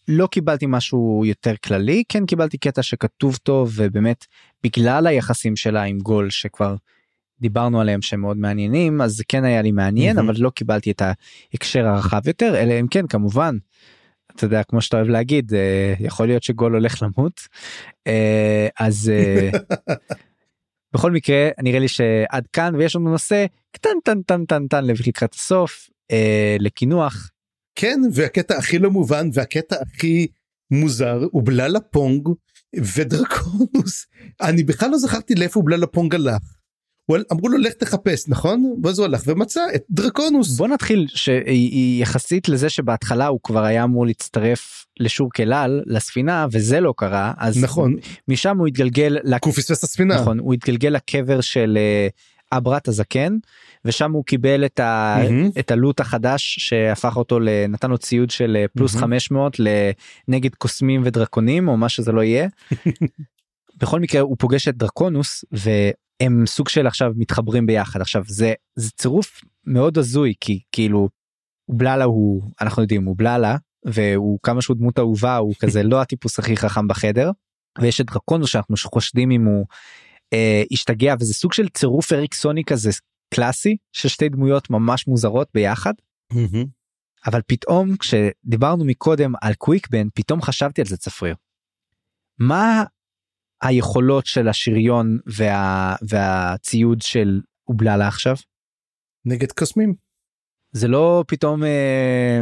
[0.08, 4.24] לא קיבלתי משהו יותר כללי כן קיבלתי קטע שכתוב טוב ובאמת
[4.64, 6.76] בגלל היחסים שלה עם גול שכבר
[7.40, 10.20] דיברנו עליהם שהם מאוד מעניינים אז זה כן היה לי מעניין mm-hmm.
[10.20, 13.56] אבל לא קיבלתי את ההקשר הרחב יותר אלא אם כן כמובן.
[14.36, 17.40] אתה יודע כמו שאתה אוהב להגיד אה, יכול להיות שגול הולך למות
[18.06, 19.50] אה, אז אה,
[20.94, 25.34] בכל מקרה נראה לי שעד כאן ויש לנו נושא קטן טן טן טן טן לקראת
[25.34, 25.90] הסוף
[26.58, 27.30] לקינוח.
[27.74, 30.26] כן והקטע הכי לא מובן והקטע הכי
[30.70, 32.28] מוזר הוא בללה פונג
[32.76, 34.06] ודרקונוס
[34.42, 36.55] אני בכלל לא זכרתי לאיפה בללה פונג הלך.
[37.32, 42.68] אמרו לו לך תחפש נכון ואז הוא הלך ומצא את דרקונוס בוא נתחיל שיחסית לזה
[42.68, 47.96] שבהתחלה הוא כבר היה אמור להצטרף לשור כלל לספינה וזה לא קרה אז נכון
[48.28, 52.08] משם הוא התגלגל הוא פספס את הספינה נכון הוא התגלגל לקבר של אה,
[52.58, 53.36] אברת הזקן
[53.84, 55.60] ושם הוא קיבל את, ה, mm-hmm.
[55.60, 57.38] את הלוט החדש שהפך אותו
[57.68, 59.00] נתן לו ציוד של אה, פלוס mm-hmm.
[59.00, 59.56] 500
[60.28, 62.48] לנגד קוסמים ודרקונים או מה שזה לא יהיה.
[63.80, 65.44] בכל מקרה הוא פוגש את דרקונוס
[66.20, 71.08] הם סוג של עכשיו מתחברים ביחד עכשיו זה זה צירוף מאוד הזוי כי כאילו
[71.68, 76.38] בללה הוא אנחנו יודעים הוא בללה והוא כמה שהוא דמות אהובה הוא כזה לא הטיפוס
[76.38, 77.30] הכי חכם בחדר
[77.80, 79.66] ויש את דרקונוס שאנחנו חושדים אם הוא
[80.32, 82.90] אה, השתגע וזה סוג של צירוף אריקסוני כזה
[83.34, 85.92] קלאסי של שתי דמויות ממש מוזרות ביחד.
[87.26, 91.34] אבל פתאום כשדיברנו מקודם על קוויקבן פתאום חשבתי על זה צפריר.
[92.38, 92.84] מה
[93.62, 98.36] היכולות של השריון וה, והציוד של אובללה עכשיו?
[99.24, 99.94] נגד קוסמים.
[100.72, 102.40] זה לא פתאום אה,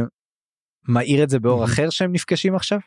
[0.87, 2.79] מאיר את זה באור אחר שהם נפגשים עכשיו?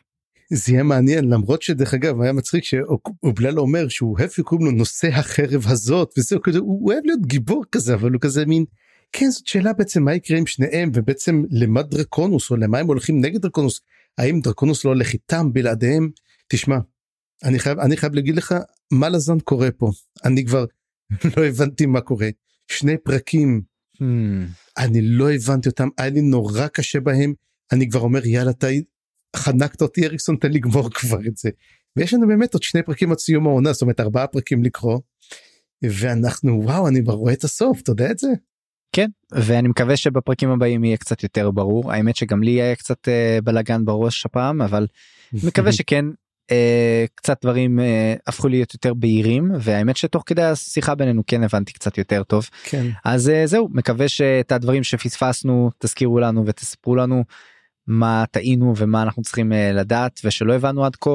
[0.53, 5.07] זה יהיה מעניין למרות שדרך אגב היה מצחיק שאובללה אומר שהוא אוהב שקוראים לו נושא
[5.07, 8.65] החרב הזאת וזהו כזה הוא אוהב להיות גיבור כזה אבל הוא כזה מין
[9.11, 13.21] כן זאת שאלה בעצם מה יקרה עם שניהם ובעצם למה דרקונוס או למה הם הולכים
[13.21, 13.81] נגד דרקונוס
[14.17, 16.09] האם דרקונוס לא הולך איתם בלעדיהם
[16.47, 16.77] תשמע
[17.43, 18.55] אני חייב אני חייב להגיד לך
[18.91, 19.91] מה לזן קורה פה?
[20.25, 20.65] אני כבר
[21.37, 22.29] לא הבנתי מה קורה.
[22.67, 23.61] שני פרקים.
[23.95, 24.01] Hmm.
[24.77, 27.33] אני לא הבנתי אותם היה לי נורא קשה בהם.
[27.71, 28.67] אני כבר אומר יאללה אתה
[29.35, 31.49] חנקת אותי אריקסון תן לגמור כבר את זה.
[31.95, 34.99] ויש לנו באמת עוד שני פרקים עד סיום העונה זאת אומרת ארבעה פרקים לקרוא.
[35.83, 38.27] ואנחנו וואו אני כבר רואה את הסוף אתה יודע את זה.
[38.95, 41.91] כן ואני מקווה שבפרקים הבאים יהיה קצת יותר ברור.
[41.91, 44.87] האמת שגם לי היה קצת uh, בלאגן בראש הפעם אבל
[45.47, 46.05] מקווה שכן.
[46.05, 46.11] אה,
[47.15, 51.97] קצת דברים אה, הפכו להיות יותר בהירים והאמת שתוך כדי השיחה בינינו כן הבנתי קצת
[51.97, 52.87] יותר טוב כן.
[53.05, 57.23] אז אה, זהו מקווה שאת הדברים שפספסנו תזכירו לנו ותספרו לנו
[57.87, 61.09] מה טעינו ומה אנחנו צריכים אה, לדעת ושלא הבנו עד כה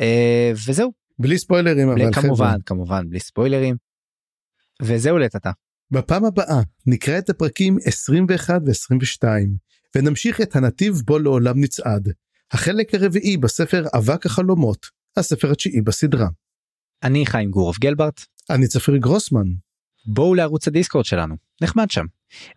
[0.00, 0.92] אה, וזהו.
[1.18, 2.54] בלי ספוילרים אבל כמובן חבר'ה.
[2.66, 3.76] כמובן בלי ספוילרים.
[4.82, 5.50] וזהו לטאטה.
[5.90, 9.28] בפעם הבאה נקרא את הפרקים 21 ו-22
[9.96, 12.08] ונמשיך את הנתיב בו לעולם נצעד.
[12.54, 14.86] החלק הרביעי בספר אבק החלומות,
[15.16, 16.28] הספר התשיעי בסדרה.
[17.02, 18.20] אני חיים גורוב גלברט.
[18.50, 19.46] אני צפיר גרוסמן.
[20.06, 22.04] בואו לערוץ הדיסקורד שלנו, נחמד שם.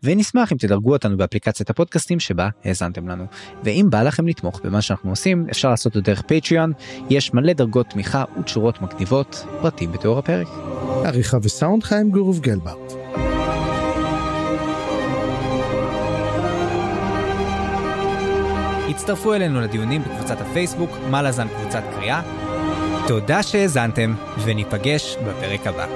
[0.04, 3.26] ונשמח אם תדרגו אותנו באפליקציית הפודקאסטים שבה האזנתם לנו.
[3.64, 6.72] ואם בא לכם לתמוך במה שאנחנו עושים, אפשר לעשות את דרך פטריון,
[7.10, 10.48] יש מלא דרגות תמיכה ותשורות מגניבות, פרטים בתיאור הפרק.
[11.06, 12.94] עריכה וסאונד חיים גורוב גלברט.
[18.90, 22.22] הצטרפו אלינו לדיונים בקבוצת הפייסבוק, מה לזן קבוצת קריאה.
[23.08, 24.16] תודה שהאזנתם,
[24.46, 25.88] וניפגש בפרק הבא.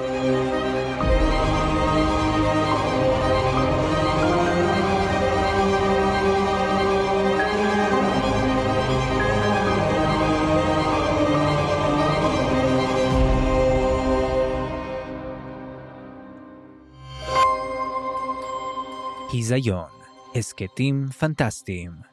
[19.32, 19.84] היזיון,
[20.34, 22.11] הסכתים פנטסטיים.